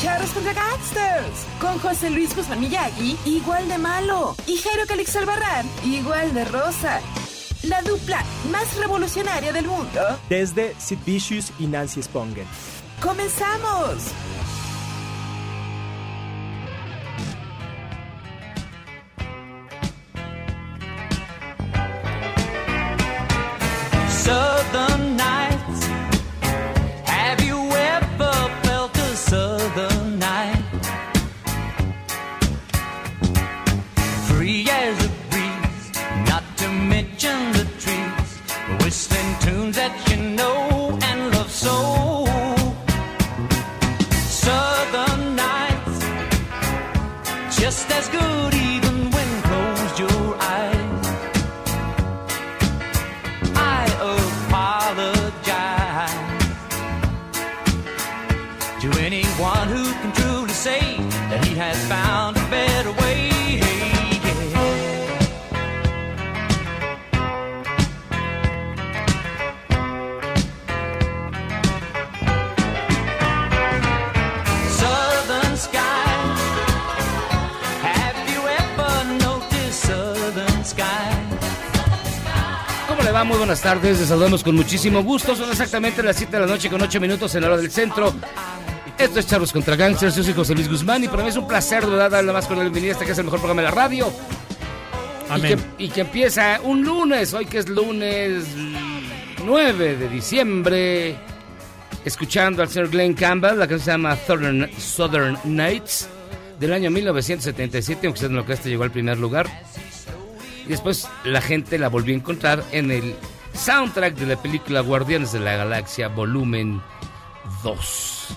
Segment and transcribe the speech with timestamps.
[0.00, 1.46] Charros contra Gangsters.
[1.60, 4.34] Con José Luis Guzmán Miyagi, igual de malo.
[4.46, 7.00] Y Jairo Calix Albarrán, igual de rosa.
[7.64, 10.00] La dupla más revolucionaria del mundo.
[10.30, 12.46] Desde Sid Vicious y Nancy Spongen.
[13.02, 14.12] ¡Comenzamos!
[24.24, 25.09] Southern
[83.50, 83.98] buenas tardes.
[83.98, 85.34] Les saludamos con muchísimo gusto.
[85.34, 88.14] Son exactamente las 7 de la noche con 8 minutos en la hora del centro.
[88.96, 90.14] Esto es Charlos contra Gangsters.
[90.14, 92.58] Yo soy José Luis Guzmán y para mí es un placer, de verdad, más con
[92.58, 94.12] la bienvenida a este que es el mejor programa de la radio.
[95.36, 98.44] Y que, y que empieza un lunes, hoy que es lunes
[99.44, 101.16] 9 de diciembre,
[102.04, 106.08] escuchando al señor Glenn Campbell, la canción se llama Southern, Southern Nights,
[106.60, 109.48] del año 1977, aunque usted no lo creas, este llegó al primer lugar.
[110.66, 113.16] Y después la gente la volvió a encontrar en el
[113.60, 116.80] soundtrack de la película Guardianes de la Galaxia, volumen
[117.62, 118.28] 2.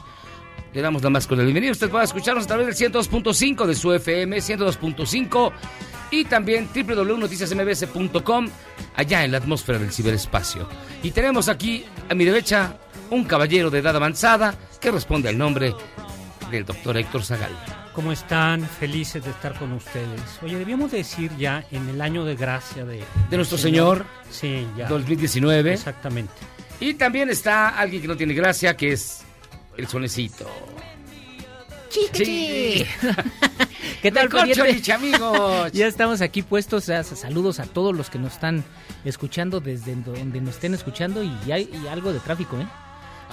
[0.74, 1.72] Le damos la más con la bienvenida.
[1.72, 5.52] Usted puede escucharnos a través del 102.5 de su FM, 102.5
[6.12, 8.50] y también www.noticiasmbs.com,
[8.96, 10.68] allá en la atmósfera del ciberespacio.
[11.02, 12.78] Y tenemos aquí a mi derecha
[13.10, 15.74] un caballero de edad avanzada que responde al nombre
[16.52, 17.83] del doctor Héctor Zagal.
[17.94, 18.68] ¿Cómo están?
[18.68, 20.20] Felices de estar con ustedes.
[20.42, 23.04] Oye, debíamos decir ya en el año de gracia de...
[23.30, 24.88] De nuestro Señor, Sí, ya.
[24.88, 25.74] 2019.
[25.74, 26.34] Exactamente.
[26.80, 29.22] Y también está alguien que no tiene gracia, que es
[29.78, 30.50] el sonecito.
[32.14, 32.84] Sí.
[34.02, 35.72] ¿Qué tal, Corcho amigos?
[35.74, 36.86] Ya estamos aquí puestos.
[36.86, 38.64] saludos a todos los que nos están
[39.06, 42.68] escuchando desde donde nos estén escuchando y hay y algo de tráfico, ¿eh?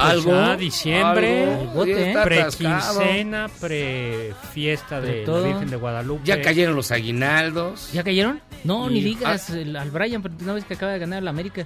[0.03, 0.31] Algo.
[0.31, 2.09] ya diciembre, algo, ya ¿eh?
[2.09, 2.99] está Pre- atascado.
[3.01, 5.41] quincena, pre-fiesta de todo.
[5.43, 6.23] la Virgen de Guadalupe.
[6.25, 7.93] Ya cayeron los aguinaldos.
[7.93, 8.41] ¿Ya cayeron?
[8.65, 11.65] No, ni digas el- al Brian, pero una vez que acaba de ganar la América.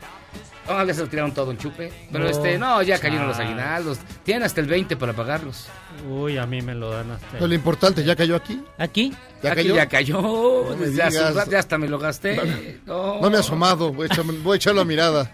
[0.67, 1.93] Oh, ya se lo tiraron todo en chupe.
[2.11, 3.99] Pero No, este, no, ya cayeron los aguinaldos.
[4.23, 5.69] Tienen hasta el 20 para pagarlos.
[6.09, 7.27] Uy, a mí me lo dan hasta...
[7.33, 8.63] Pero lo importante, ¿ya cayó aquí?
[8.79, 9.13] ¿Aquí?
[9.43, 9.75] ¿Ya Aquí cayó?
[9.77, 10.23] ya cayó.
[10.23, 11.35] No me Desde hace un digas.
[11.35, 12.79] rato, ya hasta me lo gasté.
[12.87, 13.21] No.
[13.21, 15.31] No me he asomado, voy a, echar, voy a echar la mirada.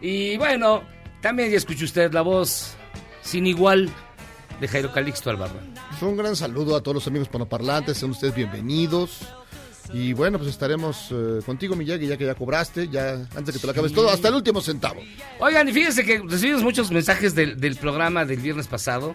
[0.00, 0.82] Y bueno,
[1.22, 2.74] también ya escuchó usted la voz
[3.22, 3.88] sin igual
[4.60, 5.72] de Jairo Calixto Albarrán.
[6.02, 9.20] Un gran saludo a todos los amigos panoparlantes, sean ustedes bienvenidos.
[9.92, 13.58] Y bueno, pues estaremos eh, contigo, Miyagi, ya que ya cobraste, ya antes de que
[13.58, 15.00] te lo acabes todo, hasta el último centavo.
[15.40, 19.14] Oigan, y fíjense que recibimos muchos mensajes del, del programa del viernes pasado.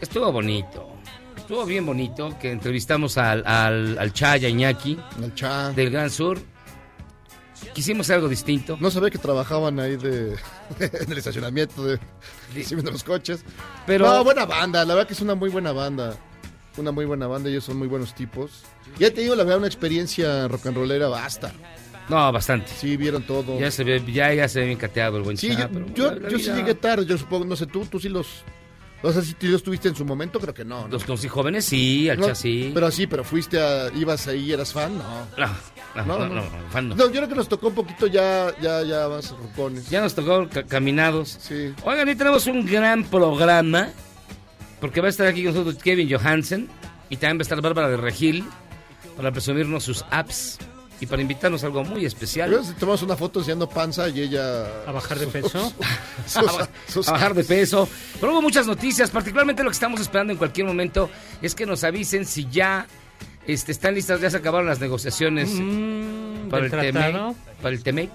[0.00, 0.88] Estuvo bonito.
[1.36, 4.38] Estuvo bien bonito que entrevistamos al, al, al cha.
[4.38, 6.40] del Gran Sur.
[7.72, 8.76] Quisimos algo distinto.
[8.80, 10.32] No sabía que trabajaban ahí de,
[10.80, 11.98] en el estacionamiento de
[12.82, 13.44] los coches.
[13.86, 16.16] Pero No, buena banda, la verdad que es una muy buena banda.
[16.76, 18.62] Una muy buena banda, ellos son muy buenos tipos.
[18.98, 21.52] Ya te digo, la verdad, una experiencia rock and rollera basta.
[22.08, 22.72] no, bastante.
[22.76, 23.58] Sí, vieron todo.
[23.60, 26.28] Ya se ve, ya, ya se ve bien cateado el buen Sí, yo, pero yo,
[26.28, 28.42] yo sí llegué tarde, yo supongo, no sé tú, tú sí los
[29.04, 30.82] O sea, si tú los tuviste en su momento, creo que no.
[30.82, 30.88] ¿no?
[30.88, 32.70] Los conocí jóvenes, sí, al No, sí.
[32.72, 35.26] Pero sí, pero fuiste a, ibas ahí, eras fan, no.
[35.36, 36.94] No, no, No, no, fan no.
[36.96, 39.88] No, yo creo que nos tocó un poquito ya, ya, ya más rucones.
[39.90, 41.36] Ya nos tocó ca- caminados.
[41.40, 41.72] Sí.
[41.84, 43.90] Oigan, hoy tenemos un gran programa.
[44.80, 46.68] Porque va a estar aquí con nosotros Kevin Johansen.
[47.10, 48.44] Y también va a estar Bárbara de Regil.
[49.16, 50.58] Para presumirnos sus apps.
[51.00, 52.58] Y para invitarnos a algo muy especial.
[52.64, 54.84] Si tomamos una foto enseñando panza y ella...
[54.86, 55.72] ¿A bajar de peso?
[56.26, 57.88] sus- a, sus- a bajar de peso.
[58.20, 61.10] Pero hubo muchas noticias, particularmente lo que estamos esperando en cualquier momento
[61.42, 62.86] es que nos avisen si ya
[63.46, 67.82] este, están listas, ya se acabaron las negociaciones Mm, para, el ¿del TMEC, para el
[67.82, 68.10] TEMEC.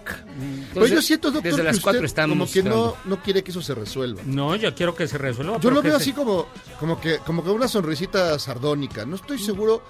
[0.74, 3.44] Pero yo siento, doctor, desde las que cuatro usted estamos como que no, no quiere
[3.44, 4.22] que eso se resuelva.
[4.26, 5.60] No, yo quiero que se resuelva.
[5.60, 6.48] Yo lo veo se- así como,
[6.80, 9.06] como que, como que una sonrisita sardónica.
[9.06, 9.84] No estoy seguro.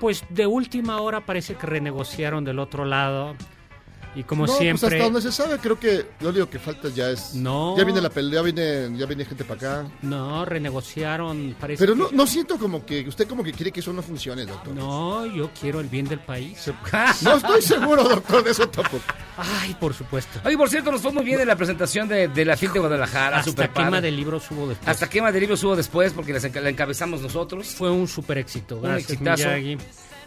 [0.00, 3.34] Pues de última hora parece que renegociaron del otro lado.
[4.14, 4.80] Y como no, siempre.
[4.80, 7.34] pues hasta donde se sabe, creo que lo único que falta ya es.
[7.34, 7.76] No.
[7.76, 9.90] Ya viene la pelea, ya viene, ya viene gente para acá.
[10.02, 11.54] No, renegociaron.
[11.60, 14.02] Parece Pero que- no, no siento como que usted como que quiere que eso no
[14.02, 14.74] funcione, doctor.
[14.74, 16.70] No, yo quiero el bien del país.
[17.22, 19.04] No estoy seguro, doctor, de eso tampoco.
[19.38, 20.40] Ay, por supuesto.
[20.44, 22.80] Oye, por cierto, nos fue muy bien en la presentación de, de la FIL de
[22.80, 23.38] Guadalajara.
[23.38, 24.02] Hasta super quema padre.
[24.10, 24.88] de libros hubo después.
[24.88, 27.68] Hasta quema de libros hubo después porque las enca- la encabezamos nosotros.
[27.68, 28.76] Fue un super éxito.
[28.76, 29.44] Un Gracias, exitazo.
[29.48, 29.78] Miyagi.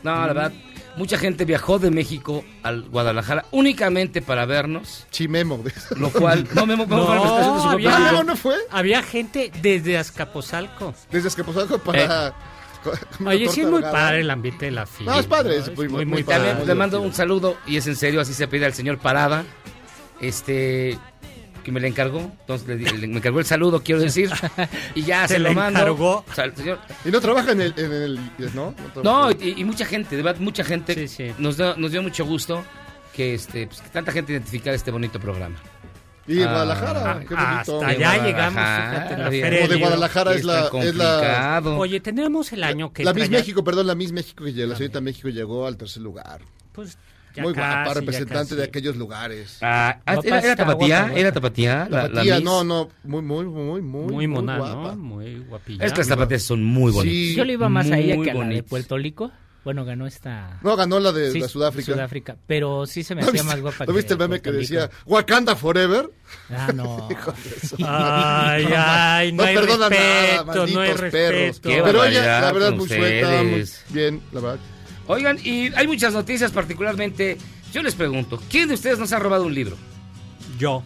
[0.03, 0.51] No, la verdad,
[0.97, 5.05] mucha gente viajó de México al Guadalajara únicamente para vernos.
[5.11, 5.63] Chimemo.
[5.97, 7.71] Lo cual, no, Memo, Memo fue a la presentación de su No,
[8.07, 8.55] había- no fue?
[8.71, 10.95] Había gente desde Azcapotzalco.
[11.11, 12.33] Desde Escaposalco para.
[13.25, 15.13] Oye, sí es muy padre el ambiente de la fila.
[15.13, 16.67] No, es padre, es muy- muy- muy También padre.
[16.67, 19.43] le mando un saludo y es en serio, así se pide al señor Parada.
[20.19, 20.97] Este
[21.63, 24.31] que me le encargó, entonces le, me encargó el saludo, quiero decir,
[24.95, 25.79] y ya ¿Te se lo mando.
[25.79, 26.25] encargó?
[26.55, 27.73] Señor- Y no trabaja en el.
[27.77, 28.19] En el
[28.55, 28.73] ¿No?
[28.95, 29.31] No, trabaja.
[29.39, 31.31] y, y mucha gente, de verdad, mucha gente Sí, sí.
[31.37, 32.63] Nos, dio, nos dio mucho gusto
[33.13, 35.55] que, este, pues, que tanta gente identificara este bonito programa.
[36.31, 37.81] Y en Ah, Guadalajara, qué bonito.
[37.81, 39.29] hasta allá llegamos, fíjate, la.
[39.29, 39.75] Feria de.
[39.77, 41.59] Guadalajara es la, es la.
[41.77, 44.75] Oye, tendremos el año que la Miss México, perdón, la Miss México que llegó, la
[44.75, 46.41] señorita México llegó al tercer lugar.
[46.71, 46.97] Pues
[47.33, 49.57] ya Muy guapa, casi, ya representante de aquellos lugares.
[49.61, 50.87] Ah, ah, Guapa ¿era, era tapatía?
[50.87, 51.19] guapa, guapa.
[51.19, 51.87] ¿Era tapatía?
[51.89, 52.43] La La, la patía, Miss?
[52.43, 54.95] no, no, muy, muy, muy, muy, Muy mona, guapa.
[54.95, 54.95] ¿no?
[54.97, 55.85] Muy guapilla.
[55.85, 57.13] Es que las tapatías son muy bonitas.
[57.17, 57.35] Sí.
[57.35, 58.63] Yo le iba más a ella Muy que a la de.
[58.63, 59.31] Puerto Rico.
[59.63, 60.59] Bueno, ganó esta...
[60.63, 61.93] No, ganó la de Sí, la Sudáfrica.
[61.93, 62.35] Sudáfrica.
[62.47, 64.89] Pero sí se me ¿No hacía viste, más guapa ¿no viste el meme que decía
[65.05, 66.09] Wakanda Forever?
[66.49, 67.07] Ah, no.
[67.85, 71.69] Ay, ay, no, hay perdona respeto, nada, no hay respeto.
[71.69, 74.59] Qué Pero ella, la verdad, muy suelta, muy bien, la verdad.
[75.07, 77.37] Oigan, y hay muchas noticias, particularmente.
[77.73, 79.77] Yo les pregunto, ¿quién de ustedes nos ha robado un libro?
[80.57, 80.83] Yo.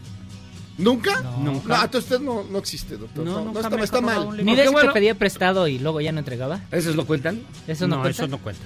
[0.77, 1.21] ¿Nunca?
[1.39, 1.77] Nunca.
[1.77, 3.23] No, entonces usted no, no existe, doctor.
[3.25, 4.43] No, No, no, está, mal.
[4.45, 4.89] Ni de bueno.
[4.89, 6.59] que pedía prestado y luego ya no entregaba.
[6.71, 7.41] ¿Esos no cuentan?
[7.67, 8.23] ¿Eso no, no, cuenta?
[8.23, 8.63] eso no cuenta.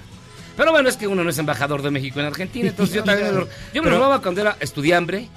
[0.56, 3.28] Pero bueno, es que uno no es embajador de México en Argentina, entonces yo también
[3.28, 5.28] me lo, yo me lo robaba cuando era estudiambre,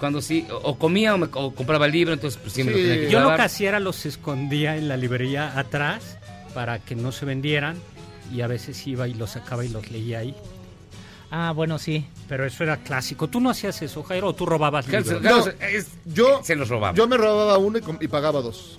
[0.00, 2.70] cuando sí, o, o comía o, me- o compraba el libro, entonces pues sí me
[2.72, 6.18] lo tenía que Yo lo que hacía era los escondía en la librería atrás
[6.54, 7.76] para que no se vendieran
[8.34, 10.34] y a veces iba y los sacaba y los leía ahí.
[11.34, 12.06] Ah, bueno, sí.
[12.28, 13.26] Pero eso era clásico.
[13.26, 15.08] ¿Tú no hacías eso, Jairo, o tú robabas libros?
[15.22, 16.94] Carlos, No, es- Yo, se los robaba.
[16.94, 18.76] yo me robaba uno y, com- y pagaba dos.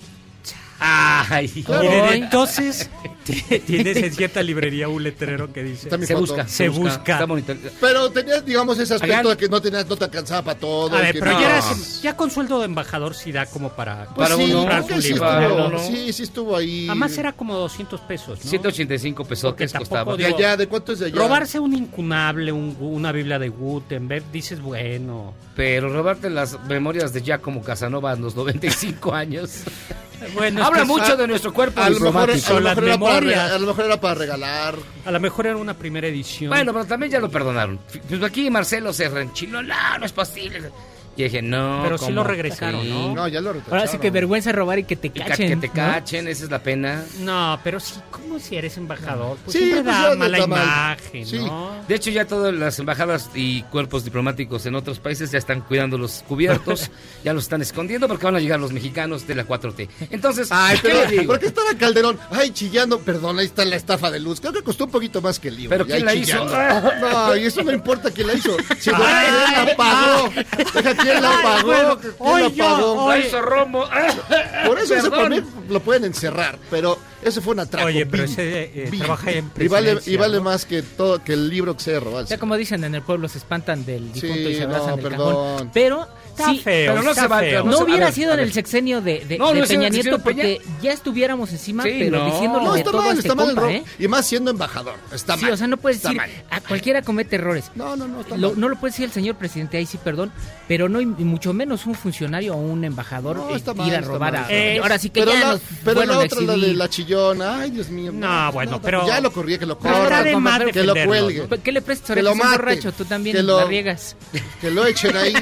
[0.80, 2.20] Ay, Y desde Ay.
[2.22, 2.90] entonces
[3.66, 6.18] tienes en cierta librería un letrero que dice se foto.
[6.20, 7.12] busca, Se busca.
[7.14, 7.54] Está bonito.
[7.80, 10.96] Pero tenías, digamos, ese aspecto Hagan- de que no tenías, no te alcanzaba para todo.
[10.96, 11.54] A ver, que pero no- ya, No.
[11.54, 14.06] eras- ya con sueldo de embajador sí da como para...
[14.14, 15.40] Pues para sí, uno, creo comprar que su sí libro.
[15.40, 15.78] Estuvo, uno.
[15.78, 16.86] sí, sí estuvo ahí.
[16.88, 18.50] Además era como 200 pesos, ¿no?
[18.50, 20.16] 185 Porque pesotes tampoco costaba.
[20.16, 21.16] De digo- allá, ¿de cuánto es de allá?
[21.16, 25.34] Robarse un incunable, un- una Biblia de Gutenberg, dices, bueno...
[25.56, 29.62] Pero robarte las memorias de Giacomo Casanova a los 95 años.
[30.34, 32.74] bueno es Habla que mucho de nuestro cuerpo A lo, mejor, a, lo mejor era
[32.74, 33.42] para memorias.
[33.42, 34.74] rega- a lo mejor era para regalar.
[35.04, 36.50] A lo mejor era una primera edición.
[36.50, 37.78] Bueno, pero también ya lo perdonaron.
[38.08, 39.62] Pues aquí Marcelo se renchiló.
[39.62, 40.70] No, no es posible.
[41.16, 41.80] Y dije, no.
[41.84, 42.88] Pero sí lo regresaron, Sí.
[42.90, 43.14] ¿no?
[43.14, 43.78] No, ya lo retacharon.
[43.78, 45.48] Ahora sí que vergüenza robar y que te cachen.
[45.48, 45.72] que te ¿no?
[45.74, 47.04] cachen, esa es la pena.
[47.20, 49.36] No, pero sí, ¿cómo si eres embajador?
[49.44, 50.62] Pues Sí, siempre pues da ya mala mal.
[50.62, 51.38] imagen, Sí.
[51.38, 51.70] ¿no?
[51.86, 55.98] De hecho, ya todas las embajadas y cuerpos diplomáticos en otros países ya están cuidando
[55.98, 56.90] los cubiertos,
[57.24, 59.88] ya los están escondiendo porque van a llegar los mexicanos de la 4T.
[60.10, 61.26] Entonces, Ay, ¿qué pero le digo?
[61.26, 62.18] ¿por qué estaba Calderón?
[62.30, 62.98] Ay, chillando.
[63.00, 64.40] Perdón, ahí está la estafa de luz.
[64.40, 65.70] Creo que costó un poquito más que el libro.
[65.70, 66.44] ¿Pero quién la hizo?
[66.44, 68.56] No, y eso no importa quién la hizo.
[68.78, 70.30] Si no, Ay, ¿quién la pagó?
[70.74, 71.98] Deja quién la pagó.
[72.00, 72.92] ¿Quién hoy la yo, pagó?
[73.04, 73.84] hoy- La hizo Romo.
[74.66, 77.86] Por eso ese mí lo pueden encerrar, pero eso fue un atraco.
[77.88, 80.42] Oye, pero ese eh, trabaja en y vale, y vale ¿no?
[80.42, 82.22] más que todo que el libro que se robó.
[82.24, 85.04] Ya como dicen en el pueblo, se espantan del difunto y se abrazan no, del
[85.08, 85.34] perdón.
[85.34, 85.70] cajón.
[85.72, 87.64] Pero Está Sí, feo, pero no está se va- feo.
[87.64, 89.74] no No se- hubiera ver, sido en el sexenio de, de- No, de no, sí,
[89.76, 92.24] Peña sí, sí, Nieto Peña- porque ya estuviéramos encima, Sí, pero no.
[92.26, 93.70] diciéndole No, de está todo mal, este está mal compa, robo.
[93.72, 93.84] ¿eh?
[93.98, 94.94] Y más siendo embajador.
[95.12, 95.52] Está Sí, mal.
[95.52, 96.30] o sea, no puedes Está decir, mal.
[96.50, 97.70] a cualquiera comete errores.
[97.76, 98.60] No, no, no, está Lo- mal.
[98.60, 100.32] no lo puede decir el señor presidente, ahí sí, perdón,
[100.66, 103.98] pero no, y mucho menos un funcionario o un embajador No, eh, ir mal, a
[103.98, 104.48] está robar mal, a...
[104.48, 104.78] mal.
[104.82, 107.70] ahora sí que pero ya la, nos pero la otra, la de la chillona, ay
[107.70, 108.10] Dios mío.
[108.12, 112.16] No, bueno, pero- Ya lo corrí, que lo corra, que lo cuelgue, ¿Qué le prestas
[112.16, 112.92] Que lo borracho?
[112.92, 114.16] Tú también que lo- la riegas.
[114.60, 115.32] que lo echen ahí,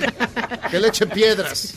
[0.70, 1.74] que le echen piedras.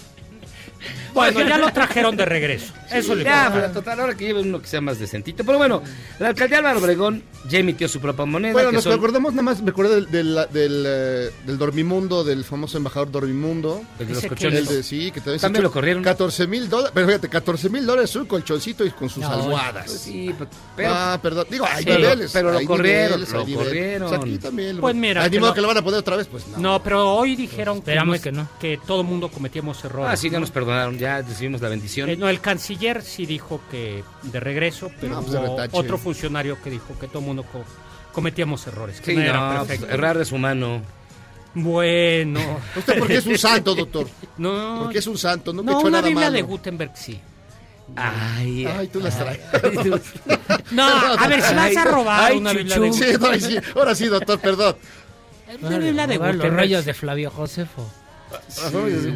[1.15, 2.73] Bueno, ya lo trajeron de regreso.
[2.91, 5.43] Eso le Ya, pero total, ahora que lleve uno que sea más decentito.
[5.43, 5.81] Pero bueno,
[6.19, 8.53] la alcaldía Álvaro Obregón ya emitió su propia moneda.
[8.53, 12.23] Bueno, que nos son- acordamos nada más, me acuerdo del, del, del, eh, del Dormimundo,
[12.23, 13.81] del famoso embajador Dormimundo.
[13.99, 14.69] El de los que colchones.
[14.69, 16.03] De, sí, que también, se También lo corrieron.
[16.03, 19.89] 14 mil dólares, pero fíjate, 14 mil dólares un colchoncito y con sus No, almohadas.
[19.91, 20.45] Sí, pe-
[20.75, 20.89] pero...
[20.93, 22.31] ah, perdón, digo, hay Sí, niveles.
[22.33, 24.07] pero lo hay corrieron, niveles, lo hay corrieron.
[24.09, 24.77] Pues aquí también.
[24.79, 26.57] Pues mira, Ay, ni que lo- que lo van a poner otra vez, pues no.
[26.57, 28.47] No, pero hoy dijeron que, Esperamos no- que no.
[28.59, 30.09] que todo el mundo cometíamos errores.
[30.11, 32.09] Ah, sí, ya nos perdonaron, ya recibimos la bendición.
[32.09, 36.61] Eh, no, el canciller sí dijo que de regreso, pero No, pues hubo otro funcionario
[36.61, 37.63] que dijo que todo el mundo co-
[38.13, 39.93] cometíamos errores, que Sí, no era no, pues, perfecto.
[39.93, 40.81] errar es humano.
[41.53, 42.39] Bueno.
[42.75, 44.07] ¿Usted por qué es un santo, doctor?
[44.37, 46.35] No, Porque es un santo, nunca no he hecho una nada Biblia malo.
[46.35, 47.19] de Gutenberg sí.
[47.95, 49.39] Ay, Ay, tú las traes.
[50.71, 52.99] No, a ver, si vas a robar Ay, una Biblia chuchu.
[52.99, 54.75] de Sí, no, sí, ahora sí, doctor, perdón.
[55.61, 56.55] Una Biblia de Robar los Gutenberg.
[56.59, 57.89] rayos de Flavio Josefo.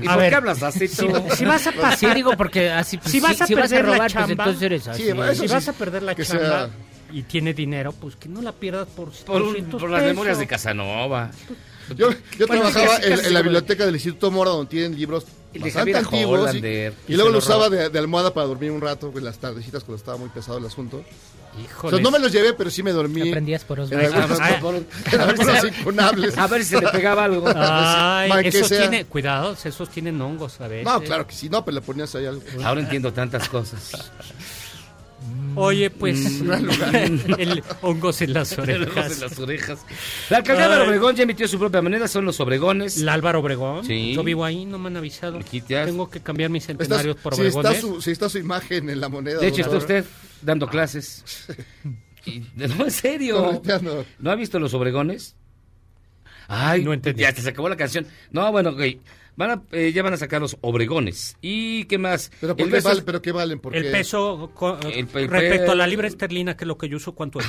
[0.01, 1.11] ¿Y A por ver, qué hablas así tú?
[1.31, 3.65] Si, si vas a Sí, pasar, digo porque así pues, Si vas a si vas
[3.65, 5.03] a perder la robar, pues chamba, entonces eres así.
[5.03, 6.69] Sí, eso si sí, vas a perder la que chamba sea-
[7.11, 10.37] y tiene dinero, pues que no la pierdas por, Por, un- 200 por las memorias
[10.39, 11.31] de Casanova.
[11.97, 14.95] Yo, yo Bueno, trabajaba casi, en, casi en la biblioteca del Instituto Mora donde tienen
[14.95, 16.53] libros El bastante antiguos.
[16.53, 19.97] y- luego lo usaba de, de almohada para dormir un rato en las tardecitas cuando
[19.97, 21.03] estaba muy pesado el asunto.
[21.83, 23.27] O sea, no me los llevé, pero sí me dormí.
[23.27, 26.37] Aprendías por En en a ver si- algunos incunables.
[26.37, 27.45] A ver si se le pegaba algo.
[27.55, 30.85] Ay, que esos sea- tiene, cuidado, esos tienen hongos a veces.
[30.85, 32.41] No, claro que sí, no, pero le ponías ahí algo.
[32.63, 34.11] Ahora entiendo tantas cosas.
[35.55, 36.51] Oye, pues Mm.
[37.39, 39.19] el hongos en las orejas.
[39.19, 39.79] de las orejas.
[40.29, 40.87] La alcaldía de Ay.
[40.87, 42.97] Obregón ya emitió su propia moneda, son los Obregones.
[42.97, 43.83] ¿La Álvaro Obregón?
[43.85, 44.13] Sí.
[44.13, 45.39] Yo vivo ahí, no me han avisado.
[45.67, 47.81] Tengo que cambiar mis Estás- centenarios por si, está Obregones.
[47.81, 49.39] su, si está su imagen en la moneda.
[49.39, 50.05] De hecho, está usted
[50.41, 51.47] dando clases.
[52.25, 53.61] Y- no, en serio.
[54.19, 55.35] ¿No ha visto los Obregones?
[56.47, 57.21] Ay, No entendí.
[57.21, 58.07] Ya te se acabó la canción.
[58.31, 58.81] No, bueno, ok.
[59.35, 61.37] Van a, eh, ya van a sacar los Obregones.
[61.41, 62.29] ¿Y qué más?
[62.41, 63.59] ¿Pero, por El qué beso- vale- ¿Pero qué valen?
[63.59, 66.77] Porque El peso co- El- el respecto pe- a la libra esterlina, que es lo
[66.77, 67.45] que yo uso, ¿cuánto es?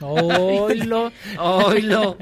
[0.00, 1.12] Oilo.
[1.38, 2.16] Oilo.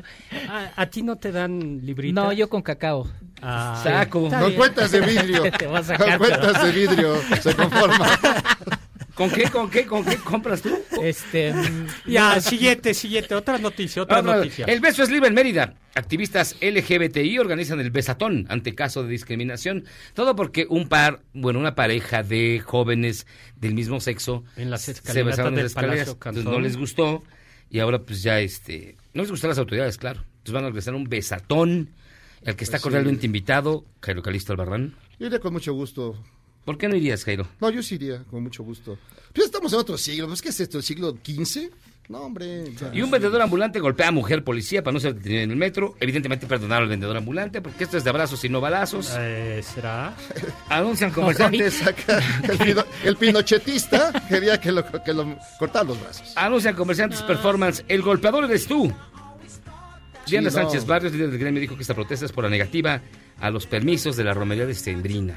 [0.48, 2.20] ¿A, a ti no te dan librita?
[2.20, 3.08] No, yo con cacao.
[3.40, 4.28] Ah, Saco.
[4.28, 4.54] bien.
[4.54, 5.42] cuentas de vidrio.
[5.58, 8.08] Te vas a Con sacar, cuentas de vidrio se conforma.
[9.22, 10.76] ¿Con qué, con qué, con qué compras tú?
[11.00, 11.54] Este,
[12.06, 13.36] Ya, siguiente, siguiente.
[13.36, 14.64] Otra noticia, otra no, noticia.
[14.66, 15.74] El beso es libre en Mérida.
[15.94, 19.84] Activistas LGBTI organizan el besatón ante caso de discriminación.
[20.14, 23.26] Todo porque un par, bueno, una pareja de jóvenes
[23.56, 26.14] del mismo sexo En las se besaron en las escaleras.
[26.14, 27.22] Palacio Entonces, no les gustó
[27.70, 30.20] y ahora pues ya este, no les gustó a las autoridades, claro.
[30.38, 31.90] Entonces van a organizar un besatón
[32.44, 32.82] al que está Pues sí.
[32.82, 34.96] cordialmente invitado Jairo Calisto Albarrán.
[35.20, 36.16] Yo iría con mucho gusto.
[36.64, 37.46] ¿Por qué no irías, Jairo?
[37.60, 38.96] No, yo sí iría con mucho gusto.
[39.32, 40.28] Pero estamos en otro siglo.
[40.28, 40.78] ¿Pues qué es esto?
[40.78, 41.70] ¿El siglo XV?
[42.08, 42.64] No, hombre.
[42.78, 42.90] ya.
[42.92, 45.96] Y un vendedor ambulante golpea a mujer policía para no ser detenido en el metro.
[46.00, 49.12] Evidentemente perdonaron al vendedor ambulante porque esto es de abrazos y no balazos.
[49.18, 50.14] Eh, ¿Será?
[50.68, 51.80] Anuncian comerciantes.
[52.48, 56.32] El, pino- el pinochetista quería que lo, que lo cortaran los brazos.
[56.36, 57.84] Anuncian comerciantes performance.
[57.88, 58.92] El golpeador eres tú.
[60.26, 60.62] Diana Sí, no.
[60.62, 63.00] Sánchez Barrios, líder del gremio, dijo que esta protesta es por la negativa
[63.42, 65.34] a los permisos de la romería de Stendrina.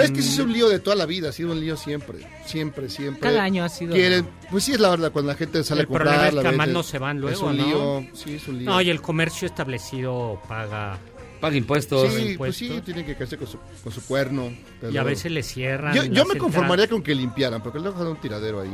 [0.00, 2.18] Es que ese es un lío de toda la vida, ha sido un lío siempre,
[2.46, 3.20] siempre, siempre.
[3.22, 5.86] Cada año ha sido- Quieren, pues sí es la verdad, cuando la gente sale El
[5.86, 6.06] a comprar.
[6.08, 7.66] problema es la que vende, no se van Es luego, un ¿no?
[7.66, 8.70] lío, sí, es un lío.
[8.70, 10.98] No, y el comercio establecido paga.
[11.40, 12.12] Paga impuestos.
[12.12, 14.52] sí, pues sí, tienen que quedarse con su, con su cuerno.
[14.80, 15.94] pero- Y a veces le cierran.
[15.94, 18.70] Yo, yo me conformaría con que limpiaran, porque luego dejan un tiradero ahí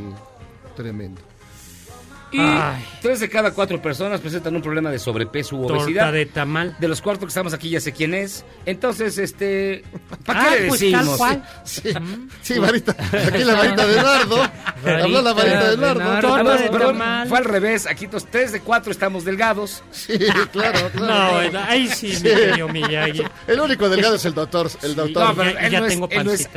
[0.76, 1.20] tremendo.
[2.30, 2.84] Y Ay.
[3.00, 6.12] tres de cada cuatro personas presentan un problema de sobrepeso u Torta obesidad.
[6.12, 6.76] de tamal.
[6.78, 8.44] De los cuatro que estamos aquí ya sé quién es.
[8.66, 9.82] Entonces, este...
[10.26, 11.06] ¿Para Ah, qué le pues decimos?
[11.06, 11.44] tal cual.
[11.64, 11.82] Sí,
[12.42, 12.94] sí, varita.
[13.00, 14.42] Aquí la varita de Nardo.
[14.84, 16.02] Habló la varita de Nardo.
[16.04, 17.28] Ah, Torta no, de perdón, tamal.
[17.28, 17.86] fue al revés.
[17.86, 19.82] Aquí los tres de cuatro estamos delgados.
[19.90, 20.18] Sí,
[20.52, 21.50] claro, claro.
[21.52, 23.22] No, ahí sí, mi querido Miyagi.
[23.46, 24.70] El único delgado es el doctor.
[24.82, 26.48] El doctor No, pero ya- él, ya no es, tengo él no es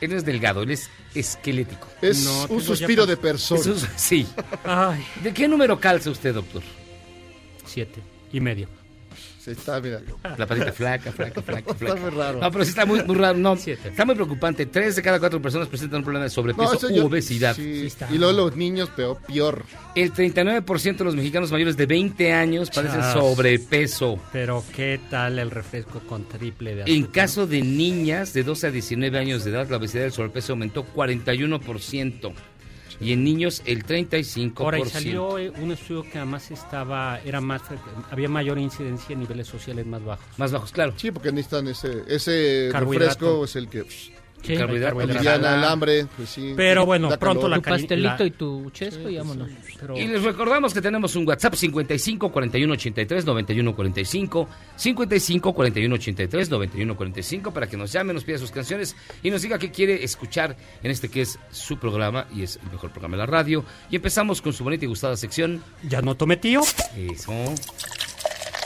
[0.00, 1.88] él no es delgado, él es esquelético.
[2.02, 3.62] es no, un suspiro de persona.
[3.96, 4.26] Sí.
[4.64, 6.62] Ay, ¿De qué número calza usted, doctor?
[7.64, 8.00] siete
[8.32, 8.66] y medio.
[9.38, 10.00] Sí, está, mira.
[10.36, 11.90] La patita flaca, flaca, flaca, flaca.
[11.92, 12.40] Está muy raro.
[12.40, 13.38] No, pero sí está muy, muy raro.
[13.38, 14.66] No, está muy preocupante.
[14.66, 17.54] Tres de cada cuatro personas presentan un problema de sobrepeso eso u yo- obesidad.
[17.56, 17.88] sí.
[18.10, 19.18] Y luego los niños, peor.
[19.26, 19.64] peor.
[19.94, 23.12] El 39% de los mexicanos mayores de 20 años padecen Chas.
[23.14, 24.20] sobrepeso.
[24.32, 27.12] Pero ¿qué tal el refresco con triple de En azúcar?
[27.12, 30.52] caso de niñas de 12 a 19 años de edad, la obesidad y el sobrepeso
[30.52, 32.32] aumentó 41%.
[33.00, 34.52] Y en niños, el 35%.
[34.60, 39.12] Ahora, y salió eh, un estudio que además estaba, era más, frecu- había mayor incidencia
[39.12, 40.24] en niveles sociales más bajos.
[40.36, 40.94] Más bajos, claro.
[40.96, 43.84] Sí, porque necesitan ese, ese refresco, es el que
[44.42, 46.06] Sí, Carbohidrato, aliviana el hambre.
[46.16, 47.50] Pues sí, Pero bueno, da pronto calor.
[47.50, 49.48] la Tu pastelito la- y tu chesco y vámonos.
[49.96, 56.50] Y les recordamos que tenemos un WhatsApp 55 41 83 91 45 55 41 83
[56.50, 60.02] 91 45 para que nos llame, nos pida sus canciones y nos diga qué quiere
[60.04, 63.64] escuchar en este que es su programa y es el mejor programa de la radio.
[63.90, 65.62] Y empezamos con su bonita y gustada sección.
[65.82, 66.60] ¿Ya no tomé tío?
[66.96, 67.32] Eso.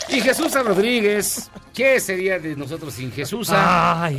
[0.08, 3.48] Y Jesús Rodríguez, ¿qué sería de nosotros sin Jesús?
[3.50, 4.18] Ay,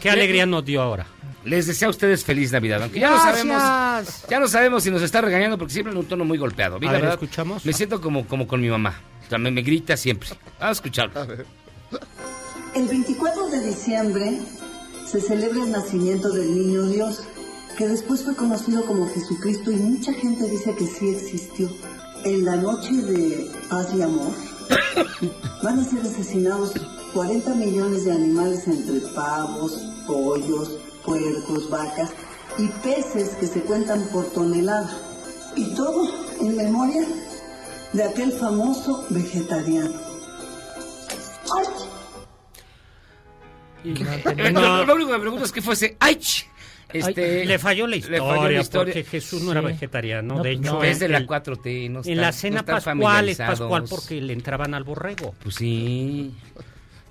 [0.00, 1.06] qué alegría nos dio ahora.
[1.44, 4.26] Les deseo a ustedes feliz Navidad, aunque ya no sabemos, Gracias.
[4.30, 6.78] ya no sabemos si nos está regañando porque siempre en un tono muy golpeado.
[6.80, 7.66] mí, A la ver, verdad, ¿escuchamos?
[7.66, 8.98] Me siento como, como con mi mamá.
[9.26, 10.30] O sea, me, me grita siempre.
[10.30, 11.26] Vamos a escucharlo.
[12.74, 14.38] El 24 de diciembre
[15.06, 17.22] se celebra el nacimiento del niño Dios,
[17.76, 21.68] que después fue conocido como Jesucristo y mucha gente dice que sí existió.
[22.24, 24.32] En la noche de paz y amor
[25.62, 26.72] van a ser asesinados
[27.14, 29.72] 40 millones de animales entre pavos,
[30.06, 30.68] pollos,
[31.04, 32.10] puercos, vacas
[32.58, 34.90] y peces que se cuentan por tonelada.
[35.56, 36.08] Y todo
[36.40, 37.06] en memoria
[37.92, 39.94] de aquel famoso vegetariano.
[41.56, 41.66] ¡Ay!
[43.84, 44.50] No Eh,
[44.86, 46.18] lo, único que me pregunto es qué fue ese ¡Ay!
[46.92, 48.94] Este, Ay, le falló la historia, falló la historia.
[48.94, 50.36] porque Jesús no era vegetariano.
[50.36, 50.84] No, de pues hecho, no.
[50.84, 54.74] Es de la el- 4T, no en la cena pascual es pascual porque le entraban
[54.74, 55.34] al borrego.
[55.42, 56.32] Pues sí.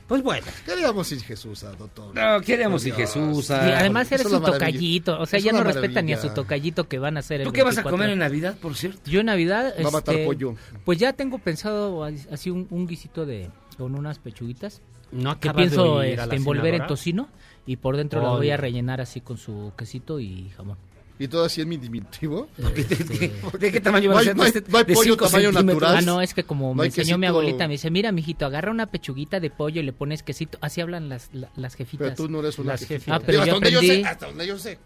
[0.07, 0.45] Pues bueno.
[0.65, 2.13] Queríamos sin Jesús, doctor.
[2.13, 2.97] No, queríamos Dios.
[2.97, 3.49] Jesús.
[3.49, 5.19] Y además eres es su tocallito.
[5.19, 7.47] O sea, ya no una respetan ni a su tocallito que van a hacer el
[7.47, 7.91] ¿Tú qué vas a 24.
[7.91, 9.09] comer en Navidad, por cierto?
[9.09, 9.73] Yo en Navidad.
[9.83, 10.55] Va a matar este, pollo.
[10.83, 13.49] Pues ya tengo pensado así un, un guisito de.
[13.77, 14.81] con unas pechuguitas.
[15.11, 17.29] No que pienso este, envolver en tocino.
[17.65, 20.77] Y por dentro las Oh, voy a rellenar así con su quesito y jamón.
[21.23, 22.49] ¿Y todo así en mi diminutivo?
[23.59, 24.35] ¿De qué tamaño va No a hay- ser?
[24.35, 25.95] no hay- Este- no hay de pollo tamaño natural.
[25.97, 27.39] Ah, no, es que como No me enseñó mi quesito.
[27.39, 30.57] abuelita, me dice, mira, mijito, agarra una pechuguita de pollo y le pones quesito.
[30.61, 32.07] Así hablan las, la- las jefitas.
[32.11, 33.15] Pero tú no eres una Las jefita.
[33.15, 34.01] Ah, pero Digo, yo hasta donde yo aprendí.
[34.03, 34.79] sé, hasta donde yo sé.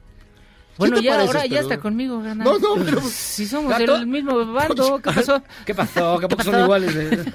[0.77, 2.43] Bueno, ya pareces, ahora ya pero- está conmigo, gana.
[2.43, 3.95] No, no, pero- Si somos ¿Gato?
[3.95, 5.43] el mismo bando, ¿qué pasó?
[5.65, 6.19] ¿Qué pasó?
[6.19, 6.59] ¿Qué son pasó?
[6.63, 6.95] iguales?
[6.95, 7.25] eh?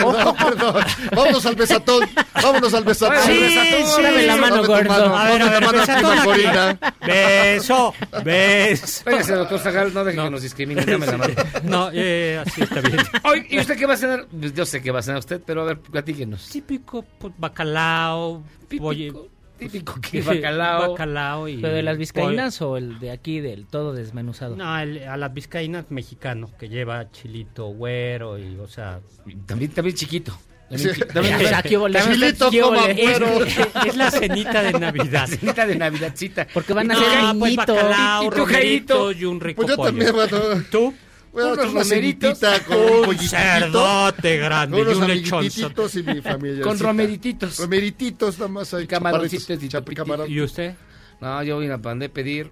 [0.00, 0.84] No, perdón.
[1.14, 2.08] Vámonos al besatón.
[2.42, 3.16] Vámonos al besatón.
[3.26, 4.88] Sí, sí, dame la mano, gordo.
[4.88, 6.78] mano, A ver, a ver, besatón.
[7.06, 7.94] Beso,
[8.24, 9.02] beso.
[9.04, 10.86] Véngase, doctor Zagal, no deje que nos discriminen.
[10.86, 11.34] Dame la mano.
[11.64, 12.98] No, eh, así está bien.
[13.24, 14.26] Oye, ¿y usted qué va a cenar?
[14.30, 16.48] Pues yo sé que va a cenar usted, pero a ver, platíquenos.
[16.48, 18.42] Típico pues, bacalao,
[18.78, 19.26] pollo-
[19.58, 20.90] Típico que bacalao.
[20.92, 24.56] bacalao y ¿Pero de las vizcaínas o el de aquí del todo desmenuzado?
[24.56, 29.00] No, el- a las vizcaínas mexicano, que lleva chilito güero y, o sea...
[29.46, 30.38] También, también chiquito.
[30.74, 30.88] Sí.
[32.94, 33.44] güero.
[33.86, 35.26] Es la cenita de Navidad.
[35.26, 36.46] Cenita de Navidadcita.
[36.52, 37.74] Porque van a No, hacer pues niñito.
[37.74, 39.88] bacalao, Y tu y un rico Pues yo pollo.
[39.88, 40.38] también, bueno.
[40.70, 40.94] ¿Tú?
[41.42, 42.38] A Unos romeritos.
[42.66, 45.36] con un cerdote grande Con y un lechonzo.
[45.38, 46.62] amiguititos y mi familia.
[46.64, 47.58] Con romerititos.
[47.58, 48.86] Romerititos nada más ahí.
[48.86, 50.04] Camaroncitos y chap- pupititos.
[50.06, 50.30] camarón.
[50.30, 50.74] ¿Y usted?
[51.20, 52.50] No, yo vine a pedir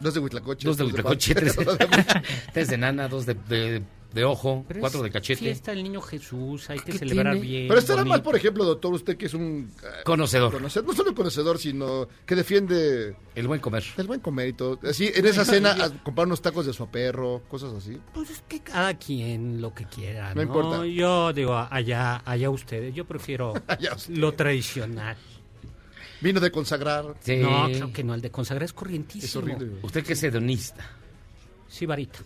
[0.00, 0.66] Dos de Huitlacoche.
[0.66, 2.22] dos de huitlacoche, tres, Dos de Huitlacoche.
[2.52, 3.82] tres de nana, dos de, de,
[4.14, 5.40] de ojo, Pero cuatro es de cachete.
[5.40, 7.46] Fiesta del niño Jesús, hay que ¿Qué celebrar tiene?
[7.46, 7.68] bien.
[7.68, 8.24] Pero estará mal, bonito.
[8.24, 10.52] por ejemplo, doctor, usted que es un eh, Conocedor.
[10.52, 13.84] conocedor, no solo conocedor, sino que defiende El buen comer.
[13.96, 14.78] el buen comer y todo.
[14.88, 17.98] Así, en esa cena, a comprar unos tacos de su perro, cosas así.
[18.14, 20.42] Pues es que cada quien lo que quiera, No ¿no?
[20.42, 20.86] importa.
[20.86, 22.94] Yo digo, allá, allá ustedes.
[22.94, 23.52] Yo prefiero
[24.08, 25.16] lo tradicional.
[26.20, 27.16] Vino de consagrar.
[27.20, 27.36] Sí.
[27.36, 28.14] No, claro que no.
[28.14, 29.26] El de consagrar es corrientísimo.
[29.26, 29.78] Es horrible.
[29.82, 30.88] Usted que es hedonista.
[31.68, 32.20] Sibarita.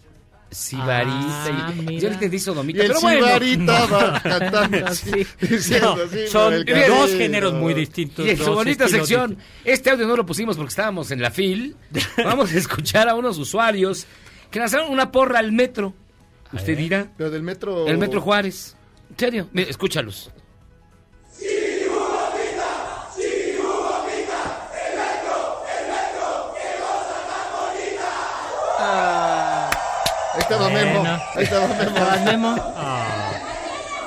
[0.51, 1.67] Sibarita.
[1.69, 3.27] Ah, y- yo le entendí Y sodomita, el pero bueno.
[3.27, 5.27] Sibarita va cantando así, Sí.
[5.49, 8.27] diciendo No, así, son el dos géneros muy distintos.
[8.27, 9.63] Y en su bonita sección, distintos.
[9.65, 11.77] este audio no lo pusimos porque estábamos en la fil.
[12.25, 14.07] Vamos a escuchar a unos usuarios
[14.51, 15.95] que lanzaron una porra al metro.
[16.53, 17.87] Usted dirá, Pero del metro.
[17.87, 18.75] el metro Juárez.
[19.11, 20.31] En serio, Mira, escúchalos.
[30.39, 31.01] Ahí estaba Memo.
[31.01, 31.21] Bueno.
[31.35, 31.83] Ahí estaba Memo.
[31.83, 32.57] ¿Estabas, Memo?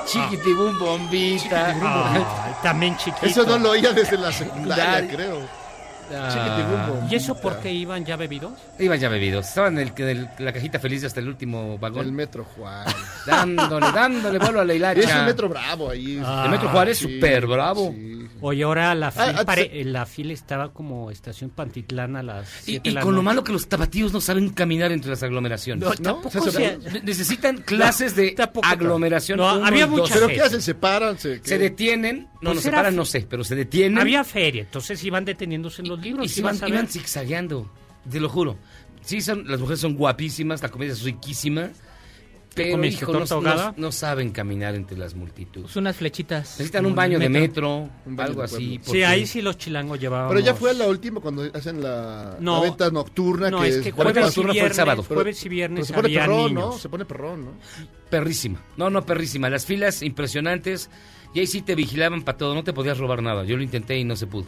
[0.06, 1.74] Chiquitibum bombita.
[2.14, 2.24] Ay,
[2.62, 3.26] también chiquito.
[3.26, 5.08] Eso no lo oía desde la Secundaria.
[5.14, 5.61] creo.
[6.14, 8.52] Ah, ¿Y eso por qué iban ya bebidos?
[8.78, 9.46] Iban ya bebidos.
[9.48, 12.06] Estaban en, el, en el- la cajita feliz hasta el último vagón.
[12.06, 12.94] El Metro Juárez.
[13.26, 15.00] Dándole, dándole vuelo a la hilacha.
[15.00, 16.20] Es el Metro Bravo ahí.
[16.24, 17.94] Ah, el Metro Juárez, sí, súper bravo.
[18.44, 22.22] Oye, ahora la fila, Ah, ah, pare- se- la fila estaba como estación Pantitlán a
[22.24, 24.90] las Y, 7 y de la con lo malo que los tapatíos no saben caminar
[24.90, 25.84] entre las aglomeraciones.
[25.88, 29.38] No, tampoco O sea, se- necesitan clases de aglomeración.
[29.38, 30.00] No, uno había y dos.
[30.00, 30.60] mucha ¿Pero qué hacen?
[30.60, 31.16] ¿Se paran?
[31.18, 32.28] ¿Se, detienen.
[32.40, 33.98] No, Pues no se paran, no sé, pero se detienen.
[34.00, 36.36] Había feria, entonces iban deteniéndose en los libros.
[36.36, 37.70] y iban, zigzagueando.
[38.10, 38.56] Te lo juro.
[39.02, 41.70] Sí, son, las mujeres son guapísimas, la comida es riquísima.
[42.54, 45.62] Pero, hijo, no, no- saben caminar entre las multitudes.
[45.62, 46.50] Pues unas flechitas.
[46.58, 48.78] Necesitan un baño de metro, Un baño algo de así.
[48.82, 50.28] Sí, ahí sí los chilangos llevaban.
[50.28, 52.56] Pero ya fue la última cuando hacen la, No.
[52.56, 53.50] la venta nocturna.
[53.50, 55.02] No, que es que la jueves venta y nocturna fue el viernes- sábado.
[55.02, 56.72] jueves y viernes Pero se pone perrón, ¿no?
[56.78, 57.50] Se pone perrón, ¿no?
[58.10, 58.60] Perrísima.
[58.76, 59.48] No, no, perrísima.
[59.48, 60.90] Las filas impresionantes.
[61.34, 62.54] Y ahí sí te vigilaban para todo.
[62.54, 63.44] No te podías robar nada.
[63.44, 64.44] Yo lo intenté y no se pudo.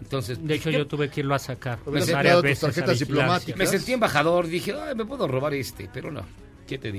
[0.00, 1.78] Entonces, De hecho, yo tuve que irlo a sacar.
[1.86, 3.06] Hubieras varias veces a tarjetas vigilancia.
[3.06, 3.58] diplomáticas.
[3.58, 4.46] me sentí embajador.
[4.46, 5.88] Dije, Ay, me puedo robar este.
[5.92, 6.22] Pero no.
[6.66, 6.90] ¿Qué te?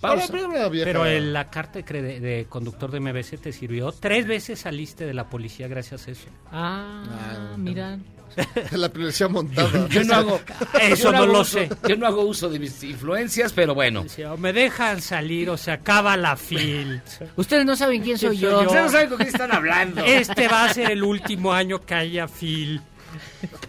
[0.00, 0.32] Pausa.
[0.32, 3.92] Ahora, pero el- la carta de, de conductor de MBC te sirvió.
[3.92, 6.26] Tres veces saliste de la policía gracias a eso.
[6.50, 7.98] Ah, mira.
[8.72, 9.88] la policía montada.
[9.88, 10.40] Yo no hago.
[10.80, 11.68] Eso yo no hago lo uso- sé.
[11.88, 14.02] Yo no hago uso de mis influencias, pero bueno.
[14.04, 17.00] Decía, "O me dejan salir o se acaba la fil.
[17.36, 18.60] Ustedes no saben quién soy ¿Quién yo.
[18.62, 20.04] Ustedes no saben con quién están hablando.
[20.04, 22.80] Este va a ser el último año que haya fil.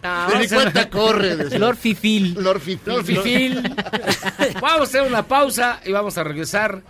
[0.03, 1.35] Ah, a- cuenta corre.
[1.35, 1.59] decía.
[1.59, 2.33] Lord Fifil.
[2.35, 2.93] Lord Fifil.
[2.93, 3.61] Lord Fifil.
[4.61, 6.81] vamos a hacer una pausa y vamos a regresar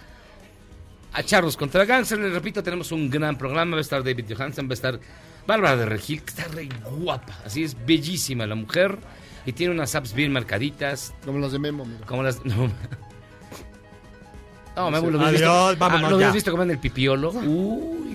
[1.13, 2.19] a Charlos contra Gangster.
[2.19, 3.71] Les repito, tenemos un gran programa.
[3.71, 4.99] Va a estar David Johansen, va a estar
[5.47, 7.37] Bárbara de Regil, que está re guapa.
[7.45, 8.97] Así es, bellísima la mujer.
[9.45, 12.05] Y tiene unas apps bien marcaditas, Como los de Memo, mira.
[12.05, 12.43] como las...
[12.45, 12.69] No,
[14.75, 17.29] no Memo, lo Adiós, habías visto, vámonos ah, lo habías visto comer en el pipiolo.
[17.31, 18.13] Uy,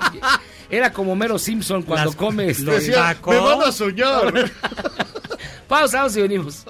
[0.71, 2.49] era como Mero Simpson cuando Las- come...
[2.49, 4.51] este- los Decía, me van a soñar.
[5.69, 6.65] Pausa, vamos y venimos.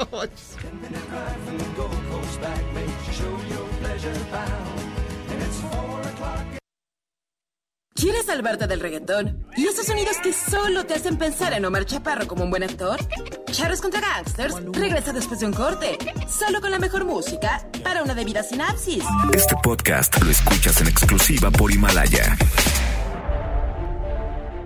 [7.99, 9.45] ¿Quieres salvarte del reggaetón?
[9.57, 12.97] ¿Y esos sonidos que solo te hacen pensar en Omar Chaparro como un buen actor?
[13.47, 18.15] Charros contra Gangsters regresa después de un corte, solo con la mejor música para una
[18.15, 19.03] debida sinapsis.
[19.35, 22.37] Este podcast lo escuchas en exclusiva por Himalaya.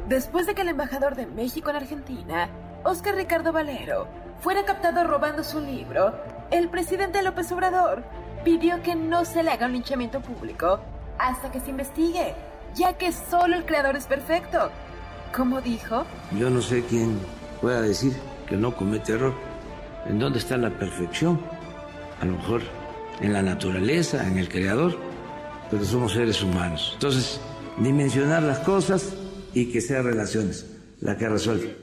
[0.08, 2.50] Después de que el embajador de México en Argentina,
[2.84, 4.08] Oscar Ricardo Valero,
[4.42, 6.14] fuera captado robando su libro,
[6.50, 8.04] el presidente López Obrador
[8.44, 10.80] pidió que no se le haga un linchamiento público
[11.18, 12.34] hasta que se investigue,
[12.74, 14.70] ya que solo el creador es perfecto.
[15.34, 16.04] Como dijo,
[16.38, 17.18] Yo no sé quién
[17.60, 18.12] pueda decir
[18.48, 19.34] que no comete error.
[20.06, 21.40] ¿En dónde está la perfección?
[22.20, 22.62] A lo mejor
[23.20, 24.98] en la naturaleza, en el creador,
[25.70, 26.90] pero somos seres humanos.
[26.94, 27.40] Entonces,
[27.78, 29.14] dimensionar las cosas
[29.54, 30.66] y que sean relaciones
[31.00, 31.81] la que resuelve.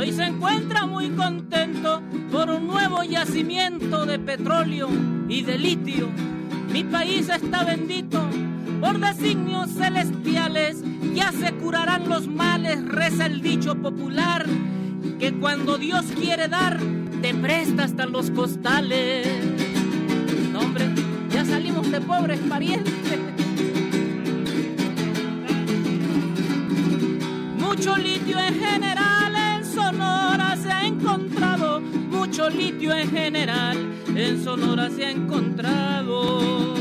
[0.00, 2.00] Hoy se encuentra muy contento
[2.32, 4.88] por un nuevo yacimiento de petróleo
[5.28, 6.08] y de litio.
[6.72, 8.22] Mi país está bendito
[8.80, 10.82] por designios celestiales,
[11.14, 14.46] ya se curarán los males, reza el dicho popular,
[15.18, 16.80] que cuando Dios quiere dar,
[17.20, 19.28] te presta hasta los costales.
[20.58, 20.88] Hombre,
[21.30, 22.94] ya salimos de pobres parientes.
[27.58, 29.19] Mucho litio en general en
[29.80, 31.80] Sonora se ha encontrado.
[31.80, 33.78] Mucho litio en general
[34.14, 36.74] en Sonora se ha encontrado.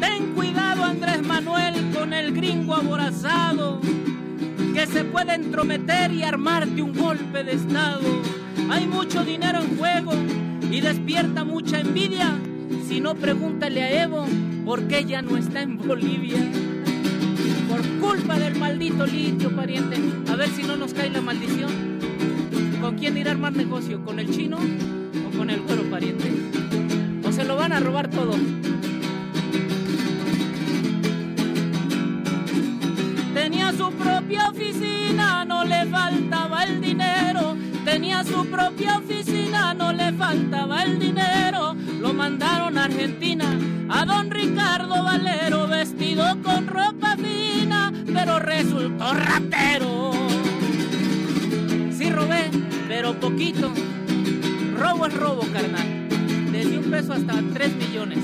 [0.00, 3.80] Ten cuidado Andrés Manuel con el gringo aborazado
[4.74, 8.22] que se puede entrometer y armarte un golpe de estado.
[8.70, 10.12] Hay mucho dinero en juego
[10.68, 12.36] y despierta mucha envidia.
[12.88, 14.26] Si no, pregúntale a Evo
[14.64, 16.38] por qué ya no está en Bolivia
[18.00, 19.96] culpa del maldito litio, pariente.
[20.30, 21.70] A ver si no nos cae la maldición.
[22.80, 24.04] ¿Con quién irá a armar negocio?
[24.04, 26.30] ¿Con el chino o con el güero, pariente?
[27.26, 28.34] ¿O se lo van a robar todo?
[33.34, 37.56] Tenía su propia oficina, no le faltaba el dinero.
[37.84, 41.74] Tenía su propia oficina, no le faltaba el dinero.
[42.24, 43.44] Mandaron a Argentina,
[43.90, 50.10] a don Ricardo Valero, vestido con ropa fina, pero resultó ratero.
[51.92, 52.50] Sí robé,
[52.88, 53.70] pero poquito.
[54.74, 56.08] Robo es robo, carnal.
[56.50, 58.20] Desde un peso hasta tres millones.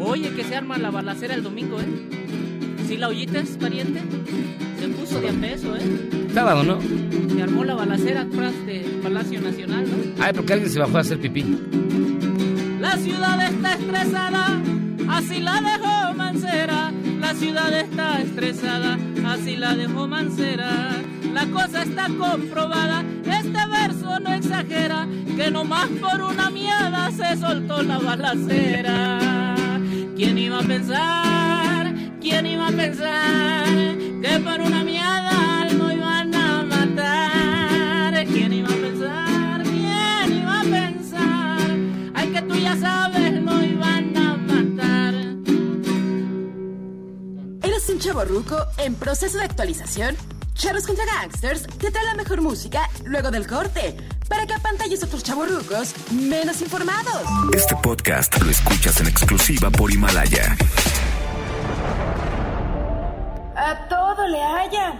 [0.00, 1.86] Oye, que se arma la balacera el domingo, ¿eh?
[2.86, 4.00] ¿Sí la oíste, pariente?
[4.78, 6.28] Se puso de a peso, ¿eh?
[6.32, 6.78] Sábado, ¿no?
[7.38, 10.24] Se armó la balacera atrás del Palacio Nacional, ¿no?
[10.24, 11.44] Ay, porque alguien se bajó a hacer pipí.
[12.80, 14.60] La ciudad está estresada,
[15.08, 16.92] así la dejó Mancera.
[17.20, 21.00] La ciudad está estresada, así la dejó Mancera.
[21.32, 27.84] La cosa está comprobada, este verso no exagera, que nomás por una miada se soltó
[27.84, 29.54] la balacera.
[30.16, 31.94] ¿Quién iba a pensar?
[32.20, 33.68] ¿Quién iba a pensar
[34.22, 35.37] que por una miada
[47.98, 50.16] un chavo ruco en proceso de actualización?
[50.54, 53.96] Charros contra Gangsters te trae la mejor música luego del corte
[54.28, 57.22] para que apantalles a otros chavorrucos menos informados.
[57.52, 60.56] Este podcast lo escuchas en exclusiva por Himalaya.
[63.56, 64.94] A todo le haya.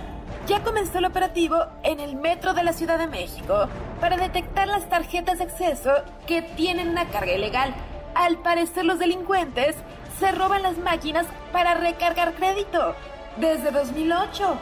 [0.48, 3.68] Ya comenzó el operativo en el metro de la Ciudad de México
[4.00, 5.92] para detectar las tarjetas de acceso
[6.26, 7.76] que tienen una carga ilegal.
[8.16, 9.76] Al parecer los delincuentes
[10.18, 12.94] se roban las máquinas para recargar crédito
[13.36, 14.58] desde 2008.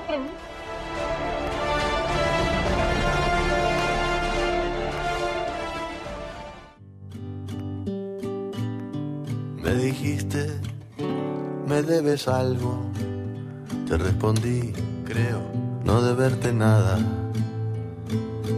[9.62, 10.60] Me dijiste,
[11.66, 12.82] me debes algo.
[13.88, 14.72] Te respondí,
[15.04, 15.42] creo,
[15.84, 16.98] no deberte nada.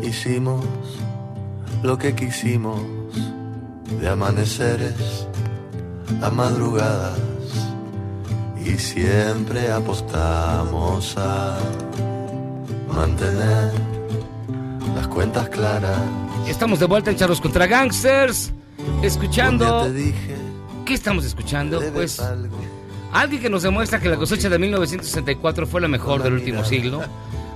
[0.03, 0.65] Hicimos
[1.83, 2.81] lo que quisimos,
[4.01, 5.28] de amaneceres
[6.23, 7.19] a madrugadas
[8.65, 11.59] y siempre apostamos a
[12.95, 13.73] mantener
[14.95, 16.01] las cuentas claras.
[16.47, 18.53] Estamos de vuelta en Charlos contra Gangsters,
[19.03, 19.91] escuchando...
[20.85, 21.81] ¿Qué estamos escuchando?
[21.93, 22.21] Pues...
[23.13, 27.03] Alguien que nos demuestra que la cosecha de 1964 fue la mejor del último siglo,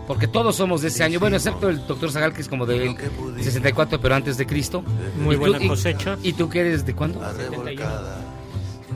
[0.07, 2.97] porque todos somos de ese año, bueno, excepto el doctor Zagal, que es como del
[3.39, 4.83] 64, pero antes de Cristo.
[5.19, 6.13] Muy buena cosecha.
[6.15, 7.21] ¿Y tú, y, ¿y tú que eres de cuándo?
[7.21, 8.42] 71.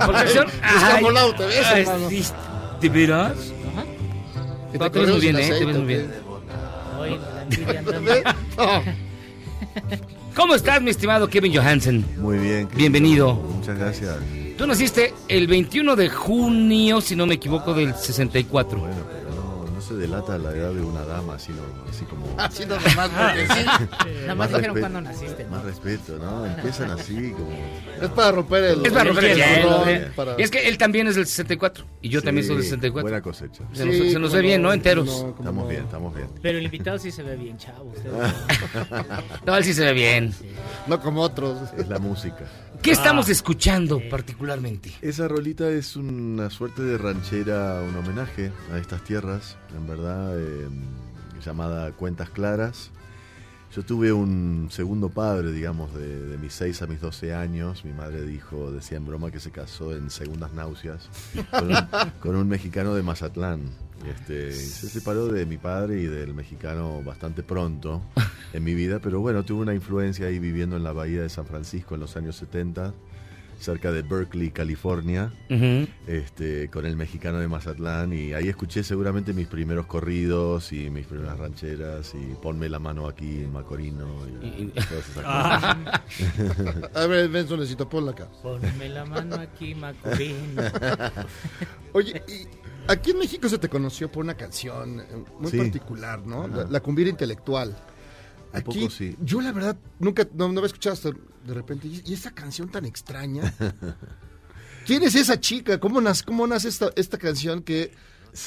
[0.04, 0.24] Porque
[0.76, 2.08] Escamolauta, ¿ves, hermano?
[2.80, 3.52] ¿De veras?
[4.72, 5.50] Te ves muy bien, ¿eh?
[5.58, 6.10] Te ves muy bien.
[10.34, 12.04] ¿Cómo estás, mi estimado Kevin Johansen?
[12.18, 12.68] Muy bien.
[12.74, 13.34] Bienvenido.
[13.34, 14.16] Muchas gracias.
[14.58, 18.78] Tú naciste el 21 de junio, si no me equivoco, del 64.
[18.78, 19.25] Bueno, pues,
[19.86, 22.26] se delata la edad de una dama, así, no- así como...
[22.38, 24.16] Así nada más, porque sí.
[24.22, 25.44] Nada más dijeron cuándo naciste.
[25.46, 26.46] Más respeto, ¿no?
[26.46, 27.50] Empiezan así como...
[28.00, 28.86] Es para romper el.
[28.86, 30.10] Es para romper el hielo, ¿eh?
[30.14, 32.64] para- Y es que él también es del 64 y yo también Sí, soy del
[32.66, 33.02] 64.
[33.02, 33.64] Buena cosecha.
[33.72, 34.74] Se nos, Sí, se nos ve bien, no, ¿no?
[34.74, 35.06] Enteros.
[35.06, 35.68] no, Estamos no.
[35.68, 36.28] bien, estamos bien.
[36.42, 37.92] Pero el invitado sí se ve bien, chavo.
[37.94, 38.10] usted.
[39.46, 40.34] No, él sí se ve bien.
[40.86, 41.58] No como otros.
[41.78, 42.44] Es la música.
[42.82, 44.92] ¿Qué estamos escuchando particularmente?
[45.00, 50.68] Esa rolita es una suerte de ranchera, un homenaje a estas tierras, en verdad, eh,
[51.44, 52.90] llamada Cuentas Claras.
[53.74, 57.84] Yo tuve un segundo padre, digamos, de, de mis 6 a mis 12 años.
[57.84, 61.10] Mi madre dijo, decía en broma que se casó en segundas náuseas
[61.50, 61.76] con un,
[62.20, 63.62] con un mexicano de Mazatlán.
[64.08, 68.02] Este, se separó de mi padre y del mexicano bastante pronto
[68.52, 71.46] en mi vida, pero bueno, tuve una influencia ahí viviendo en la bahía de San
[71.46, 72.94] Francisco en los años 70
[73.58, 75.32] cerca de Berkeley, California,
[76.06, 81.06] este, con el mexicano de Mazatlán y ahí escuché seguramente mis primeros corridos y mis
[81.06, 84.06] primeras rancheras y ponme la mano aquí, Macorino
[84.42, 86.02] y, Y- todas esas Ah.
[86.06, 86.90] cosas.
[86.94, 88.28] A ver, Benzo, necesito ponla acá.
[88.42, 90.62] Ponme la mano aquí, Macorino.
[91.92, 92.46] Oye, y
[92.88, 95.04] aquí en México se te conoció por una canción eh,
[95.40, 95.58] muy Sí.
[95.58, 96.46] particular, ¿no?
[96.48, 97.76] La, la cumbiera intelectual.
[98.52, 99.16] Aquí, poco sí.
[99.22, 101.88] yo la verdad nunca, no, no había escuchado hasta de repente.
[101.88, 103.52] ¿Y, y esa canción tan extraña?
[104.86, 105.78] ¿Quién es esa chica?
[105.80, 107.92] ¿Cómo nace, cómo nace esta, esta canción que,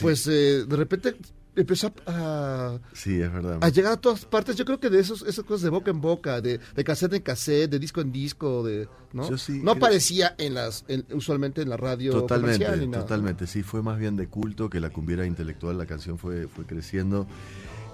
[0.02, 1.18] pues, eh, de repente
[1.56, 3.58] empezó a, Sí, es verdad.
[3.62, 4.56] a llegar a todas partes?
[4.56, 7.22] Yo creo que de esos, esas cosas de boca en boca, de, de cassette en
[7.24, 9.38] cassette, de disco en disco, de, ¿no?
[9.38, 13.46] Sí no aparecía en las, en- usualmente en la radio Totalmente, comercial totalmente.
[13.46, 15.78] Sí, fue más bien de culto que la cumbiera intelectual.
[15.78, 17.28] La canción fue, fue creciendo.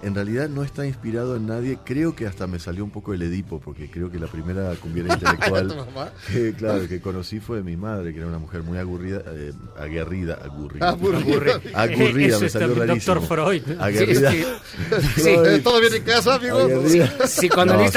[0.02, 1.78] En realidad no está inspirado en nadie.
[1.84, 5.14] Creo que hasta me salió un poco el Edipo, porque creo que la primera cumbiera
[5.14, 6.10] intelectual ¿Tu mamá?
[6.30, 9.52] que, claro, que conocí fue de mi madre, que era una mujer muy aburrida, eh,
[9.78, 10.88] aguerrida, aburrida.
[10.90, 11.60] Aburrida.
[11.74, 13.14] Agurrida, Eso me salió rarísimo.
[13.14, 13.26] Dr.
[13.28, 13.62] Freud.
[13.80, 14.30] Aguerrida.
[14.30, 14.46] Sí, es
[15.24, 15.62] que- sí.
[15.62, 16.58] ¿Todo bien en casa, amigo?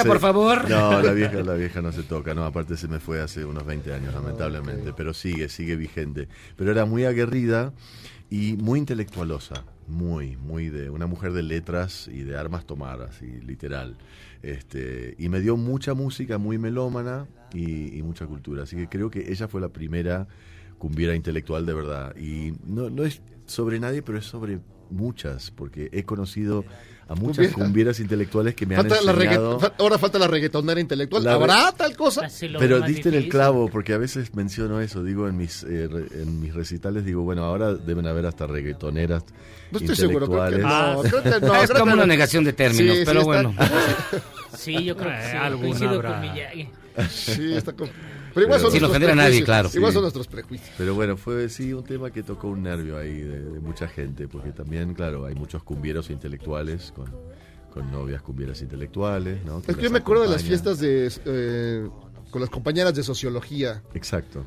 [0.05, 0.69] Por favor.
[0.69, 3.65] No, la vieja, la vieja no se toca, no, aparte se me fue hace unos
[3.65, 6.27] 20 años, lamentablemente, pero sigue, sigue vigente.
[6.55, 7.73] Pero era muy aguerrida
[8.29, 13.25] y muy intelectualosa, muy, muy de una mujer de letras y de armas tomar, así,
[13.41, 13.97] literal.
[14.41, 18.63] Este, y me dio mucha música, muy melómana y, y mucha cultura.
[18.63, 20.28] Así que creo que ella fue la primera
[20.78, 22.15] cumbiera intelectual de verdad.
[22.17, 26.65] Y no, no es sobre nadie, pero es sobre muchas, porque he conocido
[27.09, 27.53] a muchas Cumbiera.
[27.55, 29.57] cumbieras intelectuales que me han Falta la enseñado...
[29.57, 31.23] regga- fa- ahora falta la reggaetonera intelectual.
[31.23, 32.27] La- ¿Habrá tal cosa?
[32.59, 36.21] Pero diste en el clavo, porque a veces menciono eso, digo en mis eh, re-
[36.21, 39.23] en mis recitales, digo, bueno, ahora deben haber hasta reggaetoneras
[39.71, 40.95] No estoy seguro, creo que intelectuales.
[40.95, 43.19] no, creo que no, Es creo como que una negación de términos, Sí, sí, pero
[43.21, 43.55] está- bueno.
[44.57, 45.37] Sí, yo creo que sí.
[45.37, 46.11] alguna Coincido habrá.
[46.11, 46.69] con Miyagi.
[47.09, 47.87] Sí, está com-
[48.33, 49.45] Pero igual son Sin ofender a nadie, prejuicios.
[49.45, 49.69] claro.
[49.73, 49.93] Igual Sí.
[49.95, 50.69] son nuestros prejuicios.
[50.77, 54.27] Pero bueno, fue sí un tema que tocó un nervio ahí de, de mucha gente,
[54.27, 57.09] porque también, claro, hay muchos cumbieros intelectuales con,
[57.73, 59.61] con novias cumbieras intelectuales, ¿no?
[59.67, 61.89] Es que yo me acuerdo de las fiestas de eh,
[62.31, 63.81] con las compañeras de sociología.
[63.93, 64.43] Exacto.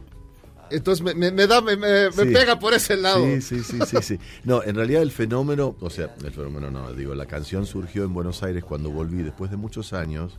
[0.71, 2.33] Entonces me, me- me da, me, me- me Sí.
[2.33, 3.23] pega por ese lado.
[3.27, 4.19] Sí, sí, sí, sí, sí.
[4.45, 8.15] No, en realidad el fenómeno, o sea, el fenómeno no, digo, la canción surgió en
[8.15, 10.39] Buenos Aires cuando volví después de muchos años.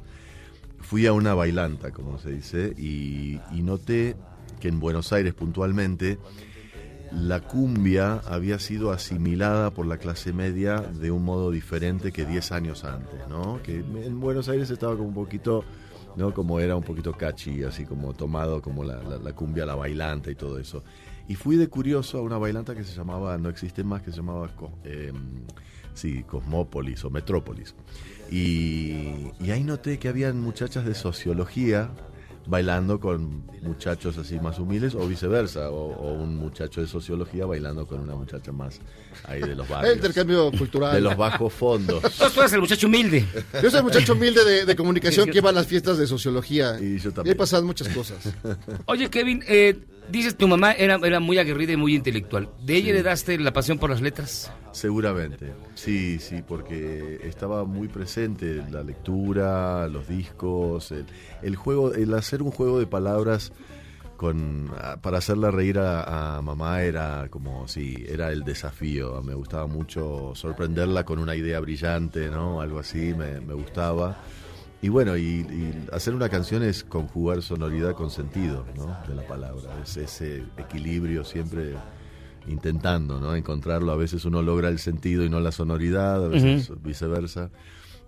[0.83, 4.15] Fui a una bailanta, como se dice, y, noté
[4.59, 6.19] que en Buenos Aires puntualmente
[7.11, 12.51] la cumbia había sido asimilada por la clase media de un modo diferente que 10
[12.51, 13.61] años antes, ¿no?
[13.63, 15.63] Que en Buenos Aires estaba como un poquito,
[16.15, 16.33] ¿no?
[16.33, 20.35] Como era un poquito catchy, así como tomado como la, la- cumbia, la bailanta y
[20.35, 20.83] todo eso.
[21.27, 24.17] Y fui de curioso a una bailanta que se llamaba, no existe más, que se
[24.17, 24.49] llamaba
[24.83, 25.13] eh,
[25.93, 27.73] sí, Cosmópolis o Metrópolis.
[28.33, 31.91] Y, y ahí noté que habían muchachas de sociología
[32.45, 37.87] bailando con muchachos así más humildes o viceversa, o, o un muchacho de sociología bailando
[37.87, 38.79] con una muchacha más
[39.25, 39.91] ahí de los barrios.
[39.91, 40.93] El intercambio cultural.
[40.95, 42.01] De los bajos fondos.
[42.33, 43.25] Tú eres el muchacho humilde.
[43.61, 46.77] Yo soy el muchacho humilde de, de comunicación que iba a las fiestas de sociología.
[46.81, 47.35] Y yo Y también.
[47.35, 48.17] he pasado muchas cosas.
[48.87, 49.77] Oye, Kevin, eh,
[50.09, 52.49] dices tu mamá era, era muy aguerrida y muy intelectual.
[52.61, 54.51] ¿De ella le daste la pasión por las letras?
[54.71, 61.05] Seguramente, sí, sí, porque estaba muy presente la lectura, los discos, el,
[61.41, 63.51] el juego, el hacer un juego de palabras
[64.17, 69.21] con ah, para hacerla reír a, a mamá era como sí, era el desafío.
[69.21, 72.61] Me gustaba mucho sorprenderla con una idea brillante, ¿no?
[72.61, 74.17] Algo así, me, me gustaba.
[74.83, 78.97] Y bueno, y, y hacer una canción es conjugar sonoridad con sentido, ¿no?
[79.07, 81.75] De la palabra, es ese equilibrio siempre
[82.47, 83.33] intentando, ¿no?
[83.33, 83.93] Encontrarlo.
[83.93, 87.49] A veces uno logra el sentido y no la sonoridad, a veces viceversa.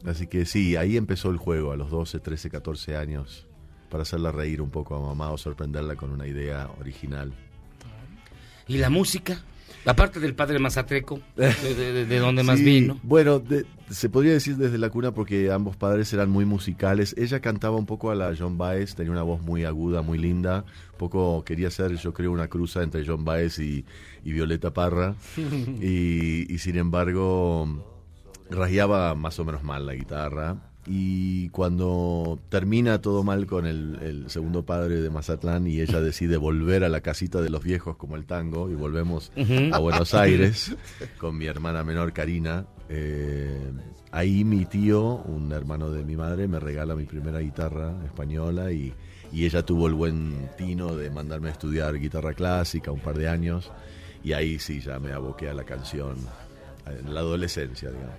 [0.06, 3.48] Así que sí, ahí empezó el juego, a los 12, 13, 14 años,
[3.90, 7.34] para hacerla reír un poco a mamá o sorprenderla con una idea original.
[8.68, 9.42] ¿Y la música?
[9.86, 13.00] Aparte del padre Mazatreco, de, de- de- de donde más Sí, vino.
[13.04, 17.14] Bueno, de- se podría decir desde la cuna porque ambos padres eran muy musicales.
[17.18, 20.66] Ella cantaba un poco a la John Baez, tenía una voz muy aguda, muy linda.
[20.94, 23.86] Un poco quería ser, yo creo, una cruza entre John Baez y,
[24.24, 25.16] y Violeta Parra.
[25.82, 27.68] y, y sin embargo,
[28.50, 30.58] rasgueaba más o menos mal la guitarra.
[30.88, 36.38] Y cuando termina todo mal con el, el segundo padre de Mazatlán y ella decide
[36.38, 39.74] volver a la casita de los viejos como el tango y volvemos Ujú.
[39.74, 40.76] a Buenos Aires
[41.18, 43.72] con mi hermana menor Karina, eh,
[44.12, 48.94] ahí mi tío, un hermano de mi madre, me regala mi primera guitarra española y,
[49.32, 53.28] y ella tuvo el buen tino de mandarme a estudiar guitarra clásica un par de
[53.28, 53.72] años
[54.24, 56.16] y ahí sí ya me aboqué a la canción
[56.86, 58.18] en la adolescencia, digamos.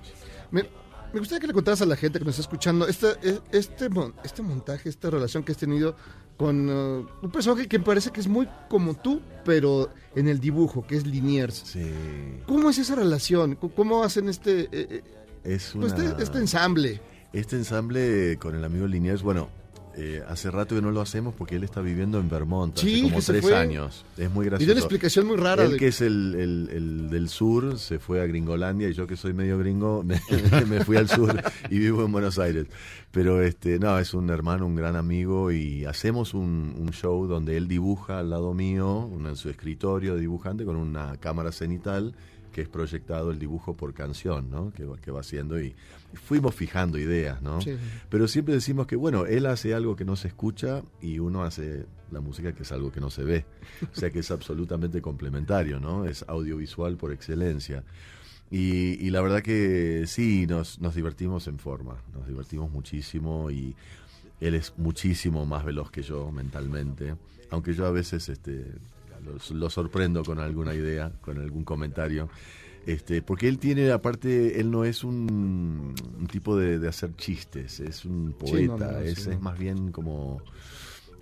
[0.50, 0.64] Me,
[1.12, 3.88] me gustaría que le contaras a la gente que nos está escuchando este, e- este,
[3.88, 5.96] mon- este montaje, esta relación que has tenido
[6.36, 10.86] con uh, un personaje que parece que es muy como tú, pero en el dibujo,
[10.86, 11.76] que es Liniers.
[12.46, 13.54] ¿Cómo es esa relación?
[13.56, 15.02] ¿Cómo hacen este, eh, eh,
[15.44, 17.00] Es pues, una- este, este ensamble?
[17.32, 19.48] Este ensamble con el amigo Liniers, bueno,
[19.96, 23.02] eh, hace rato que no lo hacemos porque él está viviendo en Vermont, Sí, hace
[23.10, 24.04] como tres años.
[24.16, 24.66] Es muy Y gracioso.
[24.66, 27.98] dio una explicación muy rara Él de- que es el, el- el del sur, se
[27.98, 30.20] fue a Gringolandia y yo que soy medio gringo, me,
[30.68, 32.66] me fui al sur y vivo en Buenos Aires.
[33.10, 37.56] Pero este, no, es un hermano, un gran amigo y hacemos un, un show donde
[37.56, 42.14] él dibuja al lado mío, en su escritorio de dibujante con una cámara cenital
[42.52, 44.70] que es proyectado el dibujo por canción, ¿no?
[44.72, 45.74] Que, va- que va haciendo y, y
[46.16, 47.60] fuimos fijando ideas, ¿no?
[47.60, 47.76] Sí.
[48.08, 51.86] Pero siempre decimos que, bueno, él hace algo que no se escucha y uno hace
[52.10, 53.44] la música que es algo que no se ve.
[53.92, 56.04] O sea que es absolutamente complementario, ¿no?
[56.04, 57.84] Es audiovisual por excelencia.
[58.50, 63.74] Y, y la verdad que sí, nos, nos divertimos en forma, nos divertimos muchísimo y
[64.40, 67.16] él es muchísimo más veloz que yo mentalmente,
[67.50, 68.66] aunque yo a veces este,
[69.24, 72.28] lo, lo sorprendo con alguna idea, con algún comentario.
[72.86, 77.80] Este, porque él tiene, aparte, él no es un, un tipo de, de hacer chistes,
[77.80, 80.40] es un Sí, poeta, no, no, es, sí, es más bien como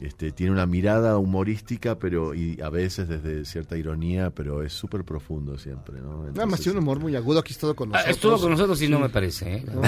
[0.00, 5.04] Este, tiene una mirada humorística, pero y a veces desde cierta ironía, pero es súper
[5.04, 6.24] profundo siempre, ¿no?
[6.32, 7.38] Nada más tiene un humor muy agudo.
[7.38, 8.16] Aquí ha estado con Ah, nosotros.
[8.16, 9.54] estuvo con nosotros y no me parece.
[9.58, 9.64] ¿eh?
[9.72, 9.82] No.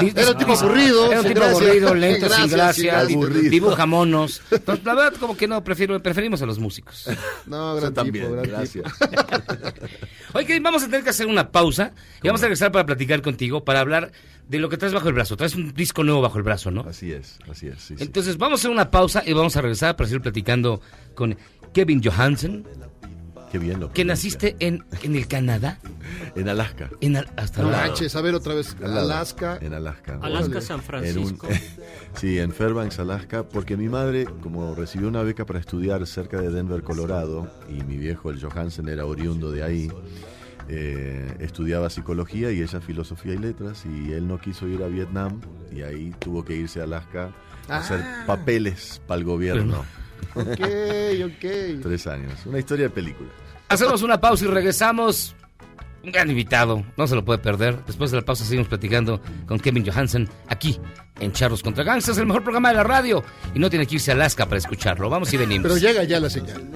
[0.00, 3.50] Era un tipo aburrido, Era un tipo aburrido, lento, Sin sin gracia, aburrido.
[3.50, 4.40] dibuja monos.
[4.50, 7.06] Entonces, la verdad, como que no, prefiero, preferimos a los músicos.
[7.46, 8.84] No, Yo gran también, tipo, gran gracias.
[8.98, 9.10] tipo.
[10.34, 13.64] Oye, vamos a tener que hacer una pausa y vamos a regresar para platicar contigo,
[13.64, 14.12] para hablar
[14.48, 15.36] de lo que traes bajo el brazo.
[15.36, 16.82] Traes un disco nuevo bajo el brazo, ¿no?
[16.82, 17.80] Así es, así es.
[17.80, 18.02] sí, sí.
[18.02, 20.80] Entonces, vamos a hacer una pausa y vamos a regresar para seguir platicando
[21.14, 21.36] con
[21.72, 22.66] Kevin Johansen,
[23.50, 25.78] Qué bien lo que naciste en, en el Canadá.
[26.36, 26.90] En Alaska.
[27.00, 27.70] En Al- hasta No
[28.14, 28.76] a ver otra vez.
[28.82, 29.58] Alaska.
[29.60, 30.18] En Alaska.
[30.22, 30.60] Alaska.
[30.60, 31.48] San En Francisco.
[32.14, 36.50] sí, en Fairbanks, Alaska, porque mi madre, como recibió una beca para estudiar cerca de
[36.50, 39.90] Denver, Colorado, y mi viejo, el Johansen, era oriundo de ahí,
[40.68, 45.40] eh, estudiaba psicología y ella filosofía y letras, y él no quiso ir a Vietnam,
[45.72, 47.32] y ahí tuvo que irse a Alaska
[47.68, 48.24] a hacer Ah.
[48.26, 49.84] papeles para el gobierno.
[50.34, 50.60] Ok,
[51.24, 51.82] ok.
[51.82, 52.32] Tres años.
[52.46, 53.30] Una historia de película.
[53.68, 55.34] Hacemos una pausa y regresamos.
[56.02, 57.84] Un gran invitado, no se lo puede perder.
[57.84, 60.80] Después de la pausa seguimos platicando con Kevin Johansen aquí
[61.20, 63.22] en Charros contra Gangsters, el mejor programa de la radio.
[63.54, 65.10] Y no tiene que irse a Alaska para escucharlo.
[65.10, 65.68] Vamos y venimos.
[65.68, 66.68] Pero llega ya la señal.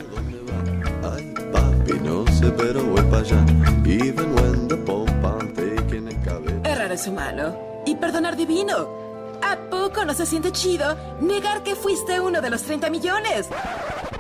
[6.64, 9.03] Errar es humano y perdonar divino.
[9.45, 13.47] ¿A poco no se siente chido negar que fuiste uno de los 30 millones?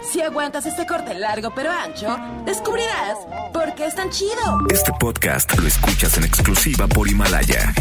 [0.02, 2.14] Si aguantas este corte largo pero ancho,
[2.44, 3.16] descubrirás
[3.52, 4.34] por qué es tan chido.
[4.70, 7.72] Este podcast lo escuchas en exclusiva por Himalaya.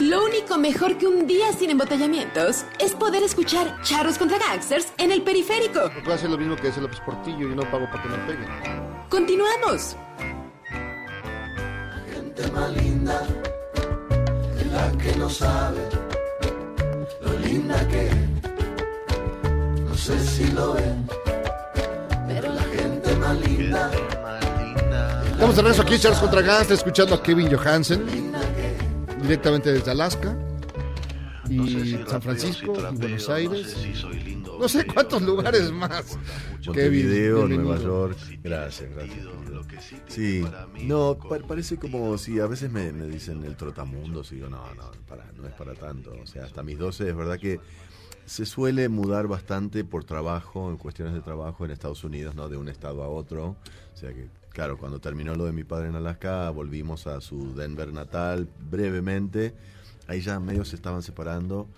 [0.00, 5.12] Lo único mejor que un día sin embotellamientos es poder escuchar Charros contra Gangsters en
[5.12, 5.88] el periférico.
[6.02, 8.48] Puedo hacer lo mismo que hace López Portillo y no pago para que me peguen.
[9.08, 9.96] Continuamos.
[12.12, 13.22] Gente más linda
[14.72, 15.88] la que no sabe
[17.20, 18.16] lo linda que es.
[19.84, 21.08] No sé si lo ven,
[22.26, 23.90] pero la gente más linda.
[25.32, 28.32] Estamos de regreso aquí Charles contra Gangsters, escuchando a Kevin Johansen.
[29.22, 30.34] Directamente desde Alaska.
[31.48, 33.76] Y San Francisco, y Buenos Aires.
[34.58, 36.18] No sé cuántos lugares más.
[36.66, 37.62] Montevideo, bienvenido.
[37.74, 38.18] Nueva York.
[38.42, 39.26] Gracias, gracias.
[40.08, 40.44] Sí,
[40.84, 44.62] no, pa- parece como si a veces me, me dicen el trotamundos y digo, no,
[44.74, 46.12] no, para, no es para tanto.
[46.22, 47.60] O sea, hasta mis 12 es verdad que
[48.26, 52.48] se suele mudar bastante por trabajo, en cuestiones de trabajo en Estados Unidos, ¿no?
[52.48, 53.56] De un estado a otro.
[53.94, 57.54] O sea que, claro, cuando terminó lo de mi padre en Alaska, volvimos a su
[57.54, 59.54] Denver natal brevemente.
[60.08, 61.68] Ahí ya medio se estaban separando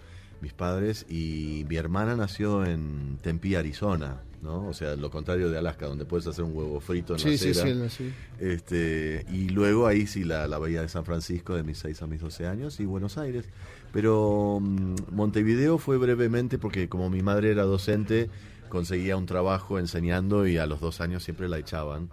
[0.40, 4.66] mis padres y mi hermana nació en Tempe, Arizona, ¿no?
[4.68, 7.36] O sea, lo contrario de Alaska, donde puedes hacer un huevo frito en Sí, la
[7.36, 7.88] sí, acera.
[7.90, 8.12] sí, sí.
[8.38, 12.06] Este, y luego ahí sí la, la bahía de San Francisco de mis 6 a
[12.06, 13.44] mis 12 años y Buenos Aires.
[13.92, 18.30] Pero mm, Montevideo fue brevemente porque como mi madre era docente,
[18.70, 22.08] conseguía un trabajo enseñando y a los dos años siempre la echaban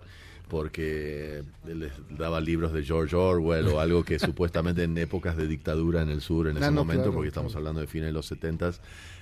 [0.49, 6.01] porque les daba libros de George Orwell o algo que supuestamente en épocas de dictadura
[6.01, 7.59] en el sur en Ah, ese no, momento, claro, porque estamos claro.
[7.59, 8.71] hablando de fines de los 70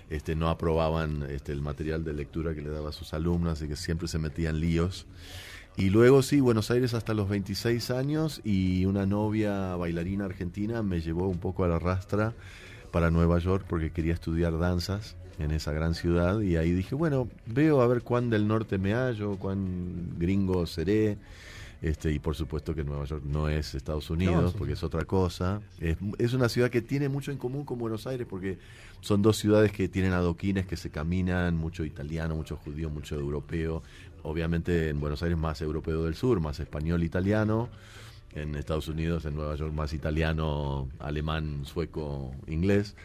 [0.09, 3.67] este, no aprobaban este, el material de lectura que le daba a sus alumnos, así
[3.67, 5.07] que siempre se metían líos.
[5.78, 11.01] Y luego sí, Buenos Aires hasta los 26 años y una novia bailarina argentina me
[11.01, 12.34] llevó un poco a la rastra
[12.91, 17.27] para Nueva York porque quería estudiar danzas en esa gran ciudad y ahí dije, bueno,
[17.45, 21.17] veo a ver cuán del norte me hallo, cuán gringo seré.
[21.81, 24.55] Este, y por supuesto que Nueva York no es Estados Unidos, No, sí.
[24.57, 25.61] porque es otra cosa.
[25.79, 28.57] Es, es una ciudad que tiene mucho en común con Buenos Aires, porque
[29.01, 33.83] son dos ciudades que tienen adoquines que se caminan, mucho italiano, mucho judío, mucho europeo.
[34.23, 37.69] Obviamente en Buenos Aires más europeo del sur, más español, italiano.
[38.33, 42.95] En Estados Unidos, en Nueva York, más italiano, alemán, sueco, inglés.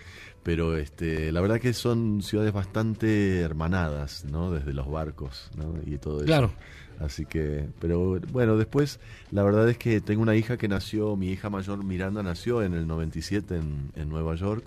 [0.43, 4.51] Pero este, la verdad que son ciudades bastante hermanadas, ¿no?
[4.51, 5.74] Desde los barcos, ¿no?
[5.84, 6.26] Y todo eso.
[6.26, 6.53] Claro.
[6.99, 11.28] Así que, pero bueno, después la verdad es que tengo una hija que nació, mi
[11.28, 14.64] hija mayor Miranda nació en el 97 en, en Nueva York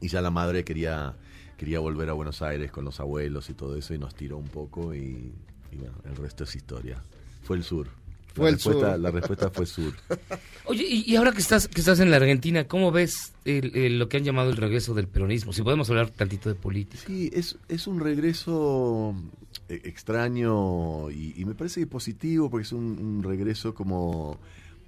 [0.00, 1.14] y ya la madre quería
[1.56, 4.48] quería volver a Buenos Aires con los abuelos y todo eso y nos tiró un
[4.48, 5.32] poco y,
[5.70, 7.00] y bueno, el resto es historia.
[7.42, 7.88] Fue el sur.
[8.34, 8.98] Fue la, el respuesta, sur.
[9.00, 9.94] la respuesta fue sur.
[10.66, 13.98] Oye, y, y ahora que estás, que estás en la Argentina, ¿cómo ves el- el-
[13.98, 15.52] lo que han llamado el regreso del peronismo?
[15.52, 17.02] Si podemos hablar tantito de política.
[17.06, 19.14] Sí, es, es un regreso
[19.68, 24.38] eh, extraño y, y me parece que positivo porque es un, un regreso como,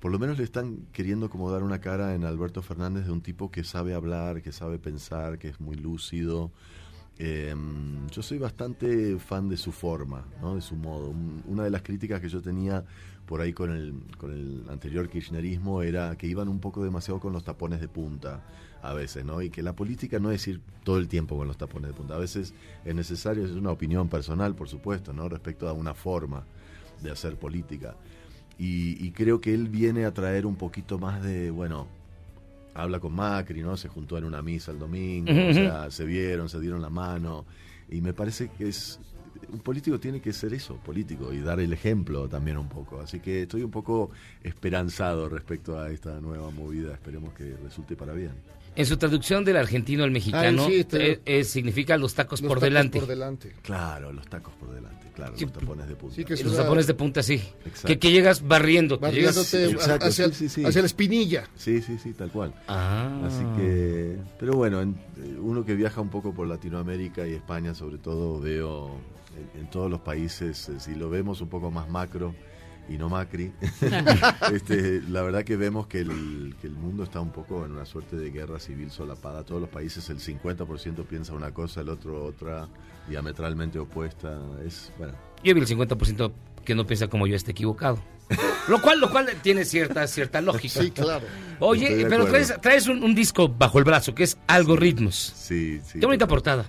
[0.01, 3.21] por lo menos le están queriendo como dar una cara en Alberto Fernández de un
[3.21, 6.51] tipo que sabe hablar, que sabe pensar, que es muy lúcido.
[7.19, 7.55] Eh,
[8.11, 10.55] yo soy bastante fan de su forma, ¿no?
[10.55, 11.09] de su modo.
[11.11, 12.85] Un- una de las críticas que yo tenía
[13.27, 17.33] por ahí con el, con el anterior kirchnerismo era que iban un poco demasiado con
[17.33, 18.43] los tapones de punta.
[18.83, 19.43] a veces, ¿no?
[19.43, 22.15] Y que la política no es ir todo el tiempo con los tapones de punta.
[22.15, 22.55] A veces
[22.85, 25.29] es necesario, es una opinión personal, por supuesto, ¿no?
[25.29, 26.45] Respecto a una forma
[27.03, 27.97] de hacer política.
[28.59, 31.89] Y, y creo que él viene a traer un poquito más de, bueno,
[32.75, 33.77] habla con Macri, ¿no?
[33.77, 37.45] Se juntó en una misa el domingo, o sea, se vieron, se dieron la mano.
[37.91, 39.01] Y me parece que es.
[39.53, 43.01] Un político tiene que ser eso, político, y dar el ejemplo también un poco.
[43.01, 44.11] Así que estoy un poco
[44.43, 46.93] esperanzado respecto a esta nueva movida.
[46.93, 48.33] Esperemos que resulte para bien.
[48.77, 52.41] En su traducción del argentino al mexicano, Ay, sí, te- eh, eh, significa los tacos
[52.43, 52.99] Los por tacos delante.
[53.01, 53.55] por delante.
[53.63, 56.15] Claro, los tacos por delante, claro, Sí, los tapones de punta.
[56.17, 57.35] Sí, que los una- tapones de punta, sí.
[57.65, 57.89] Exacto.
[57.89, 59.01] Que, que llegas barriendo.
[59.01, 60.65] que llegas- Exacto, hacia, sí, sí, sí.
[60.65, 61.49] hacia la espinilla.
[61.57, 62.55] Sí, sí, sí, tal cual.
[62.69, 63.23] Ah.
[63.27, 67.75] Así que, pero bueno, en- eh, uno que viaja un poco por Latinoamérica y España
[67.75, 68.91] sobre todo, veo
[69.55, 72.35] en, en todos los países, si lo vemos un poco más macro
[72.89, 73.53] y no macri,
[74.53, 77.85] este, la verdad que vemos que el, que el mundo está un poco en una
[77.85, 79.45] suerte de guerra civil solapada.
[79.45, 82.69] Todos los países el 50% piensa una cosa, el otro otra,
[83.09, 84.39] diametralmente opuesta.
[84.65, 86.33] Es, bueno, Yo vi el 50%
[86.65, 88.03] que no piensa como yo está equivocado.
[88.69, 90.83] Lo cual, lo cual tiene cierta, cierta lógica.
[90.83, 91.25] Sí, claro.
[91.61, 95.15] Oye, pero traes, traes un, un disco bajo el brazo que es Algoritmos.
[95.37, 96.01] Sí, sí.
[96.01, 96.69] Qué bonita portada.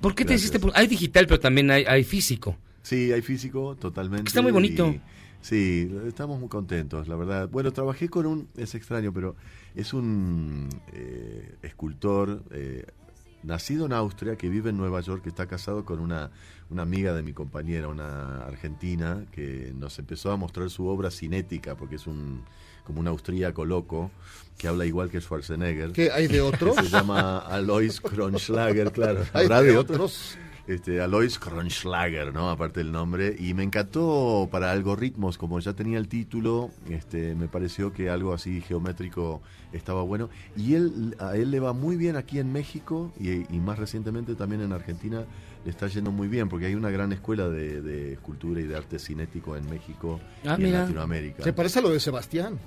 [0.00, 0.40] ¿Por qué te Gracias.
[0.50, 0.58] hiciste?
[0.58, 2.56] por- Hay digital, pero también hay, hay físico.
[2.82, 4.28] Sí, hay físico, totalmente.
[4.28, 4.88] Está muy bonito.
[4.88, 5.00] y-
[5.46, 7.48] sí, estamos muy contentos, la verdad.
[7.48, 9.36] Bueno, trabajé con un, es extraño, pero
[9.74, 12.84] es un eh, escultor eh,
[13.42, 16.30] nacido en Austria que vive en Nueva York, que está casado con una,
[16.68, 21.76] una amiga de mi compañera, una argentina, que nos empezó a mostrar su obra cinética,
[21.76, 22.42] porque es un
[22.84, 24.12] como un austríaco loco
[24.56, 25.92] que habla igual que Schwarzenegger.
[25.92, 26.76] ¿Qué, hay de otros?
[26.82, 29.24] Se llama Alois Kronschlager, claro.
[29.32, 29.96] Hay ¿Habrá de de otros.
[29.96, 30.45] otros?
[30.66, 32.50] Este, Alois Kronschlager, ¿no?
[32.50, 33.36] Aparte del nombre.
[33.38, 38.32] Y me encantó para algoritmos, como ya tenía el título, este, me pareció que algo
[38.34, 39.42] así geométrico
[39.72, 40.28] estaba bueno.
[40.56, 44.34] Y él, a él le va muy bien aquí en México y, y más recientemente
[44.34, 45.24] también en Argentina
[45.64, 48.76] le está yendo muy bien, porque hay una gran escuela de, de escultura y de
[48.76, 50.72] arte cinético en México Ah, y en.
[50.72, 51.42] Latinoamérica.
[51.44, 52.58] Se parece a lo de Sebastián.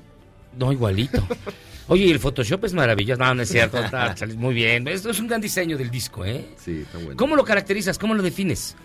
[0.57, 1.21] No, igualito.
[1.89, 3.21] Oye, y el Photoshop es maravilloso.
[3.21, 3.77] No, no es cierto.
[3.83, 4.87] Está, muy bien.
[4.87, 6.45] Esto es un gran diseño del disco, ¿eh?
[6.57, 7.15] Sí, está bueno.
[7.17, 7.97] ¿Cómo lo caracterizas?
[7.99, 8.75] ¿Cómo lo defines?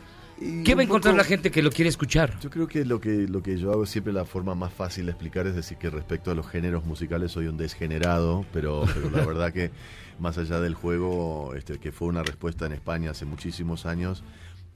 [0.41, 2.39] Y ¿Qué va a encontrar poco- la gente que lo quiere escuchar?
[2.41, 5.13] Yo creo que lo que lo que yo hago siempre la forma más fácil de
[5.13, 9.25] explicar es decir que respecto a los géneros musicales soy un desgenerado, pero, pero la
[9.27, 9.71] verdad que
[10.19, 14.25] más allá del juego, este, que fue una respuesta en España hace muchísimos años,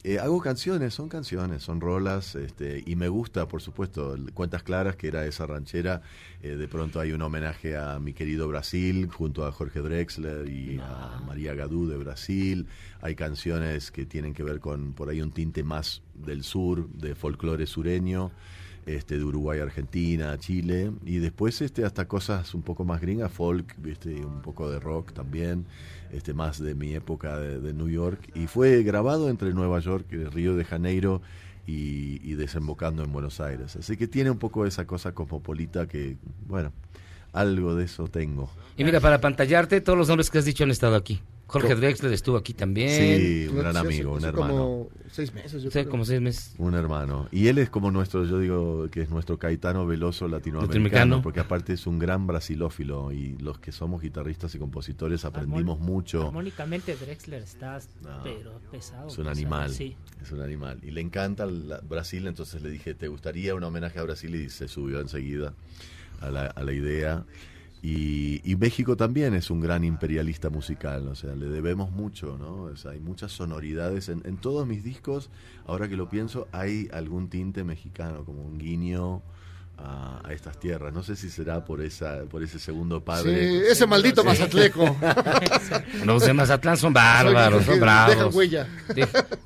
[0.05, 4.95] eh, hago canciones, son canciones, son rolas, este, y me gusta, por supuesto, Cuentas Claras,
[4.95, 6.03] que era esa ranchera,
[6.41, 10.79] eh, de pronto hay un homenaje a mi querido Brasil, junto a Jorge Drexler y
[10.79, 12.69] a María Gadú de Brasil,
[13.01, 17.17] hay canciones que tienen que ver con, por ahí, un tinte más del sur, de
[17.17, 18.31] folclore sureño,
[18.87, 23.75] este, de Uruguay, Argentina, Chile, y después este, hasta cosas un poco más gringas, folk,
[23.79, 24.25] ¿viste?
[24.25, 25.67] un poco de rock también,
[26.13, 30.25] este, más de mi época de, New York, y fue grabado entre Nueva York y
[30.25, 31.21] Río de Janeiro
[31.67, 33.77] y, y desembocando en Buenos Aires.
[33.77, 36.73] Así que tiene un poco esa cosa cosmopolita que, bueno,
[37.33, 38.51] algo de eso tengo.
[38.77, 41.21] Y mira, para pantallarte, todos los nombres que has dicho han estado aquí.
[41.49, 42.91] Jorge Drexler estuvo aquí también.
[42.91, 44.49] Sí, un gran amigo, un hermano.
[44.53, 45.89] como seis meses, yo Sí, creo.
[45.91, 46.55] como seis meses.
[46.59, 47.27] Un hermano.
[47.33, 51.23] Y él es como nuestro, yo digo que es nuestro Caetano Veloso latinoamericano, Latinoamericano.
[51.23, 56.27] porque aparte es un gran brasilófilo y los que somos guitarristas y compositores aprendimos mucho.
[56.27, 57.79] Armónicamente Drexler está
[58.23, 59.09] pero pesado.
[59.09, 59.97] Es un pesado, animal, Sí.
[60.23, 60.79] es un animal.
[60.83, 64.35] Y le encanta la- Brasil, entonces le dije, ¿te gustaría un homenaje a Brasil?
[64.35, 65.55] Y se subió enseguida
[66.21, 67.25] a la, a la idea.
[67.83, 72.63] Y, y México también es un gran imperialista musical, o sea, le debemos mucho, ¿no?
[72.63, 74.09] O sea, hay muchas sonoridades.
[74.09, 75.31] En, en todos mis discos,
[75.67, 79.23] ahora que lo pienso, hay algún tinte mexicano, como un guiño
[79.79, 80.93] a, a estas tierras.
[80.93, 83.49] No sé si será por esa por ese segundo padre.
[83.49, 84.97] Sí, ese maldito mazatleco.
[86.05, 88.15] Los de Mazatlán son bárbaros, son bravos.
[88.17, 88.69] Dejan huella.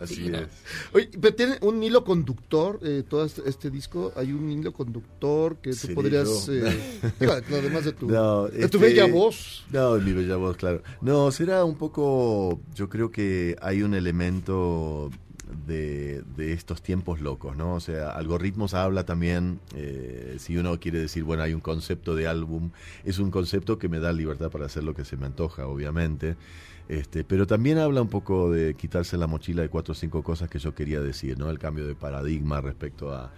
[0.00, 0.48] Así Sí, es.
[0.92, 5.56] Oye, pero tiene un hilo conductor, eh, todo este, este disco, hay un hilo conductor
[5.56, 7.00] que tú ¿Seré podrías, eh,
[7.50, 9.64] además de tu, No, de tu este, bella voz.
[9.70, 10.82] No, mi bella voz, claro.
[11.00, 15.10] No, será un poco, yo creo que hay un elemento
[15.66, 17.74] de, de estos tiempos locos, ¿no?
[17.74, 22.26] O sea, algoritmos habla también, eh, si uno quiere decir, bueno, hay un concepto de
[22.26, 22.70] álbum,
[23.04, 26.36] es un concepto que me da libertad para hacer lo que se me antoja, obviamente.
[26.88, 30.50] Este, pero también habla un poco de quitarse la mochila de cuatro o cinco cosas
[30.50, 31.48] que yo quería decir, ¿no?
[31.48, 33.32] El cambio de paradigma respecto a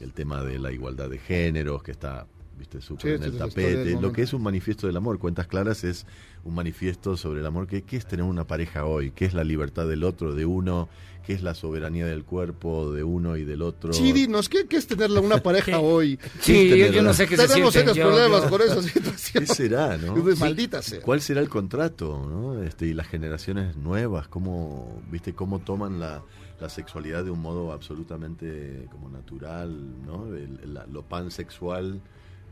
[0.00, 2.26] el tema de la igualdad de géneros, que está
[2.58, 4.00] viste, súper Sí, en el tapete.
[4.00, 6.06] Lo que es un manifiesto del amor, Cuentas Claras es
[6.44, 7.66] un manifiesto sobre el amor.
[7.66, 9.10] ¿Qué, qué es tener una pareja hoy?
[9.10, 10.88] ¿Qué es la libertad del otro, de uno?
[11.26, 13.92] ¿Qué es la soberanía del cuerpo, de uno y del otro?
[13.92, 16.18] Sí, dinos, ¿qué, qué es tenerla una pareja hoy?
[16.40, 19.44] Sí, yo- yo no sé qué se Tenemos serios problemas yo- con esa situación.
[19.44, 20.14] ¿Qué será, no?
[20.16, 21.00] Maldita sea.
[21.02, 22.62] ¿Cuál será el contrato, no?
[22.62, 26.22] Este, y las generaciones nuevas, cómo, viste, cómo toman la,
[26.60, 30.34] la sexualidad de un modo absolutamente como natural, ¿no?
[30.34, 32.00] El- la- lo pansexual.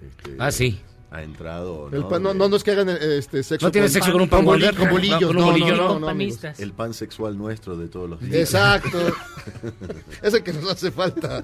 [0.07, 0.79] Este, Ah, sí.
[1.11, 2.09] Ha entrado, El ¿no?
[2.09, 4.29] pan- no, no, no es que hagan eh, este, sexo ¿No tienes sexo con un
[4.29, 4.77] pan con bolillos.
[4.77, 6.11] Con un no, bolillo, no.
[6.59, 8.35] El pan sexual nuestro de todos los días.
[8.35, 8.99] Exacto.
[10.23, 11.43] es el que nos hace falta.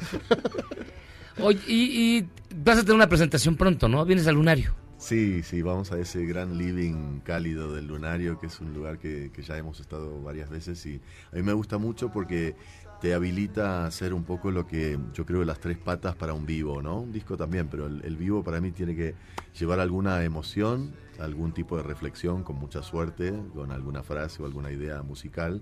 [1.41, 4.05] Oye, y, y vas a tener una presentación pronto, ¿no?
[4.05, 4.75] Vienes al lunario.
[4.99, 9.31] Sí, sí, vamos a ese gran living cálido del Lunario, que es un lugar que,
[9.35, 10.99] que ya hemos estado varias veces y
[11.31, 12.57] a mí me gusta mucho porque
[13.05, 16.47] te habilita a hacer un poco lo que yo creo las tres patas para un
[16.47, 17.01] vivo, ¿no?
[17.01, 19.15] Un disco también, pero el, el vivo para mí tiene que
[19.61, 24.73] llevar alguna emoción, algún tipo de reflexión, con mucha suerte, con alguna frase o alguna
[24.73, 25.61] idea musical.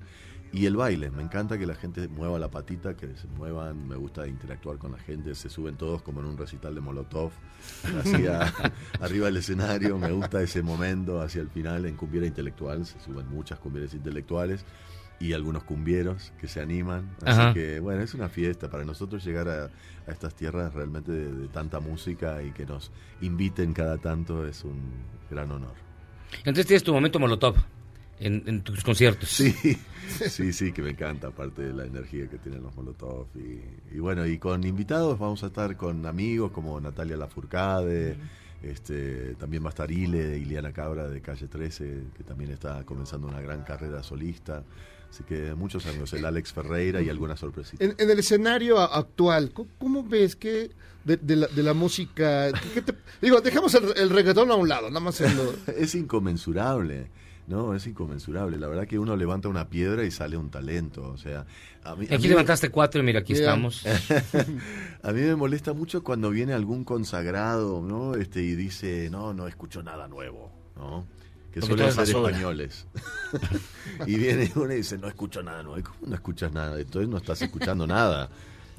[0.53, 3.97] Y el baile, me encanta que la gente mueva la patita, que se muevan, me
[3.97, 7.33] gusta interactuar con la gente, se suben todos como en un recital de Molotov,
[7.99, 8.55] hacia
[9.01, 13.29] arriba del escenario, me gusta ese momento hacia el final en cumbiera intelectual, se suben
[13.31, 14.65] muchas cumbieras intelectuales
[15.23, 17.55] y algunos cumbieros que se animan, así Ajá.
[17.55, 21.49] que bueno, es una fiesta para nosotros llegar a, a estas tierras realmente de, de
[21.49, 24.81] tanta música y que nos inviten cada tanto es un
[25.31, 25.75] gran honor.
[26.39, 27.55] Entonces tienes tu momento Molotov
[28.19, 29.29] en, en tus conciertos.
[29.29, 29.53] Sí,
[30.29, 33.27] sí, sí, que me encanta, aparte de la energía que tienen los Molotov.
[33.37, 38.17] Y, y bueno, y con invitados vamos a estar con amigos como Natalia Lafourcade,
[38.63, 43.27] este, también va a estar Ile, Iliana Cabra de Calle 13, que también está comenzando
[43.27, 44.65] una gran carrera solista.
[45.13, 47.87] Así que muchos amigos, el Alex Ferreira y algunas sorpresitas.
[47.87, 50.71] En, en el escenario actual, ¿cómo, cómo ves que
[51.05, 52.51] de, de la, de la música?
[52.73, 57.11] ¿qué te- digo, dejamos el, el reggaetón a un lado, nada más lo- es inconmensurable.
[57.47, 58.57] No, es inconmensurable.
[58.57, 61.03] La verdad que uno levanta una piedra y sale un talento.
[61.11, 61.45] O sea,
[61.85, 63.85] a mí, a Aquí mí- levantaste cuatro y mira, aquí estamos.
[65.03, 68.15] a mí me molesta mucho cuando viene algún consagrado, ¿no?
[68.15, 71.07] Este y dice, no, no escucho nada nuevo, ¿no?
[71.53, 72.87] Que Porque suelen ser españoles.
[74.07, 75.63] y viene uno y dice, no escucho nada.
[75.79, 76.81] ¿Y ¿Cómo no escuchas nada?
[76.81, 78.31] Entonces no estás escuchando nada.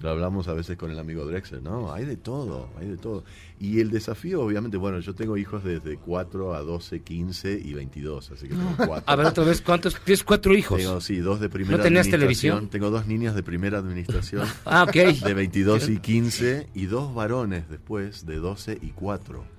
[0.04, 1.94] Lo hablamos a veces con el amigo Drexler, ¿no?
[1.94, 3.24] Hay de todo, hay de todo.
[3.58, 8.32] Y el desafío, obviamente, bueno, yo tengo hijos desde 4 a 12, 15 y 22,
[8.32, 9.04] así que tengo cuatro.
[9.06, 9.96] A ver, otra vez, ¿cuántos?
[10.04, 10.78] Tienes cuatro hijos.
[10.78, 12.68] Tengo, sí, dos de primera ¿No tenías televisión?
[12.68, 14.46] Tengo dos niñas de primera administración.
[14.66, 14.94] Ah, ok.
[14.94, 19.53] De 22 y 15 y dos varones después de 12 y 4.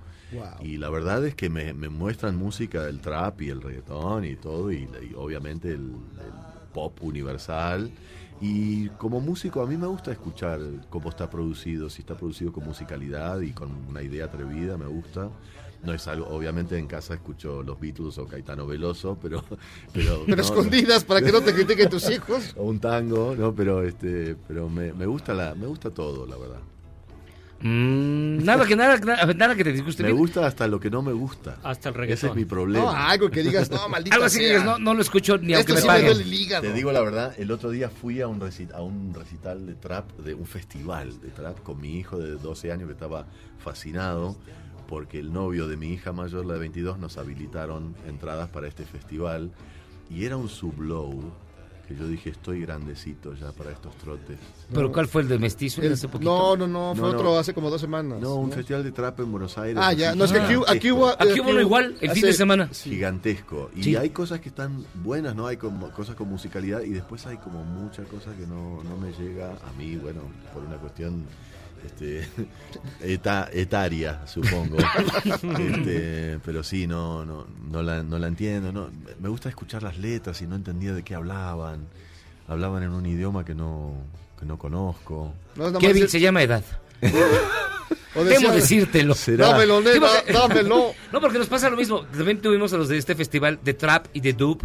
[0.61, 4.35] Y la verdad es que me, me muestran música del trap y el reggaetón y
[4.35, 6.33] todo, y, y obviamente el, el
[6.73, 7.91] pop universal.
[8.41, 10.59] Y como músico a mí me gusta escuchar
[10.89, 15.29] cómo está producido, si está producido con musicalidad y con una idea atrevida, me gusta.
[15.83, 19.43] No es algo, obviamente en casa escucho los Beatles o Caetano Veloso, pero...
[19.93, 22.53] Pero, Pero no, escondidas para que no te critiquen tus hijos.
[22.57, 23.53] o un tango, ¿no?
[23.53, 26.59] Pero este, pero me, me gusta la, me gusta todo, la verdad.
[27.61, 30.03] Mm, nada que nada, nada, nada que te disguste.
[30.03, 31.57] Me gusta hasta lo que no me gusta.
[31.63, 32.29] Hasta el Ese reggaetón.
[32.31, 32.85] es mi problema.
[32.85, 35.53] No, algo que digas, no, maldita Algo así que digas, no, no lo escucho ni
[35.53, 36.21] aunque Esto me sí me paguen.
[36.27, 36.61] el hígado.
[36.63, 39.73] Te digo la verdad, el otro día fui a un, reci- a un recital de
[39.75, 43.25] trap, de un festival de trap con mi hijo de 12 años que estaba
[43.63, 44.35] fascinado
[44.87, 48.85] porque el novio de mi hija mayor, la de 22, nos habilitaron entradas para este
[48.85, 49.51] festival
[50.11, 51.31] y era un sublow
[51.85, 54.37] que yo dije, estoy grandecito ya para estos trotes.
[54.73, 56.29] ¿Pero cuál fue el de mestizo El- hace poquito?
[56.57, 57.17] no, no, no, fue No, no.
[57.19, 58.19] otro hace como dos semanas.
[58.19, 59.77] No, un festival de trap en Buenos Aires.
[59.81, 61.09] Ah, ya, no, es que aquí, aquí hubo...
[61.09, 62.67] Aquí hubo uno igual, el fin de semana.
[62.73, 63.69] gigantesco.
[63.75, 63.95] Y Sí.
[63.95, 65.47] hay cosas que están buenas, ¿no?
[65.47, 69.11] Hay como cosas con musicalidad y después hay como mucha cosa que no, no me
[69.13, 70.21] llega a mí, bueno,
[70.53, 71.25] por una cuestión
[71.85, 72.27] este,
[73.01, 74.77] eta- etaria, supongo.
[75.25, 78.71] Este, pero sí, no, no, no, la, no la entiendo.
[78.71, 78.89] No.
[79.19, 81.87] Me gusta escuchar las letras y no entendía de qué hablaban.
[82.47, 83.93] Hablaban en un idioma que no,
[84.39, 85.33] que no conozco.
[85.55, 86.63] No, Kevin se llama edad.
[87.01, 89.13] o Temo decía- decírtelo.
[89.15, 89.49] ¿Será?
[89.49, 90.91] Dámelo, nena, dámelo.
[91.11, 92.01] No, porque nos pasa lo mismo.
[92.05, 94.61] También tuvimos a los de este festival de trap y de dub.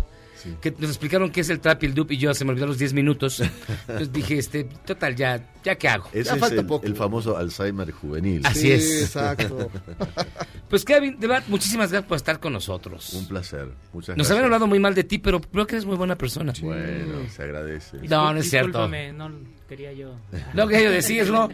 [0.61, 2.67] Que nos explicaron qué es el trap y el dub y yo se me olvidó
[2.67, 3.41] los 10 minutos.
[3.89, 6.09] Entonces dije, este, total, ya, ya qué hago.
[6.13, 6.87] Ese Ya es falta el, poco.
[6.87, 8.45] el famoso Alzheimer juvenil.
[8.45, 9.03] Así Sí, es.
[9.03, 9.71] exacto.
[10.69, 13.13] Pues Kevin, de verdad, muchísimas gracias por estar con nosotros.
[13.15, 13.67] Un placer.
[13.93, 14.31] Muchas Nos gracias.
[14.31, 16.53] habían hablado muy mal de ti, pero creo que eres muy buena persona.
[16.63, 17.97] Bueno, se agradece.
[18.09, 18.89] No, no es cierto.
[18.89, 19.31] No
[19.69, 20.15] quería yo.
[20.55, 21.49] No quería decirlo.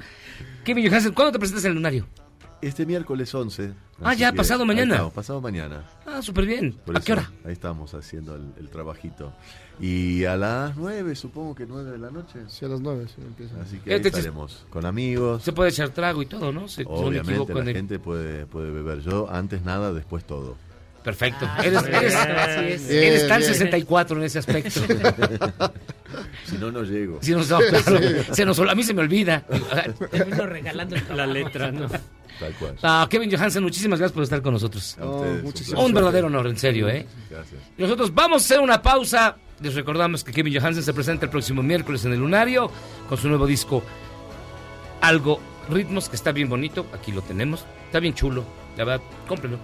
[0.65, 2.07] Kevin Johansen, ¿cuándo te presentas en el lunario?
[2.63, 3.73] Este miércoles 11.
[4.03, 4.95] Ah, ya, que pasado mañana.
[4.95, 5.85] estamos, pasado mañana.
[6.07, 6.73] Ah, súper bien.
[6.85, 7.31] Por ¿A qué eso, hora?
[7.45, 9.33] Ahí estamos haciendo el, el trabajito.
[9.79, 12.41] Y a las 9, supongo que 9 de la noche.
[12.49, 13.55] Sí, a las 9 sí, empieza.
[13.61, 15.43] Así que ahí estaremos con amigos.
[15.43, 16.67] Se puede echar trago y todo, ¿no?
[16.67, 19.01] Se, si no me Obviamente la el- gente puede, puede beber.
[19.01, 20.57] Yo antes nada, después todo.
[21.05, 21.47] Perfecto.
[21.49, 22.37] Ah, eres, muy eres, bien.
[22.37, 22.91] Así es.
[22.91, 23.53] eres tan bien.
[23.53, 24.81] 64 en ese aspecto.
[26.47, 27.19] Si no, no llego.
[27.21, 27.99] Si no, no, claro,
[28.33, 29.45] se nos, a mí se me olvida.
[30.11, 31.89] Termino regalando La letra, ¿no?
[32.39, 32.77] Tal cual.
[32.83, 34.97] Ah, Kevin Johansen, muchísimas gracias por estar con nosotros.
[35.01, 37.07] Ustedes, Un verdadero honor, en serio, ¿eh?
[37.31, 37.61] Gracias.
[37.79, 39.37] Nosotros vamos a hacer una pausa.
[39.61, 42.71] Les recordamos que Kevin Johansen se presenta el próximo miércoles en el Lunario
[43.09, 43.83] con su nuevo disco
[45.01, 46.87] Algo Ritmos, que está bien bonito.
[46.93, 47.65] Aquí lo tenemos.
[47.87, 48.45] Está bien chulo.
[48.77, 49.59] La verdad, cómprenlo.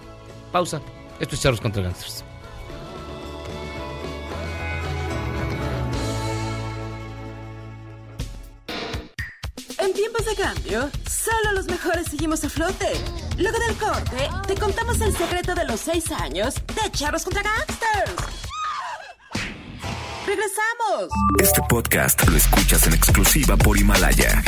[0.51, 0.81] Pausa.
[1.19, 2.25] Esto es Charros contra Gangsters.
[9.93, 12.93] En tiempos de cambio, solo los mejores seguimos a flote.
[13.37, 18.15] Luego del corte, te contamos el secreto de los seis años de Charros contra Gangsters.
[20.25, 21.09] ¡Regresamos!
[21.39, 24.43] Este podcast lo escuchas en exclusiva por Himalaya.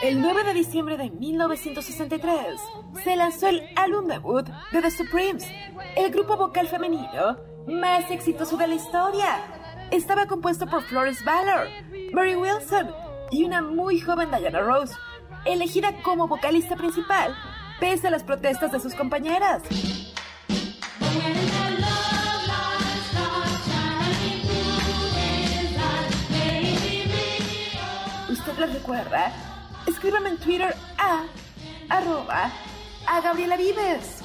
[0.00, 2.60] El 9 de diciembre de 1963
[3.02, 5.44] se lanzó el álbum debut de The Supremes,
[5.96, 7.36] el grupo vocal femenino
[7.66, 9.40] más exitoso de la historia.
[9.90, 11.66] Estaba compuesto por Florence Valor,
[12.12, 12.94] Mary Wilson
[13.32, 14.94] y una muy joven Diana Rose,
[15.44, 17.34] elegida como vocalista principal
[17.80, 19.62] pese a las protestas de sus compañeras.
[28.28, 29.47] ¿Usted lo recuerda?
[29.88, 31.24] Escríbame en Twitter a
[31.88, 32.52] arroba
[33.06, 34.22] a Gabriela Vives.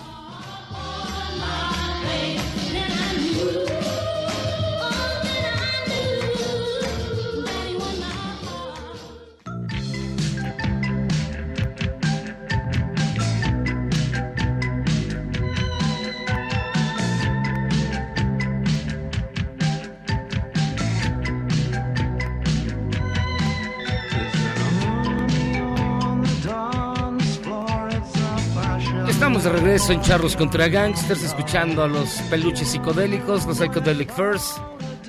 [29.43, 34.57] Estamos de regreso en Charros contra Gangsters, escuchando a los peluches psicodélicos, los Psychedelic First,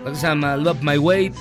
[0.05, 1.33] lo que se llama Love My Way.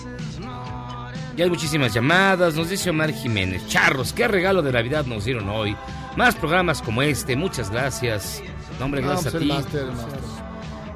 [1.35, 3.65] Y hay muchísimas llamadas, nos dice Omar Jiménez.
[3.67, 5.75] Charros, qué regalo de Navidad nos dieron hoy.
[6.17, 8.43] Más programas como este, muchas gracias.
[8.77, 9.45] No, hombre, Ah, gracias pues a ti.
[9.51, 9.85] máster.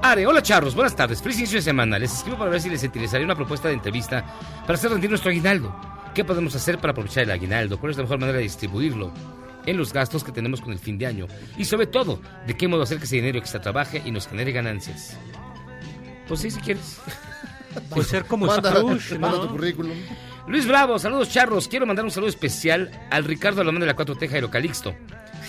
[0.03, 1.19] Are, hola charros, buenas tardes.
[1.19, 1.97] Feliz inicio de semana.
[1.97, 4.23] Les escribo para ver si les interesaría una propuesta de entrevista
[4.67, 5.75] para hacer rendir nuestro aguinaldo.
[6.13, 7.79] ¿Qué podemos hacer para aprovechar el aguinaldo?
[7.79, 9.11] ¿Cuál es la mejor manera de distribuirlo?
[9.67, 11.27] En los gastos que tenemos con el fin de año.
[11.57, 14.51] Y sobre todo, de qué modo hacer que ese dinero extra trabaje y nos genere
[14.51, 15.15] ganancias.
[16.27, 16.99] Pues sí, si quieres.
[17.91, 19.19] Pues ser como Manda, Scrooge, ¿no?
[19.19, 19.93] manda tu currículum.
[20.47, 21.67] Luis Bravo, saludos charros.
[21.67, 24.95] Quiero mandar un saludo especial al Ricardo Alamán de la 4 Teja Jairo Calixto.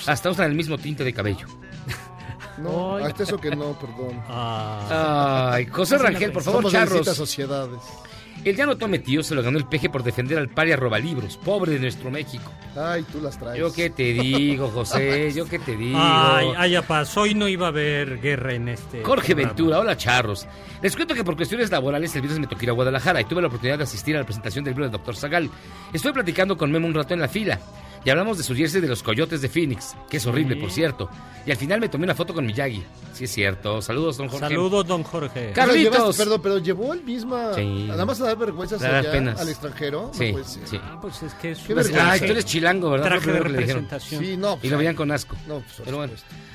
[0.07, 1.47] Hasta usan el mismo tinte de cabello.
[2.59, 4.21] No, hasta eso que no, perdón.
[4.29, 7.07] Ah, Ay, José Rangel, por favor, Somos charros.
[7.17, 7.79] sociedades.
[8.49, 11.37] El ya no tome tío se lo ganó el peje por defender al paria robalibros,
[11.37, 12.51] pobre de nuestro México.
[12.75, 13.59] Ay, tú las traes.
[13.59, 15.99] Yo qué te digo, José, yo qué te digo.
[16.01, 19.03] ay, ay, apaz, hoy no iba a haber guerra en este.
[19.03, 19.49] Jorge programa.
[19.49, 20.47] Ventura, hola charros.
[20.81, 23.43] Les cuento que por cuestiones laborales el viernes me tocó ir a Guadalajara y tuve
[23.43, 25.15] la oportunidad de asistir a la presentación del libro del Dr.
[25.15, 25.51] Zagal.
[25.93, 27.61] Estuve platicando con Memo un rato en la fila
[28.05, 30.61] y hablamos de su jersey de los coyotes de Phoenix, que es horrible, Sí.
[30.61, 31.11] por cierto.
[31.47, 32.83] Y al final me tomé una foto con Miyagi.
[33.15, 33.81] Sí, es cierto.
[33.81, 34.49] Saludos, don Jorge.
[34.49, 35.53] Saludos, don Jorge.
[35.55, 35.97] Car- Carlitos.
[35.97, 37.55] Pero perdón, pero llevó el misma.
[37.55, 37.87] Sí.
[37.89, 39.41] Nada más a dar vergüenza Le da allá penas.
[39.41, 40.11] al extranjero.
[40.15, 40.69] Sí, no puede ser.
[40.69, 40.81] sí.
[40.83, 42.11] Ah, pues es que es Qué un vergüenza.
[42.11, 43.07] Ay, tú eres chilango, ¿verdad?
[43.07, 43.83] traje de primero que le dijeron.
[43.85, 44.25] representación.
[44.25, 44.59] Sí, no.
[44.63, 45.37] Y lo veían con asco.
[45.47, 46.13] No, pues, Pero bueno.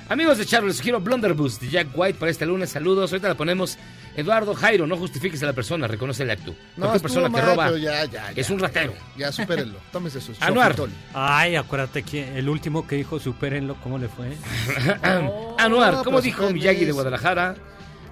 [0.09, 2.69] Amigos de Charles, les quiero Blunderbuss de Jack White para este lunes.
[2.69, 3.11] Saludos.
[3.11, 3.77] Ahorita la ponemos.
[4.15, 6.53] Eduardo Jairo, no justifiques a la persona, reconoce el acto.
[6.77, 8.93] No, estuvo persona que mal, roba pero ya, ya, es un ratero.
[9.17, 9.79] Ya, supérenlo.
[9.91, 10.75] Tómese su Anuar.
[10.75, 10.91] sofitol.
[11.35, 14.27] Ay, acuérdate que el último que dijo, supérenlo, ¿cómo le fue?
[15.57, 16.91] Anuar, ¿cómo pero dijo Miyagi de.
[16.91, 17.55] Guadalajara?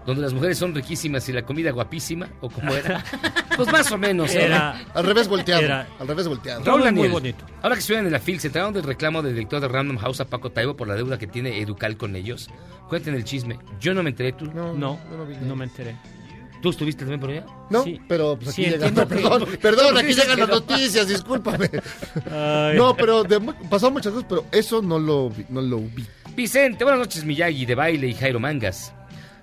[0.06, 3.04] Donde las mujeres son riquísimas y la comida guapísima, ¿o cómo era?
[3.56, 4.34] pues más o menos.
[4.34, 4.46] ¿eh?
[4.46, 5.62] Era, Al revés volteado.
[5.62, 6.64] Era- Al revés volteado.
[6.64, 7.46] Raúl muy Daniel, bonito.
[7.62, 10.20] ahora que estuvieron en la FIL, se trataron del reclamo del director de Random House
[10.20, 12.50] a Paco Taibo por la deuda que tiene Educal con ellos.
[12.90, 13.60] Cuenten el chisme.
[13.80, 14.46] Yo no me enteré, ¿tú?
[14.48, 15.00] No, No,
[15.46, 15.96] no me enteré.
[16.62, 17.46] ¿Tú estuviste también por allá?
[17.70, 18.00] No, Sí.
[18.08, 18.90] pero pues aquí Sí, llegan.
[18.90, 20.56] entiendo que- Perdón, perdón, aquí llegan las no?
[20.56, 21.70] noticias, discúlpame.
[22.32, 22.78] Ay.
[22.78, 23.40] No, pero de,
[23.70, 25.46] pasaron muchas cosas, pero eso no lo vi.
[25.50, 26.06] No lo vi.
[26.36, 28.94] Vicente, buenas noches, Miyagi de baile y Jairo Mangas.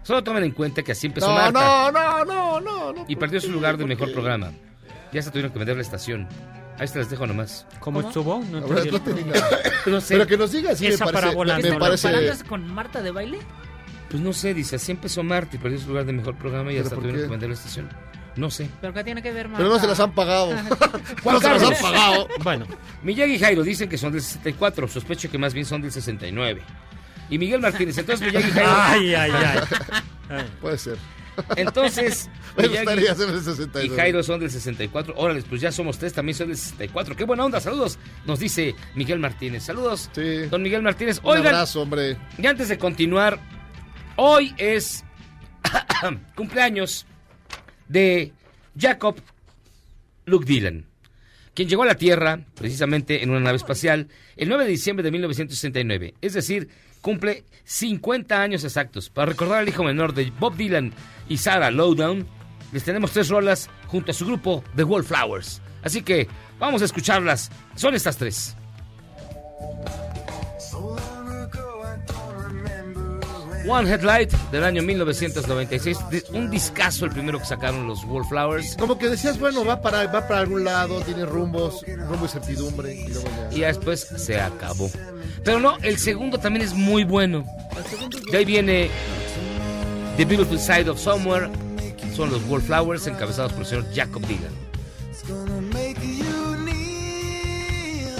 [0.02, 3.04] Solo tomen en cuenta que así empezó No, Marta no, no, no, no, no.
[3.08, 4.52] y ¿por perdió su lugar del ¿Por mejor programa.
[5.12, 6.26] Ya se tuvieron que vender la estación.
[6.78, 7.66] Ahí se las dejo nomás.
[7.80, 8.42] ¿Cómo estuvo?
[8.50, 8.66] No no
[9.00, 9.12] te.
[9.90, 10.14] No sé.
[10.14, 11.22] Pero que nos diga, sí, Y me esa parece.
[11.24, 12.08] parábola me- no me la- parece.
[12.08, 13.38] ¿Comparandas con Marta de baile?
[14.10, 16.76] Pues no sé, dice, así empezó Marta y perdió su lugar del mejor programa y
[16.76, 17.88] ¿Pero hasta por tuvieron que vender la estación.
[18.36, 18.70] No sé.
[18.80, 20.52] ¿Pero qué tiene que ver, Pero no se las han pagado.
[21.24, 22.28] No se las han pagado.
[22.42, 22.66] Bueno,
[23.02, 24.88] Miyagi y Jairo dicen que son del 64.
[24.88, 26.62] Sospecho que más bien son del 69.
[27.30, 28.70] Y Miguel Martínez, entonces Miyagi y Jairo.
[28.74, 29.30] Ay, ay,
[30.30, 30.44] ay.
[30.60, 30.96] Puede ser.
[31.56, 33.86] Entonces, Me Miyagi gustaría ser del 69.
[33.86, 35.14] y Jairo son del 64.
[35.16, 37.14] Órale, pues ya somos tres, también son del 64.
[37.16, 37.98] Qué buena onda, saludos.
[38.24, 39.64] Nos dice Miguel Martínez.
[39.64, 40.10] Saludos,
[40.50, 41.18] don Miguel Martínez.
[41.22, 42.16] Un Oigan, abrazo, hombre.
[42.38, 43.38] y antes de continuar,
[44.18, 45.04] hoy es
[46.34, 47.06] cumpleaños
[47.88, 48.32] de
[48.78, 49.16] Jacob
[50.26, 50.84] Luke Dylan,
[51.54, 55.10] quien llegó a la Tierra precisamente en una nave espacial el 9 de diciembre de
[55.12, 56.14] 1969.
[56.20, 56.68] Es decir,
[57.00, 59.08] cumple 50 años exactos.
[59.08, 60.92] Para recordar al hijo menor de Bob Dylan
[61.28, 62.26] y Sarah Lowdown,
[62.72, 65.62] les tenemos tres rolas junto a su grupo The Wallflowers.
[65.82, 66.26] Así que
[66.58, 67.50] vamos a escucharlas.
[67.76, 68.56] Son estas tres.
[73.66, 78.76] One Headlight del año 1996, de- un discazo el primero que sacaron los Wallflowers.
[78.76, 82.94] Como que decías, bueno, va para, va para algún lado, tiene rumbos, rumbo y certidumbre.
[82.94, 83.56] Y luego ya.
[83.56, 84.90] y ya después se acabó.
[85.44, 87.44] Pero no, el segundo también es muy bueno.
[88.30, 88.90] De ahí viene
[90.16, 91.48] The Beautiful Side of Somewhere.
[92.16, 94.52] Son los Wallflowers encabezados por el señor Jacob Dylan.
[95.28, 98.16] gonna make you kneel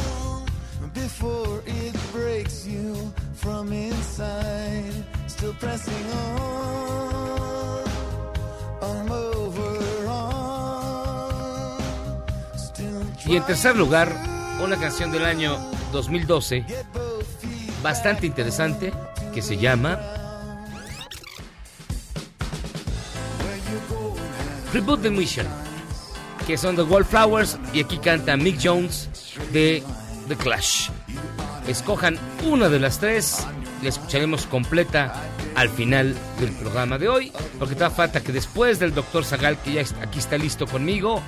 [0.93, 2.95] before it breaks you
[3.35, 4.88] from inside.
[5.39, 5.95] Still pressing
[8.83, 9.79] on, over.
[12.57, 14.13] Still Y en tercer lugar,
[14.61, 15.57] una canción del año
[15.93, 16.65] 2012,
[17.85, 18.93] bastante interesante,
[19.33, 20.01] que se llama
[24.73, 25.47] Reboot the Mission,
[26.49, 29.09] que son The Wallflowers y aquí canta Mick Jones
[29.53, 29.85] de
[30.27, 30.91] The Clash.
[31.69, 33.47] Escojan una de las tres,
[33.83, 35.15] la escucharemos completa
[35.55, 39.25] al final del programa de hoy, porque todavía falta que después del Dr.
[39.25, 41.23] Zagal, que ya aquí está listo conmigo,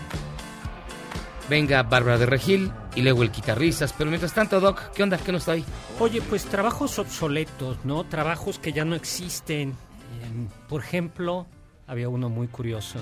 [1.48, 3.92] venga Bárbara de Regil y luego el guitarristas.
[3.92, 5.18] Pero mientras tanto, Doc, ¿qué onda?
[5.18, 5.64] ¿Qué no está ahí?
[5.98, 8.04] Oye, pues trabajos obsoletos, ¿no?
[8.04, 9.74] Trabajos que ya no existen.
[10.22, 11.46] Em, por ejemplo,
[11.86, 12.98] había uno muy curioso,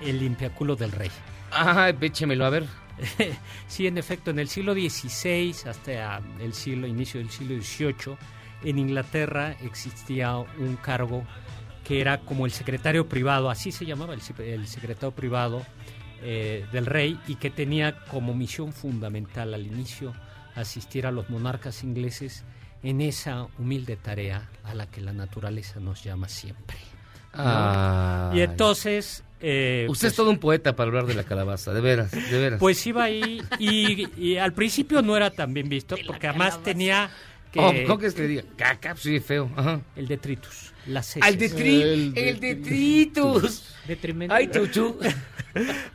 [0.00, 1.10] el limpiaculo del rey.
[1.52, 2.66] Ah, échemelo a ver.
[3.68, 8.16] sí, en efecto, en el siglo XVI hasta el siglo inicio del siglo XVIII,
[8.62, 11.24] en Inglaterra existía un cargo
[11.84, 15.64] que era como el secretario privado, así se llamaba el, el secretario privado
[16.22, 20.12] eh, del rey y que tenía como misión fundamental al inicio
[20.56, 22.44] asistir a los monarcas ingleses
[22.82, 26.76] en esa humilde tarea a la que la naturaleza nos llama siempre.
[28.34, 29.22] Y entonces...
[29.40, 32.38] eh, Usted es pues, todo un poeta para hablar de la calabaza, de veras, de
[32.38, 32.58] veras.
[32.58, 37.10] pues iba ahí y, y al principio no era tan bien visto porque además tenía
[37.56, 37.84] que...
[37.84, 38.42] Oh, ¿Cómo que es que le diga?
[38.56, 39.50] Caca, sí, feo.
[39.56, 39.80] Ajá.
[39.96, 40.72] El detritus.
[40.86, 41.56] Las Al heces.
[41.56, 43.64] detri- el detritus.
[43.86, 44.34] Detrimento.
[44.34, 44.96] Ay, chuchu.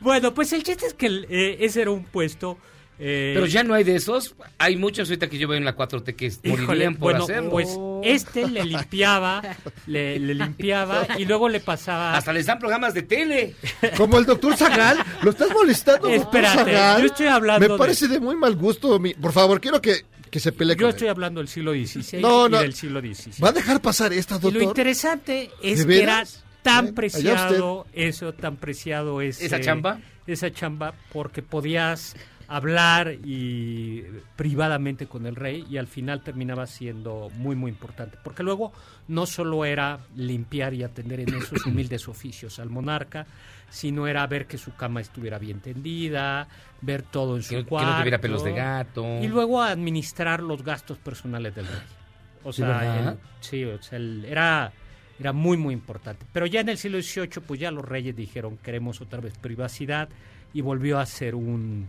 [0.00, 2.58] Bueno, pues el chiste es que el- eh, ese era un puesto...
[2.98, 4.34] eh, Pero ya no hay de esos.
[4.58, 7.50] Hay muchos ahorita que yo veo en la 4T que híjole, morirían por bueno, hacerlo.
[7.50, 7.68] pues
[8.02, 9.40] este le limpiaba,
[9.86, 12.16] le, le limpiaba y luego le pasaba...
[12.16, 13.54] Hasta les dan programas de tele.
[13.96, 17.00] Como el doctor Zagal, ¿lo estás molestando, doctor Espérate, Zagal?
[17.02, 18.98] yo estoy hablando Me de- parece de muy mal gusto.
[18.98, 22.20] mi- Por favor, quiero que, que se pelee Yo con estoy hablando del siglo XVI
[22.22, 22.58] No, y no.
[22.60, 23.40] del siglo XVI.
[23.40, 24.54] ¿Va a dejar pasar esta, Y doctor?
[24.62, 26.24] lo interesante es ¿De que era
[26.62, 30.00] tan preciado eso, tan preciado ese, ¿Esa chamba?
[30.26, 32.16] Esa chamba, porque podías
[32.48, 34.02] hablar y
[34.36, 38.72] privadamente con el rey y al final terminaba siendo muy muy importante porque luego
[39.08, 43.26] no solo era limpiar y atender en esos humildes oficios al monarca
[43.72, 46.46] sino era ver que su cama estuviera bien tendida
[46.82, 49.04] ver todo en su Que no- que no cuarto tuviera pelos de gato.
[49.22, 51.76] y luego administrar los gastos personales del rey
[52.44, 53.08] o ¿De sea verdad?
[53.14, 54.72] él- sí o sea él era
[55.18, 58.58] era muy muy importante pero ya en el siglo XVIII pues ya los reyes dijeron
[58.58, 60.08] queremos otra vez privacidad
[60.52, 61.88] y volvió a ser un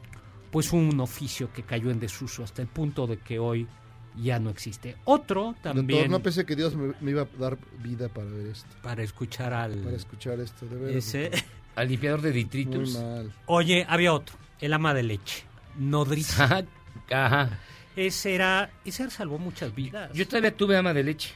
[0.52, 3.68] pues un oficio que cayó en desuso hasta el punto de que hoy
[4.16, 7.58] ya no existe otro también Doctor, no pensé que Dios me, me iba a dar
[7.82, 8.70] vida para ver esto.
[8.84, 10.96] para escuchar al Para escuchar esto, de veras.
[10.98, 11.42] ese doctor.
[11.76, 12.98] Al limpiador de Muy detritus.
[13.00, 13.32] mal.
[13.48, 15.44] oye había otro el ama de leche
[15.78, 16.64] nodriza
[17.12, 17.60] Ajá.
[17.96, 21.32] ese era ese salvó muchas vidas Yo todavía tuve ama de leche.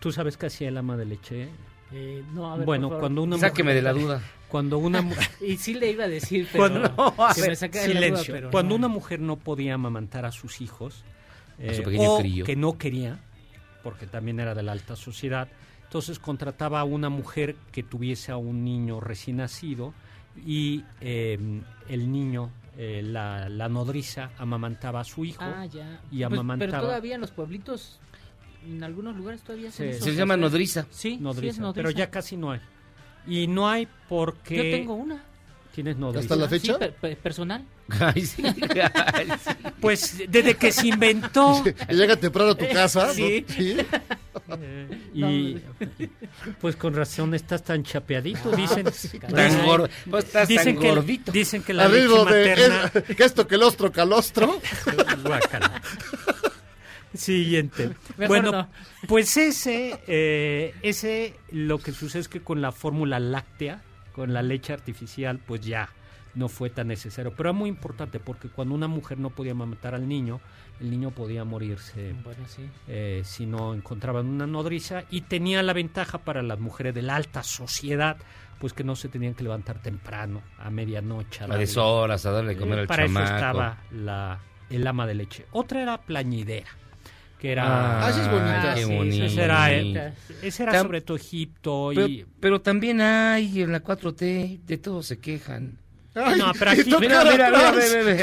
[0.00, 1.48] tú sabes qué hacía el ama de leche
[1.92, 4.22] Eh, no, a ver, bueno cuando una Sáqueme mujer- de la duda.
[4.48, 5.04] cuando una
[5.40, 8.34] Y sí le iba a decir, pero cuando, que me saca de la duda, silencio.
[8.34, 8.76] pero cuando no.
[8.76, 11.04] una mujer no podía amamantar a sus hijos
[11.58, 12.44] A su eh, pequeño o crío.
[12.44, 13.18] que no quería,
[13.82, 15.48] porque también era de la alta sociedad,
[15.94, 19.94] entonces contrataba a una mujer que tuviese a un niño recién nacido
[20.44, 21.38] y eh,
[21.88, 26.00] el niño, eh, la, la nodriza, amamantaba a su hijo Ah, ya.
[26.10, 26.72] y Pues, amamantaba.
[26.72, 28.00] pero todavía en los pueblitos,
[28.66, 29.76] en algunos lugares todavía Sí.
[29.76, 30.10] Se eso.
[30.10, 30.82] llama nodriza.
[30.90, 31.74] Sí, sí nodriza, es nodriza.
[31.86, 32.60] pero ya casi no hay.
[33.28, 34.56] Y no hay por qué...
[34.56, 35.22] Yo tengo una.
[35.72, 36.22] ¿Tienes nodriza?
[36.24, 36.76] ¿Hasta la Sí, fecha?
[36.76, 37.64] per- per- personal.
[38.00, 38.42] Ay, sí.
[39.14, 39.50] Ay, sí.
[39.80, 41.62] Pues desde que se inventó...
[41.88, 43.06] Llega temprano a tu casa.
[43.06, 43.12] ¿no?
[43.12, 43.46] Sí.
[45.14, 45.56] Y
[46.60, 48.86] pues con razón estás tan chapeadito, dicen.
[49.34, 49.88] Tan gordo.
[50.10, 51.32] Pues estás dicen tan que, gordito.
[51.32, 52.92] Dicen que la leche de materna...
[53.08, 54.60] es- que esto que el ostro calostro.
[57.14, 57.90] Siguiente.
[58.16, 58.68] Mejor bueno, no.
[59.06, 63.82] pues ese, eh, ese, lo que sucede es que con la fórmula láctea,
[64.12, 65.88] con la leche artificial, pues ya
[66.34, 67.32] no fue tan necesario.
[67.36, 70.40] Pero es muy importante porque cuando una mujer no podía amamantar al niño,
[70.80, 72.68] el niño podía morirse Bueno, sí.
[72.88, 77.16] eh, si no encontraban una nodriza y tenía la ventaja para las mujeres de la
[77.16, 78.16] alta sociedad
[78.58, 82.54] pues que no se tenían que levantar temprano a medianoche A darle- deshoras, a darle
[82.54, 83.24] de comer al para chamaco.
[83.26, 86.68] eso estaba la el ama de leche otra era plañidera
[87.38, 88.72] que era Ah, esa es bonita.
[88.72, 89.24] Ah, sí, bonita.
[89.26, 93.70] ese era, eh, ese era Tam- sobre todo Egipto Pero, y pero también hay en
[93.72, 95.78] la 4T, de todos se quejan.
[96.14, 97.72] Ay, No, pero aquí- Mira, mira, mira,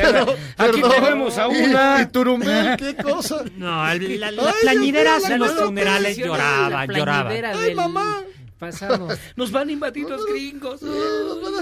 [0.01, 2.01] Pero, aquí tenemos a una.
[2.01, 3.43] Y, Turumel, qué cosa.
[3.57, 4.31] no el- la-
[4.61, 8.21] plañideras en los funerales lloraban lloraban Ay, mamá.
[8.57, 9.07] Pasado.
[9.35, 10.81] Nos van a invadir los gringos.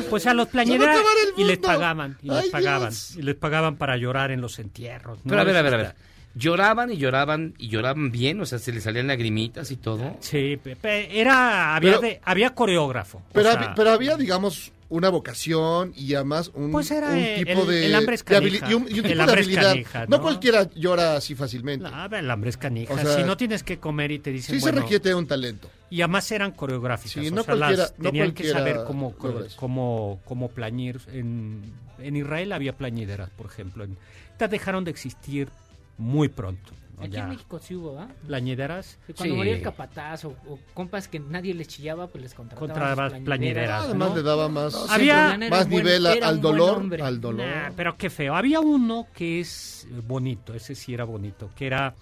[0.09, 0.99] Pues a los plañideras
[1.37, 5.19] y les pagaban, y les pagaban, y les pagaban para llorar en los entierros.
[5.23, 5.29] ¿no?
[5.29, 5.95] Pero a ver, a ver, a ver.
[6.35, 10.17] Lloraban y lloraban y lloraban bien, o sea, se les salían lagrimitas y todo.
[10.19, 13.17] Sí, era, había, Pero- de- había coreógrafo.
[13.19, 17.17] o Pero, sea, hab- pero había, digamos, una vocación y además un, Pues era un
[17.17, 18.69] el- tipo de, el hambre es de canija.
[18.71, 19.69] y un, y un El tipo de hambre es habilidad.
[19.71, 20.17] canija, ¿no?
[20.17, 20.21] ¿no?
[20.23, 21.87] cualquiera llora así fácilmente.
[21.89, 22.93] no, el hambre es canija.
[22.93, 25.27] O sea, si no tienes que comer y te dicen, sí se bueno, requiere un
[25.27, 25.69] talento.
[25.91, 27.11] y además eran coreográficas.
[27.23, 29.13] Sí, o no sea, las tenían que saber cómo,
[29.55, 30.99] cómo, cómo plañir.
[31.13, 33.83] En, en Israel había plañideras, por ejemplo.
[33.83, 33.95] En,
[34.31, 35.49] estas dejaron de existir
[35.97, 36.71] muy pronto.
[36.99, 38.07] Aquí Ya, en México sí hubo, ¿ah?
[38.27, 38.97] plañideras.
[39.15, 39.37] Cuando Sí.
[39.37, 43.11] moría el capataz o, o compas que nadie les chillaba, pues les contrataban.
[43.11, 44.15] Sus plañideras, Además ¿no?
[44.15, 46.85] le daba más, No, Había- más buen- nivel al dolor.
[47.01, 47.45] Al dolor.
[47.47, 48.35] Nah, pero qué feo.
[48.35, 51.95] Había uno que es eh, bonito, ese sí era bonito, que era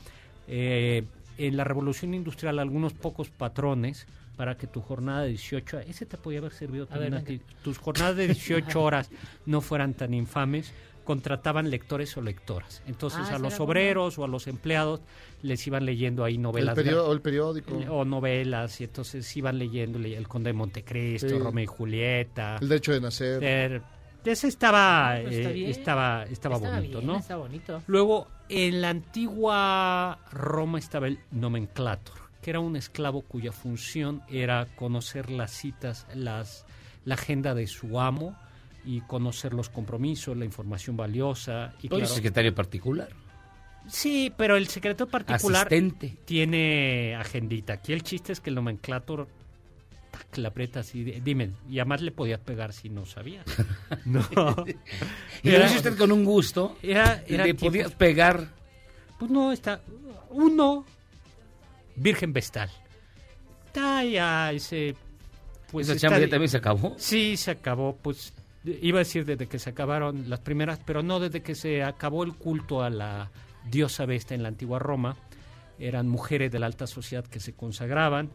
[0.47, 1.03] eh,
[1.37, 6.17] en la revolución industrial algunos pocos patrones para que tu jornada de 18, ese te
[6.17, 9.09] podía haber servido también ver, a ti, tus jornadas de 18 horas
[9.45, 10.71] no fueran tan infames,
[11.07, 12.83] contrataban lectores o lectoras.
[12.85, 14.99] Entonces Ah, a los obreros o a los empleados
[15.41, 16.75] les iban leyendo ahí El, novelas.
[16.77, 17.73] perio- el periódico.
[17.89, 21.39] o novelas y entonces iban leyendo le- El Conde de Montecristo, Sí.
[21.39, 22.57] Romeo y Julieta.
[22.61, 23.39] El derecho de nacer.
[23.41, 23.81] Eh,
[24.25, 27.17] ese estaba, está eh, estaba, estaba, Estaba bonito, bien, ¿no?
[27.17, 27.81] Está bonito.
[27.87, 34.67] Luego, en la antigua Roma estaba el nomenclator, que era un esclavo cuya función era
[34.75, 36.65] conocer las citas, las,
[37.05, 38.35] la agenda de su amo
[38.87, 41.73] y conocer los compromisos, la información valiosa.
[41.81, 43.09] Y Todo claro, secretario particular.
[43.87, 46.15] sí, pero el secreto particular Asistente.
[46.25, 47.73] tiene agendita.
[47.73, 49.27] Aquí el chiste es que el nomenclator
[50.11, 51.03] tac, le aprieta así.
[51.03, 53.45] de- Dime, y además le podías pegar si no sabías.
[54.05, 54.25] no.
[55.43, 56.77] Y lo hizo usted con un gusto.
[56.81, 58.47] Era, era le tipo- podías pegar.
[59.19, 59.81] Pues no, está.
[60.29, 60.85] Uno,
[61.95, 62.69] Virgen Vestal.
[63.67, 64.95] Está ya ese.
[65.71, 66.95] Pues Esa está chamba ya también se acabó.
[66.97, 67.95] Sí, se acabó.
[68.01, 68.33] Pues
[68.81, 72.23] iba a decir desde que se acabaron las primeras, pero no desde que se acabó
[72.23, 73.31] el culto a la
[73.69, 75.17] diosa Vesta en la antigua Roma.
[75.79, 78.29] Eran mujeres de la alta sociedad que se consagraban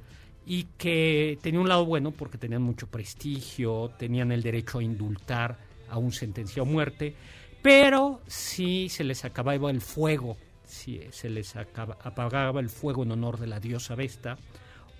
[0.46, 5.58] y que tenían un lado bueno porque tenían mucho prestigio, tenían el derecho a indultar
[5.88, 7.14] a un sentenciado a muerte,
[7.62, 13.38] pero si se les acababa el fuego, si se les apagaba el fuego en honor
[13.38, 14.36] de la diosa Vesta,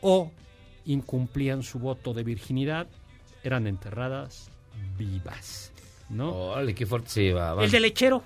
[0.01, 0.31] o
[0.85, 2.87] incumplían su voto de virginidad,
[3.43, 4.52] eran enterradas
[4.99, 5.73] vivas,
[6.09, 6.33] ¿no?
[6.33, 7.65] Órale, qué fuerte se llevaba.
[7.65, 8.23] El de lechero,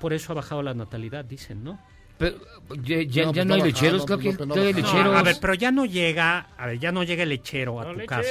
[0.00, 1.78] por eso ha bajado la natalidad, dicen, ¿no?
[2.18, 2.36] Pero
[2.82, 4.76] ya, ya- No, ya pues no hay no lecheros, bajaba, creo que no, no todavía
[4.76, 5.16] hay lecheros.
[5.16, 8.06] a ver, pero ya no llega, a ver, ya no llega el lechero a tu
[8.06, 8.28] casa.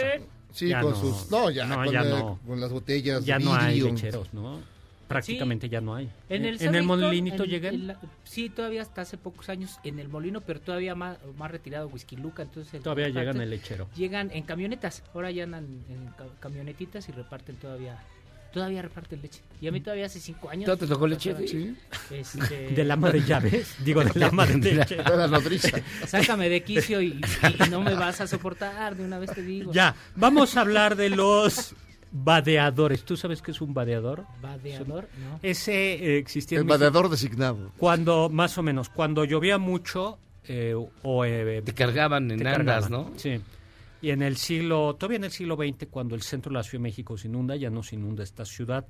[0.54, 0.98] Sí, Ya con no.
[0.98, 1.32] sus.
[1.32, 2.40] No, ya, No, con, ya no.
[2.46, 3.24] con las botellas.
[3.26, 4.60] Ya no hay lecheros, ¿no?
[5.12, 6.09] Prácticamente ya no hay.
[6.30, 7.97] En el, en ¿sabe, el molinito llegan.
[8.24, 12.16] sí, todavía hasta hace pocos años en el molino, pero todavía más, más retirado Whisky
[12.18, 12.43] Luca.
[12.43, 13.89] Entonces el- Todavía reparten- llegan el lechero.
[13.95, 15.03] Llegan en camionetas.
[15.14, 17.97] Ahora ya andan en ca- camionetitas y reparten todavía.
[18.53, 19.39] Todavía reparten leche.
[19.62, 20.66] Y a mí todavía hace cinco años.
[20.66, 21.47] ¿Todavía te tocó leche?
[21.47, 21.74] Sí.
[22.09, 23.78] Este, Del ama de llaves.
[23.86, 24.95] Digo, del ama de leche.
[25.03, 25.70] De la nodriza.
[26.05, 27.22] Sácame de quicio y
[27.70, 28.97] no me vas a soportar.
[28.97, 29.72] De una vez te digo.
[29.72, 31.74] Ya, vamos a hablar de los
[32.12, 33.03] vadeadores.
[33.03, 34.26] ¿Tú sabes qué es un vadeador?
[34.41, 35.39] Vadeador, ¿no?
[35.41, 37.72] Ese eh, existía en El México vadeador designado.
[37.78, 41.26] cuando, más o menos, cuando llovía mucho eh, o...
[41.26, 42.57] eh, Te cargaban en te andas,
[42.89, 43.14] cargaban, ¿no?
[43.18, 43.39] Sí.
[44.01, 46.80] Y en el siglo, todavía en el siglo XX, cuando el centro de la Ciudad
[46.80, 48.88] de México se inunda, ya no se inunda esta ciudad,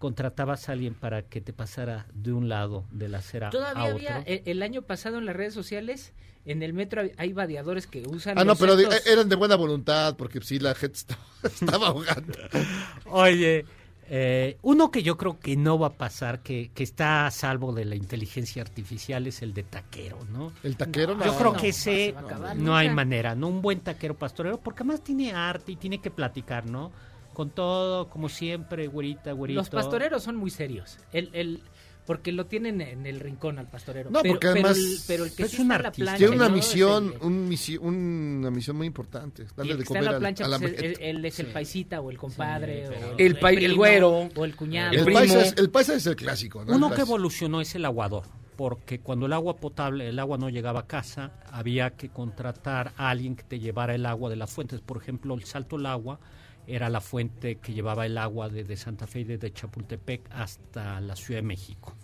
[0.00, 3.84] contratabas a alguien para que te pasara de un lado de la acera Todavía a
[3.84, 3.96] otro.
[3.96, 6.12] había, el, el año pasado en las redes sociales,
[6.46, 8.36] en el metro hay- vadeadores que usan.
[8.38, 12.32] Ah, no, pero de- eran de buena voluntad, porque sí, la gente estaba, estaba ahogando.
[13.06, 13.64] Oye,
[14.08, 17.72] eh, uno que yo creo que no va a pasar, que, que está a salvo
[17.72, 20.52] de la inteligencia artificial, es el de taquero, ¿no?
[20.64, 21.36] El taquero, Yo no.
[21.36, 22.14] creo No, que no ese
[22.56, 23.48] no hay manera, ¿no?
[23.48, 26.90] Un buen taquero pastorero, porque además tiene arte y tiene que platicar, ¿no?
[27.40, 29.60] Con todo, como siempre, güerita, güerito.
[29.60, 30.98] Los pastoreros son muy serios.
[31.10, 31.62] El, el,
[32.04, 34.10] porque lo tienen en el rincón al pastorero.
[34.10, 35.90] No, pero, porque pero además el, pero el que es sí un artista.
[36.04, 36.54] plancha, Tiene una ¿no?
[36.54, 39.46] misión, el- un misi- una misión muy importante.
[39.56, 41.46] Darle de que está en comer la al- plancha, a la pues, él, es el
[41.46, 42.88] paisita o el compadre.
[42.88, 44.28] o El pai- el primo, güero.
[44.36, 44.92] O el cuñado.
[44.92, 46.74] El, paisa es, el paisa es el clásico, ¿no?
[46.76, 48.24] Uno El que evolucionó es el aguador,
[48.56, 53.08] porque cuando el agua potable, el agua no llegaba a casa, había que contratar a
[53.08, 54.80] alguien que te llevara el agua de las fuentes.
[54.82, 56.20] Por ejemplo, el Salto al Agua
[56.74, 61.16] era la fuente que llevaba el agua desde Santa Fe y desde Chapultepec hasta la
[61.16, 61.94] Ciudad de México.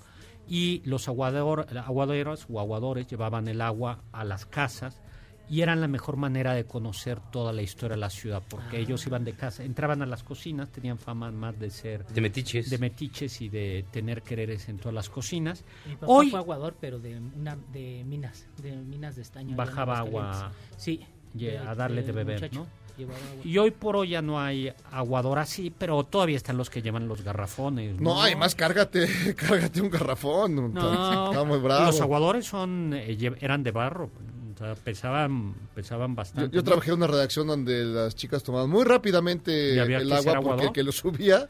[0.48, 5.00] Y los aguador, aguaderos o aguadores llevaban el agua a las casas
[5.48, 9.06] y eran la mejor manera de conocer toda la historia de la ciudad, porque ellos
[9.06, 12.68] iban de casa, entraban a las cocinas, tenían fama más de ser De metiches.
[12.68, 15.64] de metiches y de tener quereres en todas las cocinas.
[15.86, 19.54] Mi papá Hoy fue aguador, pero de, una, de minas, de minas de estaño.
[19.56, 20.50] bajaba agua.
[20.76, 21.04] Sí.
[21.32, 22.60] de- a darle de, de beber, muchacho.
[22.60, 22.86] ¿no?
[22.97, 23.42] Llevaba agua.
[23.44, 27.09] Y hoy por hoy ya no hay aguador así, pero todavía están los que llevan
[27.09, 28.01] los garrafones.
[28.01, 30.72] No, además cárgate, cárgate un garrafón.
[30.74, 31.86] No, Está muy bravo.
[31.86, 34.11] los aguadores son eh, eran de barro,
[34.55, 36.55] o sea, pesaban pesaban bastante.
[36.57, 36.64] yo ¿no?
[36.64, 40.66] trabajé en una redacción donde las chicas tomaban muy rápidamente ¿Y había el agua porque
[40.66, 41.47] el que lo subía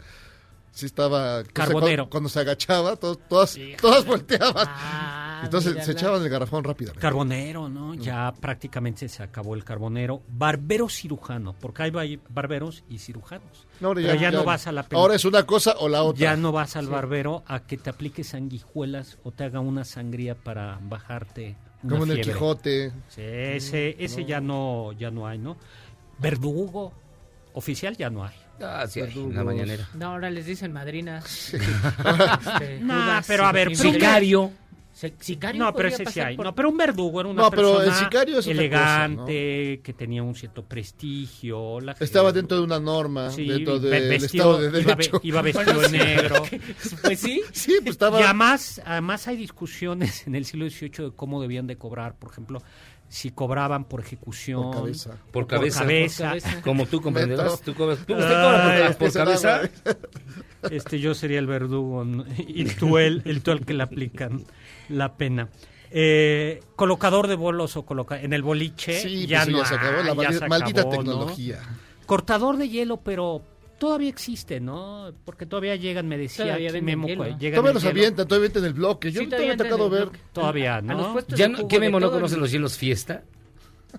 [0.73, 2.05] sí estaba o sea, Carbonero.
[2.05, 4.67] cuando, cuando se agachaba, todos- todas, todas volteaban.
[4.69, 5.85] Ah, Entonces mírala.
[5.85, 7.01] se echaban el garrafón rápidamente.
[7.01, 7.95] Carbonero, ¿no?
[7.95, 10.23] Ya prácticamente se acabó el carbonero.
[10.29, 13.67] Barbero cirujano, porque hay ba- barberos y cirujanos.
[13.81, 16.03] No, ahora Pero ya, ya- no vas a la ahora es una cosa o la
[16.03, 16.21] otra.
[16.21, 16.91] Ya no vas al Sí.
[16.91, 22.05] barbero a que te aplique sanguijuelas o te haga una sangría para bajarte una Como
[22.13, 22.21] en el.
[22.23, 22.91] Quijote.
[23.09, 25.57] Sí, ese, ese ya no ya no hay, ¿no?
[26.19, 26.93] Verdugo
[27.53, 28.35] oficial ya no hay.
[28.61, 29.87] Ah, sí, hay, la mañanera.
[29.95, 31.53] No, ahora les dicen madrinas.
[31.55, 31.59] Este,
[32.81, 34.51] No, pero a ver, Sicario.
[35.21, 36.37] Sicario No, pero ese sí hay.
[36.37, 39.93] por- No, pero un verdugo era una No, pero el persona sicario es elegante, que
[39.93, 41.81] tenía un cierto prestigio.
[41.81, 45.03] la Estaba gente- dentro de una norma, Sí, dentro del vestido- Estado de iba ve-
[45.05, 45.21] Derecho.
[45.23, 46.43] iba vestido de negro.
[47.03, 47.43] Pues sí.
[47.53, 48.21] Sí, pues estaba...
[48.21, 52.31] Y además, además hay discusiones en el siglo XVIII de cómo debían de cobrar, por
[52.31, 52.63] ejemplo,
[53.09, 55.17] si cobraban por ejecución, Por cabeza.
[55.31, 55.81] Por cabeza.
[55.81, 56.23] cabeza.
[56.33, 56.63] Por cabeza.
[56.63, 57.61] Como tú comprenderás.
[57.61, 59.57] Tú cobras- tú- Ay, ¿Usted cobra por, el cabeza?
[59.57, 59.71] agua.
[60.71, 62.05] Este, yo sería el verdugo
[62.49, 64.45] y tú el, el tú al que le aplican
[64.89, 65.49] la pena.
[65.91, 69.75] Eh, colocador de bolos o coloca en el boliche Sí, ya pues no ya se
[69.77, 70.99] acabó, la ya se maldita acabó, ¿no?
[71.03, 71.61] tecnología.
[72.07, 73.43] Cortador de hielo, pero
[73.79, 75.13] todavía existe, ¿no?
[75.25, 77.91] Porque todavía llegan, me decía Todavía aquí Memo, pues, llegan Todavía los hielo.
[77.93, 79.13] avientan, todavía avientan el bloque.
[79.13, 80.03] Yo Sí, no todavía me ha tocado ver.
[80.03, 80.19] bloque.
[80.33, 81.21] Todavía, ¿no?
[81.29, 83.23] ¿Ya no, ¿Qué Memo no conoce los hielos fiesta?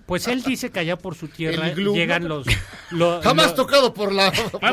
[0.06, 2.46] Pues él dice que allá por su tierra llegan los...
[2.90, 4.70] lo- Jamás lo- tocado por la, por la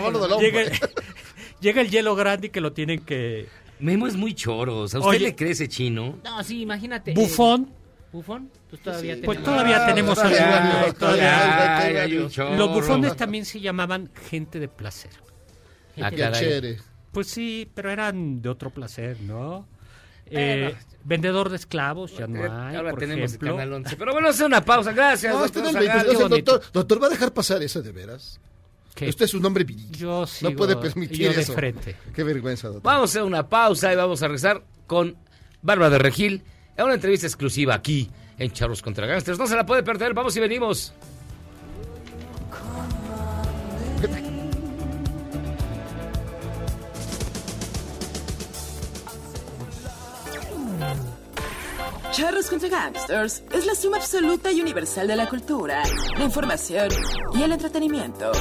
[0.00, 0.50] mano del hombre.
[0.52, 0.70] llega,
[1.60, 3.48] llega el hielo grande y que lo tienen que...
[3.78, 4.78] Memo es muy choro.
[4.80, 5.18] O sea, ¿usted Oye.
[5.20, 6.18] le cree ese chino?
[6.24, 7.12] No, sí, imagínate.
[7.12, 8.50] Bufón, eh, ¿Bufón?
[8.70, 9.22] Pues todavía Sí.
[9.24, 10.14] pues tenemos- todavía Ah, tenemos...
[10.14, 11.78] todavía, algunos, todavía, todavía- todavía.
[11.78, 12.56] Ay, hay un chorro.
[12.56, 15.10] Los bufones también se llamaban gente de placer.
[16.00, 16.40] Ah, Qué caray.
[16.40, 16.78] chévere.
[17.12, 19.66] Pues sí, pero eran de otro placer, ¿no?
[20.28, 20.74] Eh,
[21.04, 23.52] vendedor de esclavos, ya no Eh, hay, Ahora por tenemos ejemplo.
[23.52, 23.96] Canal 11.
[23.96, 24.92] Pero bueno, hacer una pausa.
[24.92, 25.88] Gracias, No, doctor el Zagal.
[25.88, 26.16] 22.
[26.16, 26.52] qué bonito.
[26.52, 28.40] doctor, doctor, ¿va a dejar pasar eso de veras?
[28.96, 29.08] ¿Qué?
[29.10, 29.88] Usted es un hombre viril.
[29.92, 31.52] Yo no sigo- puede permitir yo de eso.
[31.52, 31.94] frente.
[32.14, 32.82] Qué vergüenza, doctor.
[32.82, 35.14] Vamos a hacer una pausa y vamos a regresar con
[35.62, 36.42] Bárbara de Regil
[36.76, 39.38] en una entrevista exclusiva aquí en Charlos contra Gangsters.
[39.38, 40.14] No se la puede perder.
[40.14, 40.92] Vamos y venimos.
[52.16, 55.82] Charros contra Gangsters es la suma absoluta y universal de la cultura,
[56.16, 56.88] la información
[57.34, 58.32] y el entretenimiento.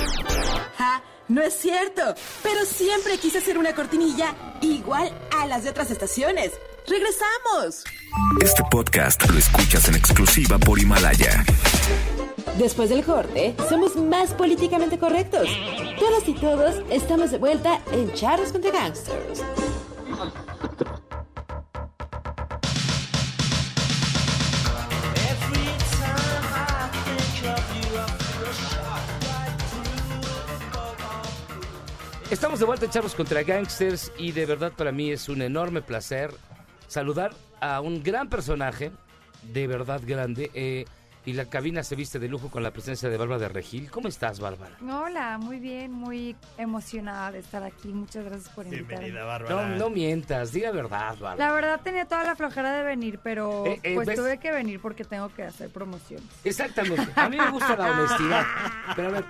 [0.77, 1.03] ¡Ja!
[1.27, 2.01] No es cierto,
[2.41, 6.53] pero siempre quise hacer una cortinilla igual a las de otras estaciones.
[6.87, 7.83] ¡Regresamos!
[8.41, 11.43] Este podcast lo escuchas en exclusiva por Himalaya.
[12.57, 15.49] Después del corte, somos más políticamente correctos.
[15.99, 19.43] Todas y todos estamos de vuelta en Charros contra Gangsters.
[32.35, 35.81] Estamos de vuelta en Charlos contra Gangsters y de verdad para mí es un enorme
[35.81, 36.31] placer
[36.85, 37.31] saludar
[37.61, 38.91] a un gran personaje,
[39.53, 40.51] de verdad grande.
[40.53, 40.83] Eh,
[41.25, 43.89] y la cabina se viste de lujo con la presencia de Bárbara de Regil.
[43.89, 44.75] ¿Cómo estás, Bárbara?
[44.81, 47.87] Hola, muy bien, muy emocionada de estar aquí.
[47.87, 49.11] Muchas gracias por invitarme.
[49.49, 51.37] No, no mientas, diga verdad, Bárbara.
[51.37, 54.17] La verdad tenía toda la flojera de venir, pero Eh, eh, pues ¿ves?
[54.17, 56.27] tuve que venir porque tengo que hacer promociones.
[56.43, 57.07] Exactamente.
[57.15, 58.43] A mí me gusta la honestidad.
[58.97, 59.25] Pero a ver,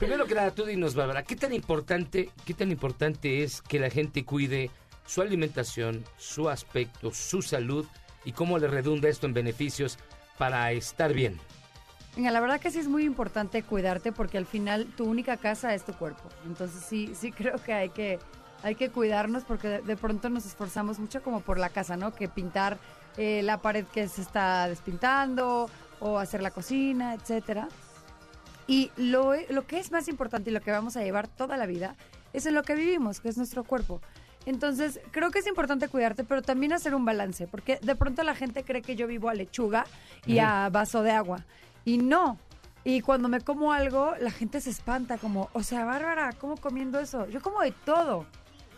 [0.00, 3.90] primero que nada, tú dinos, Bárbara, ¿qué tan importante, qué tan importante es que la
[3.90, 4.70] gente cuide
[5.06, 7.86] su alimentación, su aspecto, su salud
[8.24, 9.98] y cómo le redunda esto en beneficios
[10.38, 11.38] para estar bien?
[12.16, 15.74] Venga, la verdad que sí es muy importante cuidarte porque al final tu única casa
[15.74, 16.30] es tu cuerpo.
[16.46, 18.18] Entonces sí, sí creo que hay que,
[18.62, 22.14] hay que cuidarnos porque de, de pronto nos esforzamos mucho como por la casa, ¿no?
[22.14, 22.78] Que pintar
[23.18, 25.68] eh, la pared que se está despintando
[26.00, 27.68] o hacer la cocina, etcétera.
[28.70, 31.66] Y lo, lo que es más importante y lo que vamos a llevar toda la
[31.66, 31.96] vida
[32.32, 34.00] es en lo que vivimos, que es nuestro cuerpo.
[34.46, 38.36] Entonces, creo que es importante cuidarte, pero también hacer un balance, porque de pronto la
[38.36, 39.86] gente cree que yo vivo a lechuga
[40.24, 41.44] y a vaso de agua.
[41.84, 42.38] Y no.
[42.84, 47.00] Y cuando me como algo, la gente se espanta, como, o sea, Bárbara, ¿cómo comiendo
[47.00, 47.28] eso?
[47.28, 48.24] Yo como de todo.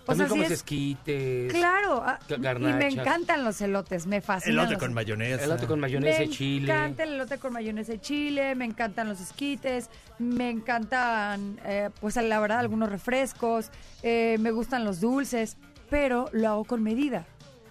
[0.02, 1.52] O También sea, sí comes es- esquites.
[1.52, 2.38] Claro, ah, y
[2.72, 4.58] me encantan los elotes, me fascinan.
[4.58, 5.44] Elote los con mayonesa.
[5.44, 6.72] Elote con mayonesa me y chile.
[6.72, 12.16] encanta el elote con mayonesa y chile, me encantan los esquites, me encantan, eh, pues
[12.16, 13.70] la verdad, algunos refrescos,
[14.02, 15.56] eh, me gustan los dulces,
[15.88, 17.24] pero lo hago con medida.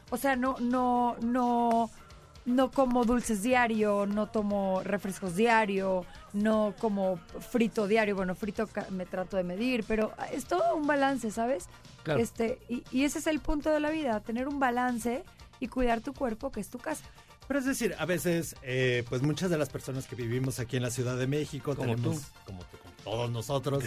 [0.09, 1.89] O sea, no, no, no,
[2.45, 7.17] no como dulces diario, no tomo refrescos diario, no como
[7.51, 8.15] frito diario.
[8.15, 11.67] Bueno, frito me trato de medir, pero es todo un balance, ¿sabes?
[12.03, 12.19] Claro.
[12.19, 15.23] Este, y, y ese es el punto de la vida, tener un balance
[15.59, 17.05] y cuidar tu cuerpo, que es tu casa.
[17.47, 20.83] Pero es decir, a veces, eh, pues muchas de las personas que vivimos aquí en
[20.83, 22.27] la Ciudad de México, Como tenemos, tú.
[22.45, 23.83] como tú, como todos nosotros,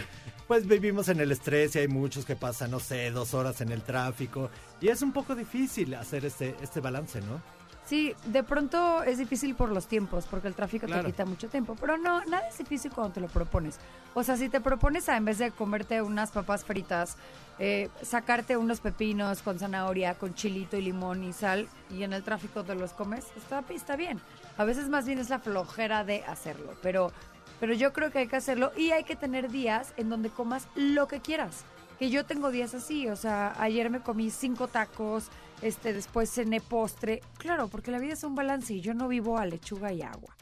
[0.46, 3.70] pues vivimos en el estrés y hay muchos que pasan, no sé, dos horas en
[3.72, 4.50] el tráfico.
[4.82, 7.40] Y es un poco difícil hacer este, este balance, ¿no?
[7.86, 11.02] Sí, de pronto es difícil por los tiempos, porque el tráfico Claro.
[11.02, 13.78] te quita mucho tiempo, pero no, nada es difícil cuando te lo propones.
[14.14, 17.16] O sea, si te propones a en vez de comerte unas papas fritas,
[17.58, 22.22] eh, sacarte unos pepinos con zanahoria, con chilito y limón y sal, y en el
[22.22, 24.18] tráfico te los comes, está, está bien.
[24.56, 27.12] A veces más bien es la flojera de hacerlo, pero,
[27.60, 30.68] pero yo creo que hay que hacerlo y hay que tener días en donde comas
[30.74, 31.64] lo que quieras.
[32.04, 35.28] Que yo tengo días así, o sea, ayer me comí cinco tacos,
[35.62, 37.22] este, después cené postre.
[37.38, 40.36] Claro, porque la vida es un balance y yo no vivo a lechuga y agua.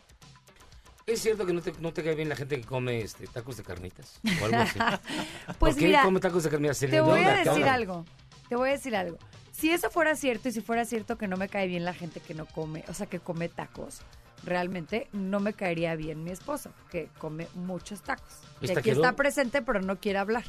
[1.07, 3.59] ¿Es cierto que no te, no te cae bien la gente que come este, tacos
[3.59, 4.19] de carnitas?
[4.41, 4.77] O algo así.
[5.61, 6.79] Pues ¿Por qué come tacos de carnitas?
[6.79, 8.05] Se Te voy a decir algo.
[8.49, 9.19] Te voy a decir algo.
[9.53, 12.19] Si eso fuera cierto y si fuera cierto que no me cae bien la gente
[12.19, 14.01] que no come, o sea, que come tacos,
[14.43, 18.41] realmente no me caería bien mi esposo, que come muchos tacos.
[18.61, 20.43] Y ¿Está aquí está presente, pero no quiere hablar.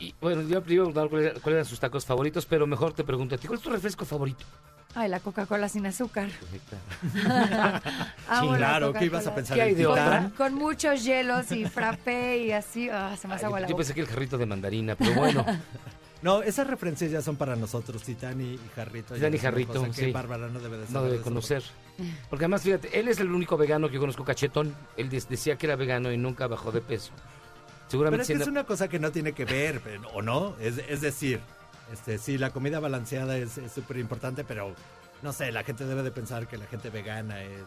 [0.00, 2.66] Y, bueno, yo le iba a preguntar cuál era- cuáles eran sus tacos favoritos, pero
[2.66, 4.44] mejor te pregunto a ti, ¿cuál es tu refresco favorito?
[4.94, 6.28] Ay, la Coca-Cola sin azúcar.
[7.18, 7.82] La
[8.56, 9.56] claro, ¿qué ibas a pensar?
[9.56, 10.04] ¿Qué hay de ¿El otra?
[10.04, 10.30] Titán?
[10.30, 13.80] Con muchos hielos y frappé y así, ah, se me hace agua la Yo boca.
[13.80, 15.44] pensé que el jarrito de mandarina, pero bueno.
[16.20, 19.14] No, esas referencias ya son para nosotros, Titán y, Jarrito.
[19.14, 20.10] Titán y Ya es una Jarrito, cosa que sí.
[20.10, 21.62] Bárbara no debe de No debe de conocer.
[22.28, 24.74] Porque además, fíjate, él es el único vegano que yo conozco cachetón.
[24.96, 27.12] Él decía que era vegano y nunca bajó de peso.
[27.88, 30.54] Pero Seguramente es que es una cosa que no tiene que ver, pero- ¿o no?
[30.60, 31.40] Es, es decir,
[31.92, 34.74] este, sí, la comida balanceada es súper importante, pero
[35.22, 37.62] no sé, la gente debe de pensar que la gente vegana es,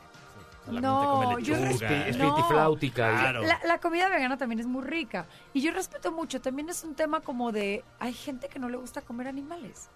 [0.68, 2.36] No, yo respeto- es no.
[2.36, 3.10] pitifláutica.
[3.20, 3.42] Claro.
[3.44, 5.26] La, la comida vegana también es muy rica.
[5.54, 6.40] Y yo respeto mucho.
[6.40, 7.84] También es un tema como de.
[8.00, 9.90] Hay gente que no le gusta comer animales.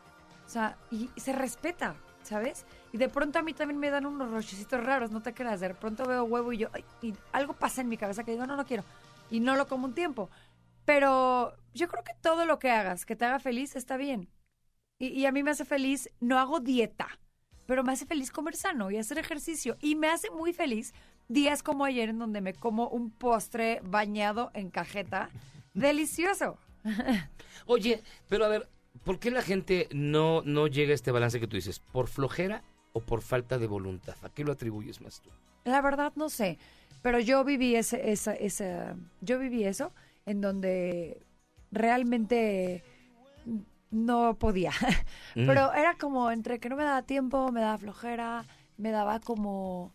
[0.48, 2.66] O sea, y, y se respeta, ¿sabes?
[2.92, 5.60] Y de pronto a mí también me dan unos rochecitos raros, no te creas.
[5.60, 6.70] De pronto veo huevo y yo.
[6.74, 8.84] ay, y algo pasa en mi cabeza que digo, no, no quiero.
[9.30, 10.30] Y no lo como un tiempo.
[10.86, 14.30] Pero yo creo que todo lo que hagas que te haga feliz está bien.
[15.00, 17.20] Y, y a mí me hace feliz, no hago dieta,
[17.66, 19.78] pero me hace feliz comer sano y hacer ejercicio.
[19.82, 20.94] Y me hace muy feliz
[21.28, 25.30] días como ayer en donde me como un postre bañado en cajeta.
[25.74, 26.58] Delicioso.
[27.66, 28.70] Oye, pero a ver,
[29.04, 31.80] ¿por qué la gente no, no llega a este balance que tú dices?
[31.80, 34.16] ¿Por flojera o por falta de voluntad?
[34.22, 35.30] ¿A qué lo atribuyes más tú?
[35.66, 36.60] La verdad no sé,
[37.06, 39.92] pero yo viví ese, esa, esa, yo viví eso
[40.26, 41.22] en donde
[41.72, 42.84] realmente
[43.92, 44.72] no podía.
[45.36, 45.48] Mm.
[45.48, 48.46] Pero era como entre que no me daba tiempo, me daba flojera,
[48.78, 49.94] me daba como,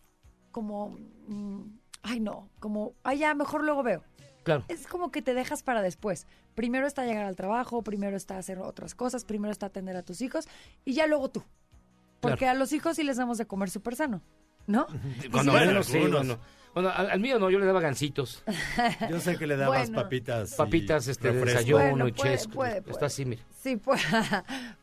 [0.53, 1.63] como, mm,
[2.03, 4.05] ay no, como, ay ya, mejor luego veo.
[4.43, 4.65] Claro.
[4.69, 6.27] Es como que te dejas para después.
[6.55, 10.21] Primero está llegar al trabajo, primero está hacer otras cosas, primero está atender a tus
[10.21, 10.47] hijos
[10.85, 11.43] y ya luego tú.
[12.21, 14.21] Porque a los hijos sí les damos de comer súper sano.
[14.67, 14.87] ¿no?
[15.31, 16.39] Cuando menos, sí, bueno.
[16.75, 18.45] Bueno, al, al mío no, yo le daba gancitos.
[19.09, 20.03] Yo sé que le dabas Bueno.
[20.03, 20.53] papitas.
[20.53, 21.59] y Papitas, este, de refresco.
[21.59, 22.53] desayuno Bueno, y puede, chesco.
[22.55, 23.43] puede, Está así, mira.
[23.61, 24.01] Sí, puede,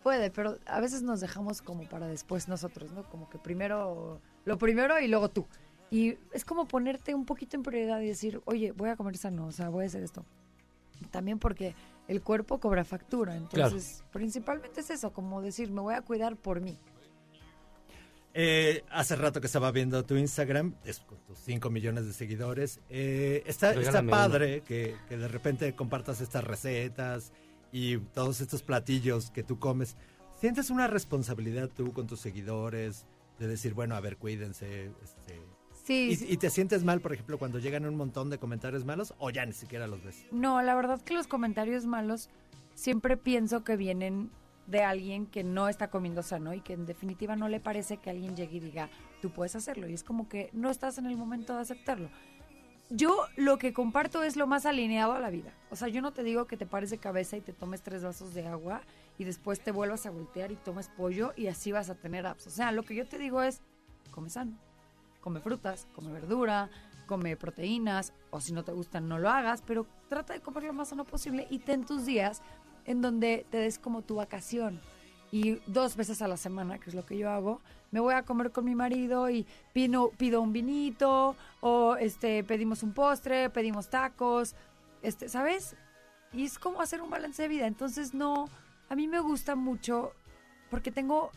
[0.03, 3.03] puede, pero a veces nos dejamos como para después nosotros, ¿no?
[3.03, 5.47] Como que primero, lo primero y luego tú.
[5.89, 9.47] Y es como ponerte un poquito en prioridad y decir, oye, voy a comer sano,
[9.47, 10.26] o sea, voy a hacer esto.
[11.11, 11.73] También porque
[12.09, 16.59] el cuerpo cobra factura, entonces principalmente es eso, como decir, me voy a cuidar por
[16.59, 16.77] mí.
[18.39, 22.80] Eh, hace rato que estaba viendo tu Instagram, es con tus 5 millones de seguidores.
[22.88, 27.34] Eh, está, está padre que, que de repente compartas estas recetas
[27.72, 29.95] y todos estos platillos que tú comes.
[30.39, 33.07] ¿Sientes una responsabilidad tú con tus seguidores
[33.39, 34.91] de decir, bueno, a ver, cuídense?
[35.03, 35.41] Este,
[35.84, 36.27] Sí, y, sí.
[36.30, 39.47] y te sientes mal, por ejemplo, cuando llegan un montón de comentarios malos o ya
[39.47, 40.26] ni siquiera los ves?
[40.31, 42.30] No, la verdad que los comentarios malos
[42.76, 44.30] siempre pienso que vienen
[44.68, 48.10] de alguien que no está comiendo sano y que en definitiva no le parece que
[48.10, 48.89] alguien llegue y diga,
[49.22, 49.88] tú puedes hacerlo.
[49.88, 52.10] Y es como que no estás en el momento de aceptarlo.
[52.89, 55.53] Yo lo que comparto es lo más alineado a la vida.
[55.72, 58.03] O sea, yo no te digo que te pares de cabeza y te tomes tres
[58.03, 58.81] vasos de agua
[59.18, 62.48] y después te vuelvas a voltear y tomes pollo y así vas a tener apps.
[62.48, 63.61] O sea, lo que yo te digo es,
[64.11, 64.57] come sano
[65.27, 66.69] come frutas, come verdura,
[67.06, 70.72] come proteínas, o si no te gustan no lo hagas, pero trata de comer lo
[70.72, 72.41] más sano posible y ten tus días
[72.88, 74.81] en donde te des como tu vacación.
[75.31, 77.61] Y dos veces a la semana, que es lo que yo hago,
[77.91, 82.81] me voy a comer con mi marido y pido, pido un vinito, o este pedimos
[82.81, 84.55] un postre, pedimos tacos,
[85.01, 85.76] este, ¿sabes?
[86.34, 87.68] Y es como hacer un balance de vida.
[87.68, 88.49] Entonces no,
[88.89, 90.14] a mí me gusta mucho
[90.69, 91.31] porque tengo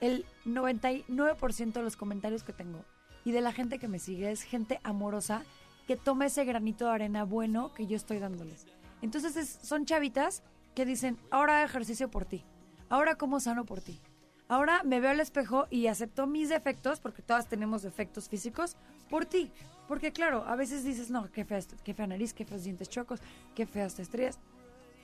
[0.00, 2.84] el 99% de los comentarios que tengo
[3.24, 5.42] y de la gente que me sigue es gente amorosa
[5.86, 8.66] que toma ese granito de arena bueno que yo estoy dándoles.
[9.02, 10.42] Entonces es- son chavitas
[10.74, 12.44] que dicen, ahora ejercicio por ti,
[12.88, 14.00] ahora como sano por ti,
[14.48, 18.76] ahora me veo al espejo y acepto mis defectos, porque todas tenemos defectos físicos,
[19.08, 19.52] por ti.
[19.88, 23.20] Porque claro, a veces dices, no, qué fea, qué fea nariz, qué feos dientes chocos,
[23.54, 24.38] qué feas estrías.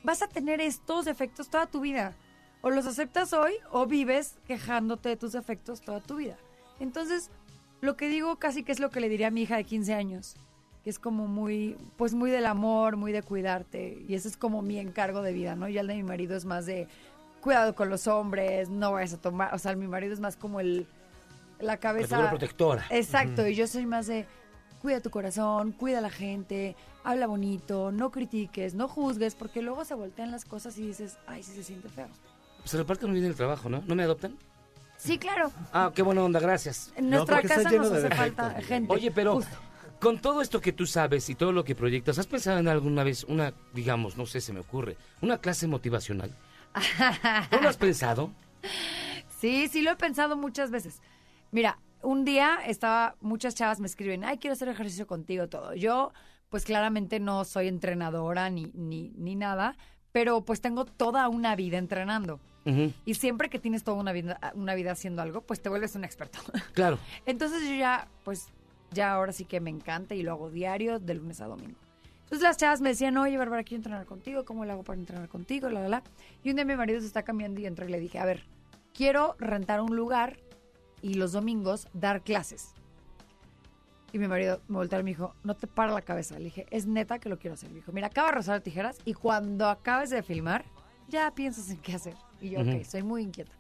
[0.03, 2.17] Vas a tener estos defectos toda tu vida.
[2.63, 6.37] O los aceptas hoy o vives quejándote de tus defectos toda tu vida.
[6.79, 7.31] Entonces,
[7.81, 9.95] lo que digo casi que es lo que le diría a mi hija de 15
[9.95, 10.37] años,
[10.85, 14.63] que es como muy, pues muy del amor, muy de cuidarte, y ese es como
[14.63, 15.69] mi encargo de vida, ¿no?
[15.69, 16.89] Y el de mi marido es más de
[17.41, 20.61] cuidado con los hombres, no vayas a tomar, o sea, mi marido es más como
[20.61, 20.87] el,
[21.59, 22.29] la cabeza...
[22.29, 22.87] protectora.
[22.91, 24.27] Exacto, y yo soy más de
[24.81, 26.75] cuida tu corazón, cuida a la gente,
[27.05, 31.43] habla bonito, no critiques, no juzgues, porque luego se voltean las cosas y dices, ay,
[31.43, 32.09] sí se siente feo.
[32.65, 33.83] Se reparten muy bien el trabajo, ¿no?
[33.87, 34.37] ¿No me adoptan?
[34.97, 35.51] Sí, claro.
[35.73, 36.93] Ah, qué buena onda, gracias.
[36.95, 38.93] En nuestra casa nos hace falta gente.
[38.93, 39.41] Oye, pero
[40.01, 43.05] con todo esto que tú sabes y todo lo que proyectas, ¿has pensado en alguna
[43.05, 46.35] vez una, digamos, no sé, se me ocurre, una clase motivacional?
[47.53, 48.33] ¿No lo has pensado?
[49.39, 51.01] Sí, sí lo he pensado muchas veces.
[51.51, 55.75] Mira, un día estaba, muchas chavas me escriben, ay, quiero hacer ejercicio contigo, todo.
[55.75, 56.13] Yo,
[56.49, 59.77] pues claramente no soy entrenadora ni, ni, ni nada,
[60.13, 62.41] pero pues tengo toda una vida entrenando.
[63.05, 66.05] Y siempre que tienes toda una vida, una vida haciendo algo, pues te vuelves un
[66.05, 66.39] experto.
[66.73, 66.99] Claro.
[67.27, 68.49] Entonces yo ya, pues,
[68.93, 71.79] ya ahora sí que me encanta y lo hago diario, de lunes a domingo.
[72.25, 75.29] Entonces las chavas me decían, oye, Bárbara, quiero entrenar contigo, ¿cómo le hago para entrenar
[75.29, 75.69] contigo?
[75.69, 76.03] La, la, la.
[76.45, 78.45] Y un día mi marido se está cambiando y entró y le dije, a ver,
[78.95, 80.39] quiero rentar un lugar
[81.03, 82.73] y los domingos dar clases.
[84.13, 86.39] Y mi marido me volteó y me dijo, no te para la cabeza.
[86.39, 87.71] Le dije, es neta que lo quiero hacer.
[87.71, 90.65] Me dijo, mira, acaba de rozar tijeras y cuando acabes de filmar,
[91.09, 92.15] ya piensas en qué hacer.
[92.41, 92.71] Y yo, Ujú.
[92.71, 93.53] ok, soy muy inquieta.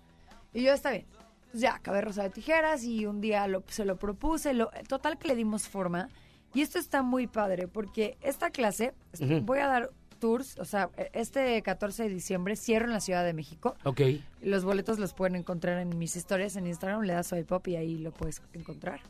[0.52, 1.06] Y yo, está bien.
[1.52, 4.54] Entonces ya acabé de tijeras y un día lo- se lo propuse.
[4.54, 6.08] Lo, total que le dimos forma.
[6.54, 9.40] Y esto está muy padre porque esta clase, Ujú.
[9.42, 9.90] voy a dar
[10.20, 13.74] tours, o sea, este 14 de diciembre cierro en la Ciudad de México.
[13.84, 14.00] Ok.
[14.42, 17.76] Los boletos los pueden encontrar en mis historias en Instagram, le das soy pop y
[17.76, 19.00] ahí lo puedes encontrar.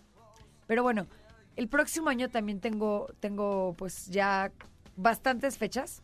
[0.67, 1.07] Pero bueno,
[1.57, 4.51] el próximo año también tengo, tengo pues ya
[4.97, 6.03] bastantes fechas.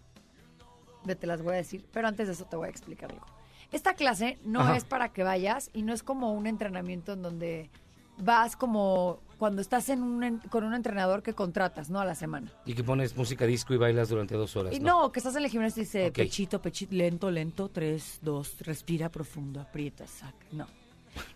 [1.07, 3.27] Te las voy a decir, pero antes de eso te voy a explicar algo.
[3.73, 4.77] Esta clase no Ajá.
[4.77, 7.71] es para que vayas y no es como un entrenamiento en donde
[8.19, 12.01] vas como cuando estás en un, con un entrenador que contratas, ¿no?
[12.01, 12.51] A la semana.
[12.65, 15.03] Y que pones música disco y bailas durante dos horas, Y ¿no?
[15.03, 19.11] no, que estás en el gimnasio y dice pechito, pechito, lento, lento, tres, dos, respira
[19.11, 20.47] profundo, aprieta, saca.
[20.53, 20.67] No.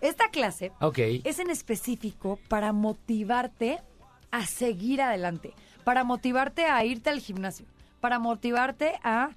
[0.00, 0.72] Esta clase
[1.24, 3.80] es en específico para motivarte
[4.30, 5.52] a seguir adelante,
[5.84, 7.66] para motivarte a irte al gimnasio,
[8.00, 9.30] para motivarte a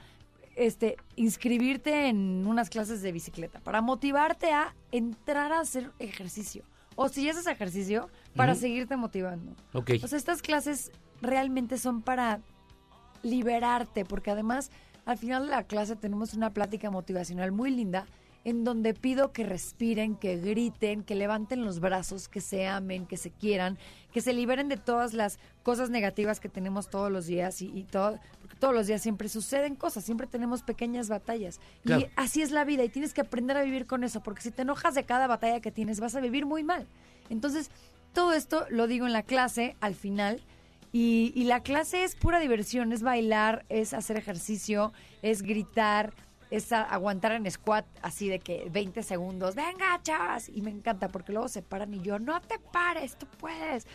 [0.56, 6.64] este inscribirte en unas clases de bicicleta, para motivarte a entrar a hacer ejercicio.
[6.96, 9.56] O si haces ejercicio, para seguirte motivando.
[9.74, 9.92] Ok.
[10.04, 12.40] O sea, estas clases realmente son para
[13.24, 14.70] liberarte, porque además
[15.06, 18.06] al final de la clase tenemos una plática motivacional muy linda
[18.45, 23.15] en donde pido que respiren, que griten, que levanten los brazos, que se amen, que
[23.15, 23.78] se quieran,
[24.11, 27.84] que se liberen de todas las cosas negativas que tenemos todos los días y, y
[27.84, 31.60] todo, porque todos los días siempre suceden cosas, siempre tenemos pequeñas batallas.
[31.84, 32.02] Claro.
[32.02, 34.52] Y así es la vida y tienes que aprender a vivir con eso, porque si
[34.52, 36.86] te enojas de cada batalla que tienes, vas a vivir muy mal.
[37.30, 37.72] Entonces,
[38.14, 40.41] todo esto lo digo en la clase al final.
[40.91, 44.94] Y, y la clase es pura diversión, es bailar, es hacer ejercicio,
[45.24, 46.14] es gritar,
[46.56, 51.32] es aguantar en squat así de que 20 segundos, venga chavas, y me encanta porque
[51.32, 53.86] luego se paran y yo, no te pares, tú puedes.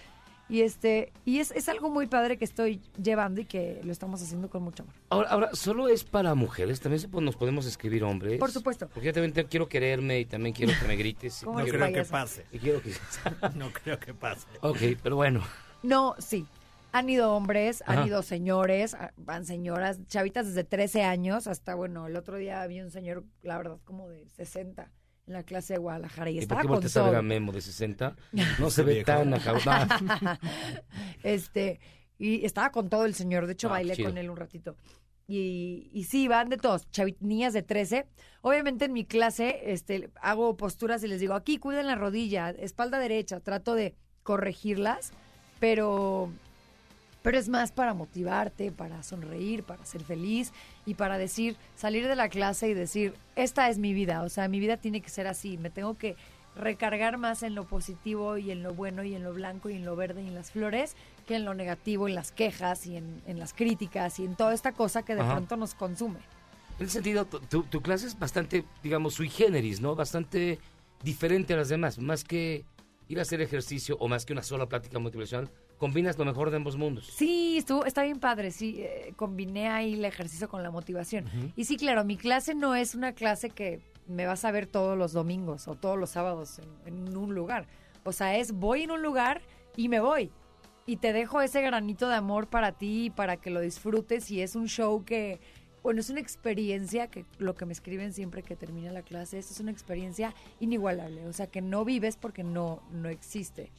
[0.51, 4.23] Y este y es, es algo muy padre que estoy llevando y que lo estamos
[4.23, 4.95] haciendo con mucho amor.
[5.11, 6.81] Ahora, ahora, ¿solo es para mujeres?
[6.81, 8.39] ¿También se po- nos podemos escribir hombres?
[8.39, 8.89] Por supuesto.
[8.89, 11.43] Porque yo también te- quiero quererme y también quiero que me grites.
[11.43, 12.47] y ¿Cómo No creo que pase.
[12.51, 12.93] y quiero que...
[13.57, 14.47] No creo que pase.
[14.63, 15.43] ok, pero bueno.
[15.83, 16.47] No, sí.
[16.93, 18.07] Han ido hombres, han Ajá.
[18.07, 22.91] ido señores, van señoras, chavitas desde 13 años hasta, bueno, el otro día había un
[22.91, 24.91] señor, la verdad, como de 60
[25.27, 27.19] en la clase de Guadalajara y, ¿Y por estaba qué con volteas a ver todo.
[27.19, 28.17] a Memo de 60?
[28.59, 29.87] No se ve tan acabado.
[31.23, 31.81] este,
[32.19, 34.09] y estaba con todo el señor, de hecho Ah, bailé chido.
[34.09, 34.77] con él un ratito.
[35.27, 38.07] Y, y sí, van de todos, chavi- niñas de 13.
[38.41, 42.99] Obviamente en mi clase este, hago posturas y les digo, aquí cuiden la rodilla, espalda
[42.99, 45.13] derecha, trato de corregirlas,
[45.61, 46.33] pero,
[47.23, 50.53] pero es más para motivarte, para sonreír, para ser feliz
[50.87, 54.49] y para decir, salir de la clase y decir, esta es mi vida, o sea,
[54.49, 56.17] mi vida tiene que ser así, me tengo que
[56.57, 59.85] recargar más en lo positivo y en lo bueno y en lo blanco y en
[59.85, 60.97] lo verde y en las flores
[61.27, 64.55] que en lo negativo, en las quejas y en, en las críticas y en toda
[64.55, 65.35] esta cosa que de Ajá.
[65.35, 66.19] pronto nos consume.
[66.81, 69.95] En ese sentido, tu, tu- tu clase es bastante, digamos, sui generis, ¿no?
[69.95, 70.59] Bastante
[71.03, 71.99] diferente a las demás.
[71.99, 72.65] Más que
[73.09, 76.57] ir a hacer ejercicio o más que una sola plática motivacional, combinas lo mejor de
[76.57, 77.07] ambos mundos.
[77.07, 81.25] Sí, estuvo, está bien padre, sí, eh, combiné ahí el ejercicio con la motivación.
[81.57, 84.99] Y sí, claro, mi clase no es una clase que me vas a ver todos
[84.99, 87.67] los domingos o todos los sábados en, en un lugar.
[88.05, 89.41] O sea, es voy en un lugar
[89.77, 90.31] y me voy.
[90.87, 94.57] Y te dejo ese granito de amor para ti, para que lo disfrutes y es
[94.57, 95.39] un show que,
[95.83, 99.53] bueno, es una experiencia que lo que me escriben siempre que termina la clase, esto
[99.53, 101.27] es una experiencia inigualable.
[101.27, 103.71] O sea, que no vives porque no, no existe.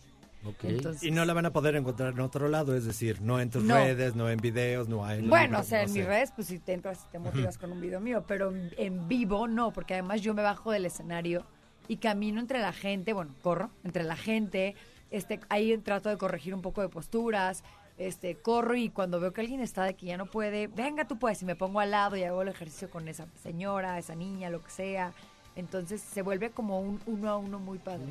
[0.64, 3.50] Entonces- y no la van a poder encontrar en otro lado, es decir, no en
[3.50, 3.76] tus No.
[3.76, 5.22] redes, no en videos, no hay...
[5.28, 6.00] Bueno, o sea, no en sé.
[6.00, 8.72] mis redes, pues si te entras y te motivas con un video mío, pero en,
[8.78, 11.44] en vivo no, porque además yo me bajo del escenario
[11.88, 14.76] y camino entre la gente, bueno, corro entre la gente,
[15.12, 17.64] este, ahí trato de corregir un poco de posturas,
[17.98, 21.20] este, corro y cuando veo que alguien está de que ya no puede, venga tú
[21.20, 24.50] puedes, y me pongo al lado y hago el ejercicio con esa señora, esa niña,
[24.50, 25.12] lo que sea.
[25.56, 28.06] Entonces se vuelve como un uno a uno muy padre.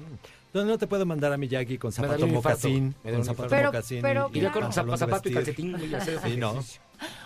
[0.49, 3.49] Entonces no te puedo mandar a Miyagi con zapato mocasín, con un zapato.
[3.51, 6.55] Pero- mocasín pero Y yo con de zapato y calcetín y hacer Sí, ¿no?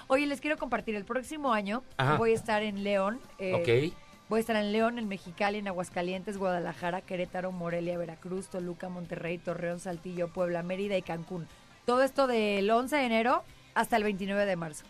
[0.08, 2.16] Oye, les quiero compartir, el próximo año Ajá.
[2.16, 3.20] voy a estar en León.
[3.38, 3.96] eh, Ok.
[4.28, 9.36] Voy a estar en León, en Mexicali, en Aguascalientes, Guadalajara, Querétaro, Morelia, Veracruz, Toluca, Monterrey,
[9.38, 11.46] Torreón, Saltillo, Puebla, Mérida y Cancún.
[11.84, 13.44] Todo esto del 11 de enero
[13.74, 14.84] hasta el 29 de marzo.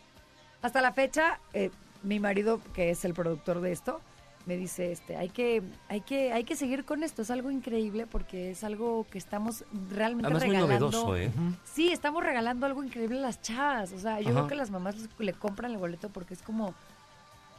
[0.63, 1.71] Hasta la fecha, eh,
[2.03, 4.01] mi marido, que es el productor de esto,
[4.47, 7.23] me dice, este, hay que, hay que, hay que seguir con esto.
[7.23, 10.91] Es algo increíble porque es algo que estamos realmente Además, muy regalando.
[10.91, 11.31] novedoso, ¿eh?
[11.65, 13.93] Sí, estamos regalando algo increíble a las chavas.
[13.93, 14.39] O sea, yo Ajá.
[14.39, 16.75] creo que las mamás le compran el boleto porque es como.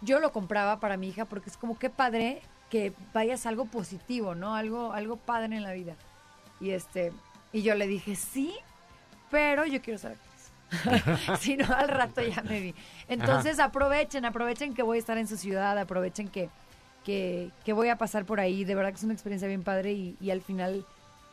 [0.01, 3.65] Yo lo compraba para mi hija porque es como qué padre que vayas a algo
[3.65, 4.55] positivo, ¿no?
[4.55, 5.95] Algo, algo padre en la vida.
[6.59, 7.13] Y este,
[7.53, 8.53] y yo le dije, sí,
[9.29, 11.39] pero yo quiero actriz.
[11.39, 12.75] si no, al rato ya me vi.
[13.07, 16.49] Entonces aprovechen, aprovechen que voy a estar en su ciudad, aprovechen que,
[17.03, 18.63] que, que voy a pasar por ahí.
[18.63, 20.85] De verdad que es una experiencia bien padre y, y al final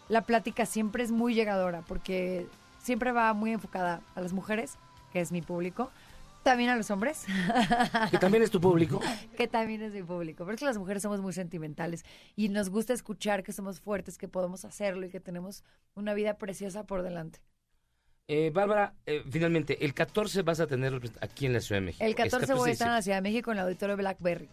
[0.09, 2.47] la plática siempre es muy llegadora porque
[2.79, 4.77] siempre va muy enfocada a las mujeres,
[5.13, 5.91] que es mi público,
[6.43, 7.27] también a los hombres.
[8.11, 9.01] Que también es tu público.
[9.37, 10.45] que también es mi público.
[10.45, 12.05] Pero es que las mujeres somos muy sentimentales
[12.37, 15.65] y nos gusta escuchar que somos fuertes, que podemos hacerlo y que tenemos
[15.95, 17.41] una vida preciosa por delante.
[18.29, 22.05] Eh, Bárbara, eh, finalmente, el 14 vas a tener aquí en la Ciudad de México.
[22.05, 24.49] El Es 14 voy a estar en la Ciudad de México en el auditorio Blackberry.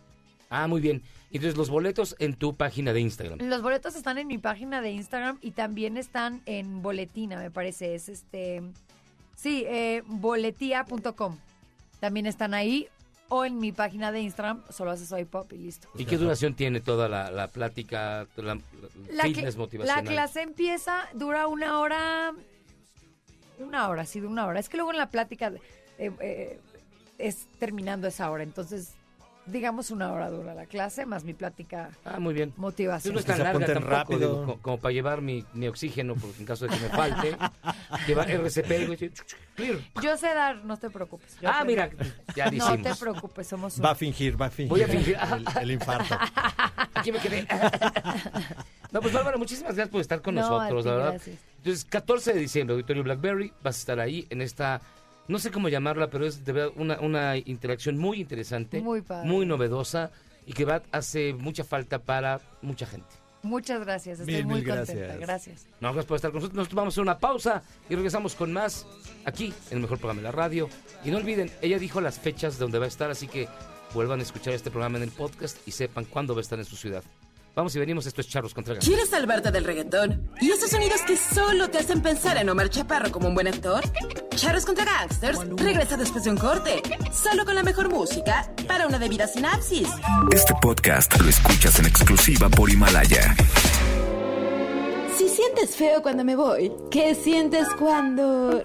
[0.50, 1.04] Ah, muy bien.
[1.32, 3.40] Entonces, los boletos en tu página de Instagram.
[3.42, 7.96] Los boletos están en mi página de Instagram y también están en Boletina, me parece.
[7.96, 8.62] Es este.
[9.36, 11.38] Sí, eh, boletia.com.
[12.00, 12.88] También están ahí.
[13.30, 15.90] O en mi página de Instagram, solo haces soy pop y listo.
[15.98, 18.58] ¿Y qué duración tiene toda la, la plática, la,
[19.12, 20.06] la fitness la motivacional?
[20.06, 22.34] clase empieza, dura una hora.
[23.60, 24.62] Una hora, sí, de una hora.
[24.62, 25.52] Es que luego en la plática
[25.98, 26.60] eh, eh,
[27.18, 28.44] es terminando esa hora.
[28.44, 28.94] Entonces,
[29.48, 32.54] digamos una hora dura la clase, más mi plática Ah, muy bien.
[32.58, 33.14] motivación.
[33.14, 34.20] No es tan larga tampoco, rápido.
[34.42, 37.38] digo, como, para llevar mi, mi oxígeno por, en caso de que me falte.
[38.08, 39.12] llevar RCP.
[39.56, 39.78] clear.
[40.02, 41.38] Yo sé dar, no te preocupes.
[41.42, 41.90] Yo Ah, mira,
[42.36, 43.98] ya No te preocupes, somos Va a un...
[43.98, 45.18] fingir, va a fingir, Voy a fingir.
[45.18, 46.16] El, el infarto.
[46.94, 47.48] Aquí me quedé.
[48.92, 51.12] No, pues Bárbara, muchísimas gracias por estar con No, nosotros, a ti, la verdad.
[51.12, 51.38] gracias.
[51.58, 54.80] Entonces, 14 de diciembre, Auditorio Blackberry, vas a estar ahí en esta,
[55.28, 59.28] no sé cómo llamarla, pero es de verdad una, una interacción muy interesante, Muy padre.
[59.28, 60.12] muy novedosa
[60.46, 63.08] y que va, hace mucha falta para mucha gente.
[63.44, 64.94] Muchas gracias, estoy Mil, muy mil contenta.
[64.94, 65.20] gracias.
[65.20, 65.66] Gracias.
[65.80, 66.56] No, gracias por estar con nosotros.
[66.58, 68.86] Nosotros vamos a hacer una pausa y regresamos con más
[69.26, 70.68] aquí en el mejor programa de la radio.
[71.06, 73.48] Y no olviden, ella dijo las fechas de donde va a estar, así que
[73.94, 76.66] vuelvan a escuchar este programa en el podcast y sepan cuándo va a estar en
[76.66, 77.04] su ciudad.
[77.58, 78.88] Vamos y venimos, esto es Charros contra Gatos.
[78.88, 80.30] ¿Quieres salvarte del reggaetón?
[80.40, 83.84] ¿Y esos sonidos que solo te hacen pensar en Omar Chaparro como un buen actor?
[84.36, 89.00] Charros contra Gangsters regresa después de un corte, solo con la mejor música para una
[89.00, 89.90] debida sinapsis.
[90.32, 93.36] Este podcast lo escuchas en exclusiva por Himalaya.
[95.18, 98.62] Si sientes feo cuando me voy, ¿qué sientes cuando...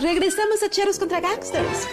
[0.00, 1.86] Regresamos a Charros contra Gangsters?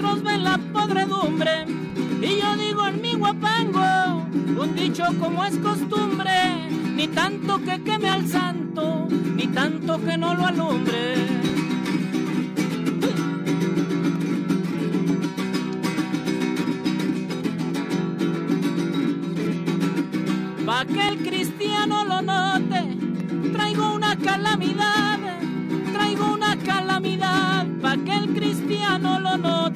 [0.00, 1.66] Otros ven la podredumbre.
[2.22, 4.26] Y yo digo en mi guapango,
[4.58, 9.06] un dicho como es costumbre, ni tanto que queme al santo,
[9.36, 11.16] ni tanto que no lo alumbre.
[20.64, 22.96] Pa' que el cristiano lo note,
[23.52, 25.18] traigo una calamidad,
[25.92, 29.69] traigo una calamidad, pa' que el cristiano lo note.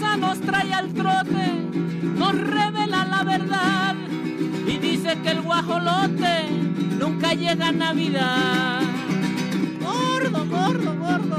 [0.00, 1.52] Nos trae al trote,
[2.16, 3.94] nos revela la verdad
[4.66, 6.48] y dice que el guajolote
[6.98, 8.80] nunca llega a Navidad.
[9.80, 11.36] Gordo, gordo, gordo.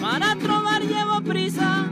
[0.00, 1.86] Para trobar llevo prisa,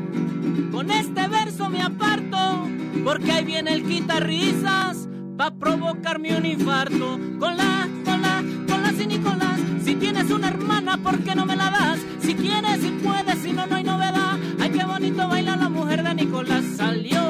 [0.70, 2.68] con este verso me aparto,
[3.04, 5.08] porque ahí viene el quitarrisas,
[5.40, 7.18] va a provocarme un infarto.
[7.38, 9.45] Con la, con la, con la sin Nicolás,
[9.86, 12.00] si tienes una hermana, ¿por qué no me la das?
[12.20, 14.36] Si quieres, si puedes, si no, no hay novedad.
[14.60, 17.20] Ay, qué bonito baila la mujer de Nicolás, salió.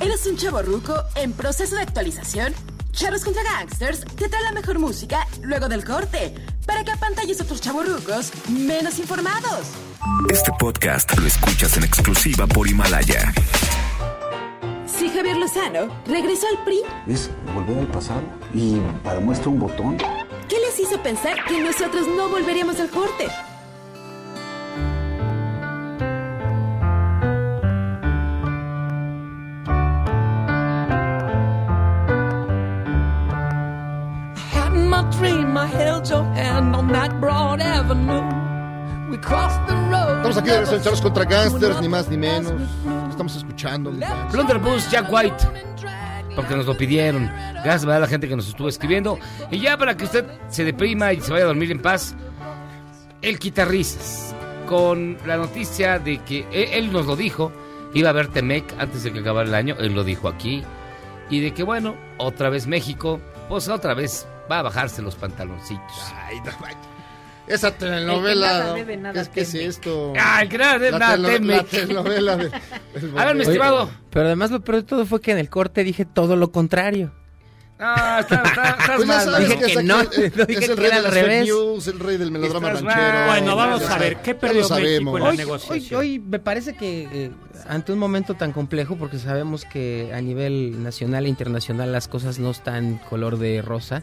[0.00, 2.54] ¿Eres un chavo ruco en proceso de actualización?
[2.92, 6.34] Charros contra Gangsters te trae la mejor música luego del corte,
[6.66, 9.66] para que apantalles a otros chavorrucos menos informados.
[10.30, 13.30] Este podcast lo escuchas en exclusiva por Himalaya.
[14.86, 18.22] Si Javier Lozano regresó al PRI, Es volver al pasado
[18.54, 19.98] y para muestra un botón.
[20.52, 23.26] ¿Qué les hizo pensar que nosotros no volveríamos al corte?
[34.52, 38.20] had my dream, I held your hand on that broad avenue.
[39.10, 40.18] We crossed the road.
[40.18, 42.52] Estamos aquí de regreso en Charlos contra Gangsters, ni más ni menos.
[43.08, 43.90] Estamos escuchando.
[44.30, 45.46] Blunderbuss, Jack White.
[46.34, 47.30] Porque nos lo pidieron.
[47.64, 49.18] Gracias a la gente que nos estuvo escribiendo.
[49.50, 52.14] Y ya para que usted se deprima y se vaya a dormir en paz,
[53.20, 54.34] el guitarristas.
[54.66, 57.52] Con la noticia de que él, él nos lo dijo,
[57.92, 59.76] iba a ver Temec antes de que acabara el año.
[59.78, 60.62] Él lo dijo aquí.
[61.28, 66.12] Y de que bueno, otra vez México, pues otra vez va a bajarse los pantaloncitos.
[67.46, 68.46] Esa El que telenovela.
[68.58, 69.64] nada debe, nada ¿Qué es, qué es teme.
[69.66, 70.12] esto?
[70.18, 71.56] Ah, el que nada debe, La nada telo- teme.
[71.56, 72.50] La telenovela de.
[73.16, 73.90] A ver, mi estimado.
[74.10, 77.12] Pero además lo peor de todo fue que en el corte dije todo lo contrario.
[77.84, 79.38] Ah, está, está- estás Pues mal.
[79.40, 81.44] Dije que, que es no, no es dije el que rey era de al revés.
[81.46, 83.12] news, el rey del melodrama Estás ranchero.
[83.12, 83.26] mal.
[83.28, 86.00] Bueno, vamos a ver, ¿qué perdió México en la Hoy, negociación?
[86.00, 87.30] hoy, hoy me parece que eh,
[87.68, 92.38] ante un momento tan complejo, porque sabemos que a nivel nacional e internacional las cosas
[92.38, 94.02] no están color de rosa,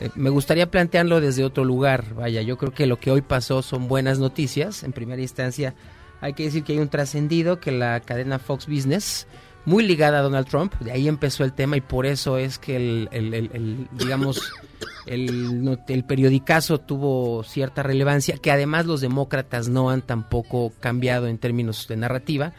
[0.00, 2.14] eh, me gustaría plantearlo desde otro lugar.
[2.14, 4.82] Vaya, yo creo que lo que hoy pasó son buenas noticias.
[4.82, 5.74] En primera instancia,
[6.20, 9.26] hay que decir que hay un trascendido que la cadena Fox Business,
[9.66, 12.76] muy ligada a Donald Trump, de ahí empezó el tema y por eso es que
[12.76, 14.40] el, el- el- el, digamos,
[15.06, 21.38] el, el periodicazo tuvo cierta relevancia, que además los demócratas no han tampoco cambiado en
[21.38, 22.52] términos de narrativa,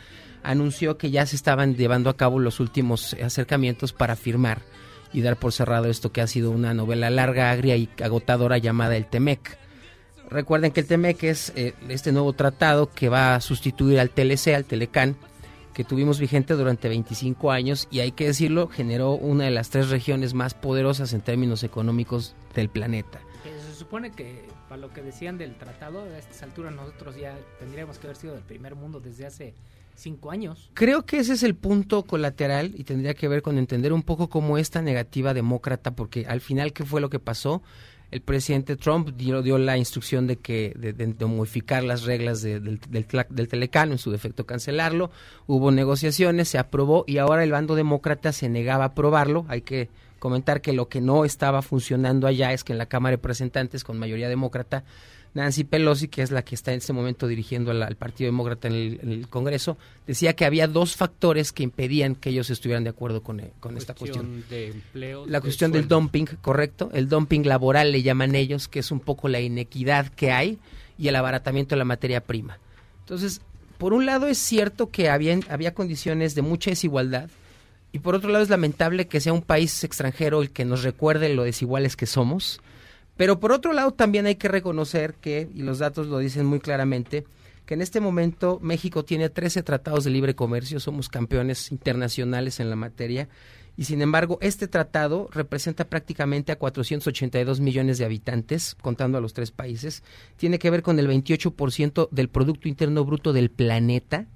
[0.44, 4.62] anunció que ya se estaban llevando a cabo los últimos acercamientos para firmar
[5.14, 8.98] y dar por cerrado esto que ha sido una novela larga, agria y agotadora llamada
[8.98, 9.58] el Temec.
[10.30, 14.56] Recuerden que el TEMEC es eh, este nuevo tratado que va a sustituir al TLC,
[14.56, 15.16] al Telecán,
[15.74, 19.90] que tuvimos vigente durante 25 años y hay que decirlo, generó una de las tres
[19.90, 23.20] regiones más poderosas en términos económicos del planeta.
[23.44, 28.00] Se supone que, para lo que decían del tratado, a estas alturas nosotros ya tendríamos
[28.00, 29.54] que haber sido del primer mundo desde hace
[29.96, 30.70] cinco años.
[30.74, 34.30] Creo que ese es el punto colateral y tendría que ver con entender un poco
[34.30, 37.62] cómo esta negativa demócrata, porque al final, ¿qué fue lo que pasó?
[38.12, 42.60] el presidente Trump dio, dio la instrucción de que de, de- modificar las reglas de-
[42.60, 45.10] del, del, del Telecano, en su defecto cancelarlo.
[45.48, 49.46] Hubo negociaciones, se aprobó y ahora el bando demócrata se negaba a aprobarlo.
[49.50, 49.90] Hay que
[50.26, 53.84] comentar que lo que no estaba funcionando allá es que en la Cámara de Representantes,
[53.84, 54.84] con mayoría demócrata,
[55.36, 58.68] Nancy Pelosi, que es la que está en este momento dirigiendo al, al Partido Demócrata
[58.68, 59.78] en el, en el Congreso,
[60.08, 63.78] decía que había dos factores que impedían que ellos estuvieran de acuerdo con, eh, con
[63.78, 64.44] esta cuestión.
[64.50, 65.28] de empleo.
[65.28, 66.90] La de cuestión del dumping, correcto.
[66.92, 70.58] El dumping laboral le llaman ellos, que es un poco la inequidad que hay
[70.98, 72.58] y el abaratamiento de la materia prima.
[73.02, 73.42] Entonces,
[73.78, 77.30] por un lado es cierto que había, había condiciones de mucha desigualdad
[77.96, 81.34] y por otro lado es lamentable que sea un país extranjero el que nos recuerde
[81.34, 82.60] lo desiguales que somos.
[83.16, 86.60] Pero por otro lado también hay que reconocer que, y los datos lo dicen muy
[86.60, 87.24] claramente,
[87.66, 92.70] que en este momento México tiene 13 tratados de libre comercio, somos campeones internacionales en
[92.70, 93.30] la materia,
[93.78, 99.32] y sin embargo este tratado representa prácticamente a 482 millones de habitantes, contando a los
[99.32, 100.04] tres países,
[100.36, 104.28] tiene que ver con el 28% del Producto Interno Bruto del planeta,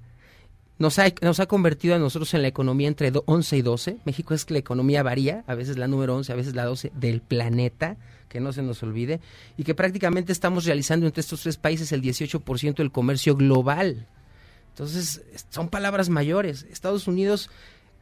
[0.80, 3.96] nos ha, nos ha convertido a nosotros en la economía entre do- 11 y 12.
[4.04, 6.90] México es que la economía varía, a veces la número 11, a veces la 12
[6.96, 7.96] del planeta,
[8.28, 9.20] que no se nos olvide,
[9.56, 14.06] y que prácticamente estamos realizando entre estos tres países el 18% del comercio global.
[14.70, 16.66] Entonces, es- son palabras mayores.
[16.70, 17.50] Estados Unidos,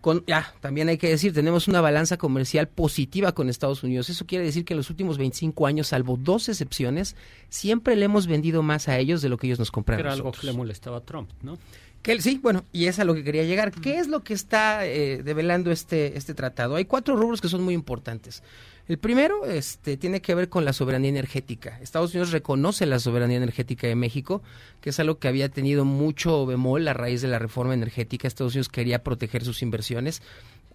[0.01, 4.09] con, ya, también hay que decir, tenemos una balanza comercial positiva con Estados Unidos.
[4.11, 7.17] Eso quiere decir que en los últimos 25 años, salvo dos excepciones,
[7.49, 10.07] siempre le hemos vendido más a ellos de lo que ellos nos compraron.
[10.07, 11.59] Era algo que le molestaba a Trump, ¿no?
[12.03, 13.73] Que sí, bueno, y es a lo que quería llegar.
[13.73, 16.77] ¿Qué es lo que está eh, develando este, este tratado?
[16.77, 18.43] Hay cuatro rubros que son muy importantes.
[18.89, 21.79] El primero este, tiene que ver con la soberanía energética.
[21.83, 24.43] Estados Unidos reconoce la soberanía energética de México,
[24.81, 28.27] que es algo que había tenido mucho bemol a raíz de la reforma energética.
[28.27, 30.23] Estados Unidos quería proteger sus inversiones.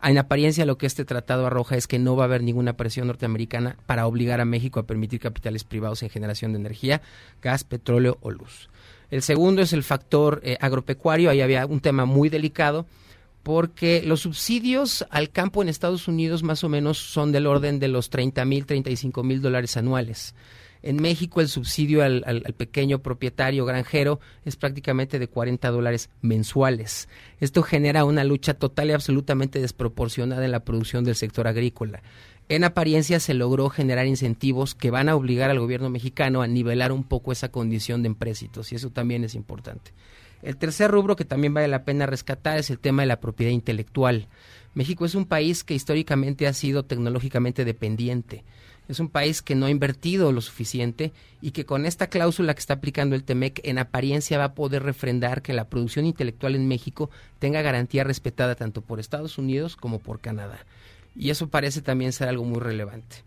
[0.03, 3.07] En apariencia lo que este tratado arroja es que no va a haber ninguna presión
[3.07, 7.01] norteamericana para obligar a México a permitir capitales privados en generación de energía,
[7.41, 8.69] gas, petróleo o luz.
[9.13, 11.29] El segundo es el factor eh, agropecuario.
[11.29, 12.87] Ahí había un tema muy delicado
[13.43, 17.89] porque los subsidios al campo en Estados Unidos más o menos son del orden de
[17.89, 20.33] los 30 mil, 35 mil dólares anuales.
[20.81, 27.07] En México el subsidio al, al- pequeño propietario granjero es prácticamente de 40 dólares mensuales.
[27.39, 32.01] Esto genera una lucha total y absolutamente desproporcionada en la producción del sector agrícola.
[32.53, 36.91] En apariencia se logró generar incentivos que van a obligar al gobierno mexicano a nivelar
[36.91, 39.89] un poco esa condición de empréstitos y eso también es importante.
[40.43, 43.51] El tercer rubro que también vale la pena rescatar es el tema de la propiedad
[43.51, 44.27] intelectual.
[44.75, 48.43] México es un país que históricamente ha sido tecnológicamente dependiente.
[48.87, 51.11] Es un país que no ha invertido lo suficiente
[51.41, 54.83] y que con esta cláusula que está aplicando el TEMEC en apariencia va a poder
[54.83, 57.09] refrendar que la producción intelectual en México
[57.39, 60.59] tenga garantía respetada tanto por Estados Unidos como por Canadá.
[61.15, 63.17] Y eso parece también ser algo muy relevante.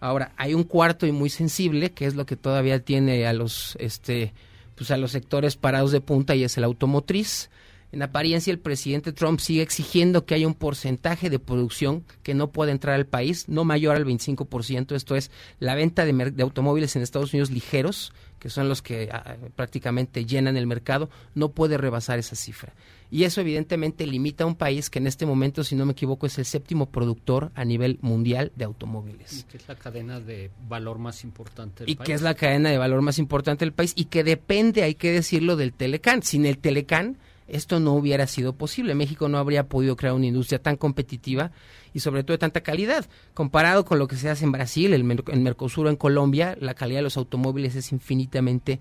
[0.00, 3.76] Ahora, hay un cuarto y muy sensible, que es lo que todavía tiene a los,
[3.78, 4.32] este,
[4.74, 7.50] pues a los sectores parados de punta y es el automotriz.
[7.92, 12.50] En apariencia, el presidente Trump sigue exigiendo que haya un porcentaje de producción que no
[12.50, 14.94] pueda entrar al país, no mayor al 25%.
[14.94, 19.36] Esto es la venta de, automóviles en Estados Unidos ligeros, que son los que ah,
[19.56, 22.72] prácticamente llenan el mercado, no puede rebasar esa cifra.
[23.10, 26.24] Y eso evidentemente limita a un país que en este momento, si no me equivoco,
[26.24, 30.50] es el séptimo productor a nivel mundial de automóviles Y que es la cadena de
[30.66, 32.06] valor más importante del y país.
[32.06, 35.12] que es la cadena de valor más importante del país y que depende, hay que
[35.12, 36.22] decirlo, del Telecán.
[36.22, 37.18] Sin el Telecán
[37.52, 38.94] esto no hubiera sido posible.
[38.94, 41.52] México no habría podido crear una industria tan competitiva
[41.92, 43.06] y sobre todo de tanta calidad.
[43.34, 47.00] Comparado con lo que se hace en Brasil, el en Mercosur en Colombia, la calidad
[47.00, 48.80] de los automóviles es infinitamente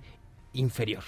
[0.54, 1.04] inferior.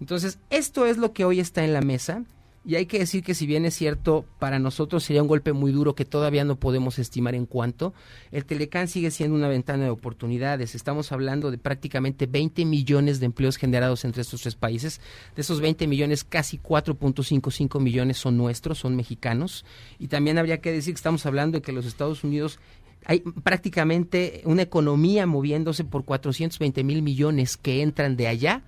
[0.00, 2.24] Entonces, esto es lo que hoy está en la mesa.
[2.64, 5.72] Y hay que decir que si bien es cierto, para nosotros sería un golpe muy
[5.72, 7.94] duro que todavía no podemos estimar en cuánto,
[8.30, 10.74] el Telecán sigue siendo una ventana de oportunidades.
[10.74, 15.00] Estamos hablando de prácticamente 20 millones de empleos generados entre estos tres países.
[15.34, 19.64] De esos 20 millones, casi 4.55 millones son nuestros, son mexicanos.
[19.98, 22.58] Y también habría que decir que estamos hablando de que los Estados Unidos
[23.06, 28.62] hay prácticamente una economía moviéndose por 420 mil millones que entran de allá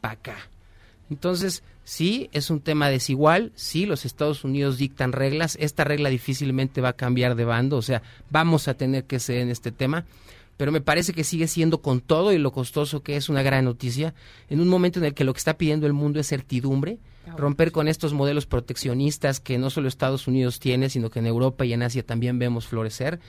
[0.00, 0.36] para acá.
[1.10, 6.80] Entonces, sí, es un tema desigual, sí, los Estados Unidos dictan reglas, esta regla difícilmente
[6.80, 10.04] va a cambiar de bando, o sea, vamos a tener que ceder en este tema,
[10.58, 13.64] pero me parece que sigue siendo con todo y lo costoso que es una gran
[13.64, 14.12] noticia,
[14.50, 16.98] en un momento en el que lo que está pidiendo el mundo es certidumbre,
[17.36, 21.64] romper con estos modelos proteccionistas que no solo Estados Unidos tiene, sino que en Europa
[21.64, 23.20] y en Asia también vemos florecer,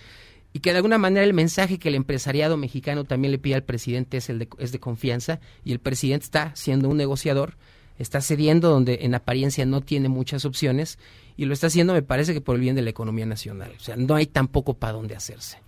[0.54, 3.64] y que de alguna manera el mensaje que el empresariado mexicano también le pide al
[3.64, 7.56] presidente es, el de, es de confianza y el presidente está siendo un negociador,
[8.00, 10.98] está cediendo donde en apariencia no tiene muchas opciones
[11.38, 13.72] y lo está haciendo me parece que por el bien de la economía nacional.
[13.78, 15.60] O sea, no hay tampoco para dónde hacerse.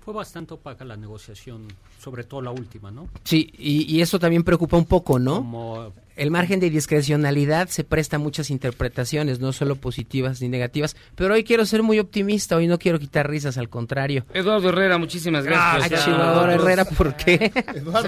[0.00, 3.08] fue bastante opaca la negociación, sobre todo la última, ¿no?
[3.24, 5.36] Sí, y, y eso también preocupa un poco, ¿no?
[5.36, 10.96] Como El margen de discrecionalidad se presta a muchas interpretaciones, no solo positivas ni negativas.
[11.14, 14.24] Pero hoy quiero ser muy optimista, hoy no quiero quitar risas, al contrario.
[14.34, 16.04] Eduardo Herrera, muchísimas Ah, gracias.
[16.04, 17.52] Chivador Herrera, ¿por qué?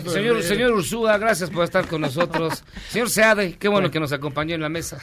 [0.06, 2.64] Señor, señor Ursúa, gracias por estar con nosotros.
[2.90, 4.98] Señor Seade, qué bueno que nos acompañó en la mesa.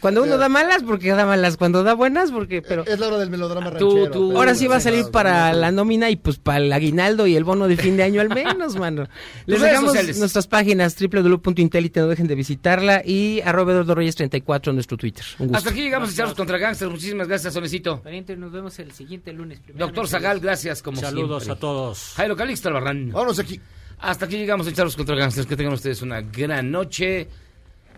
[0.00, 1.56] Cuando uno da malas, porque da malas.
[1.56, 2.62] Cuando da buenas, porque...
[2.62, 2.86] Pero...
[2.86, 4.10] Es la hora del melodrama Tú, ranchero.
[4.12, 7.26] tú, pero- ahora sí va a salir para la nómina y pues para el aguinaldo
[7.26, 9.06] y el bono de fin de año al menos, mano.
[9.46, 10.18] Les dejamos sociales.
[10.18, 15.24] nuestras páginas www.intelite, no dejen de visitarla y arroba Eduardo Reyes 34 en nuestro Twitter.
[15.38, 15.58] Un gusto.
[15.58, 16.90] Hasta aquí llegamos a Charlos contra Gangsters.
[16.90, 18.02] Muchísimas gracias, Solecito.
[18.02, 19.60] Pariente, nos vemos el siguiente lunes.
[19.74, 21.58] Doctor Zagal, gracias como Saludos siempre.
[21.58, 22.12] a todos.
[22.16, 23.10] Jairo Calixto Albarrán.
[23.12, 23.60] Vámonos aquí.
[23.98, 25.46] Hasta aquí llegamos a Charlos contra Gangsters.
[25.46, 27.28] Que tengan ustedes una gran noche.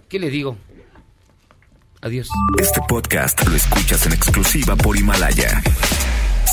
[0.08, 0.56] ¿Qué le digo?
[2.02, 2.28] Adiós.
[2.58, 5.62] Este podcast lo escuchas en exclusiva por Himalaya.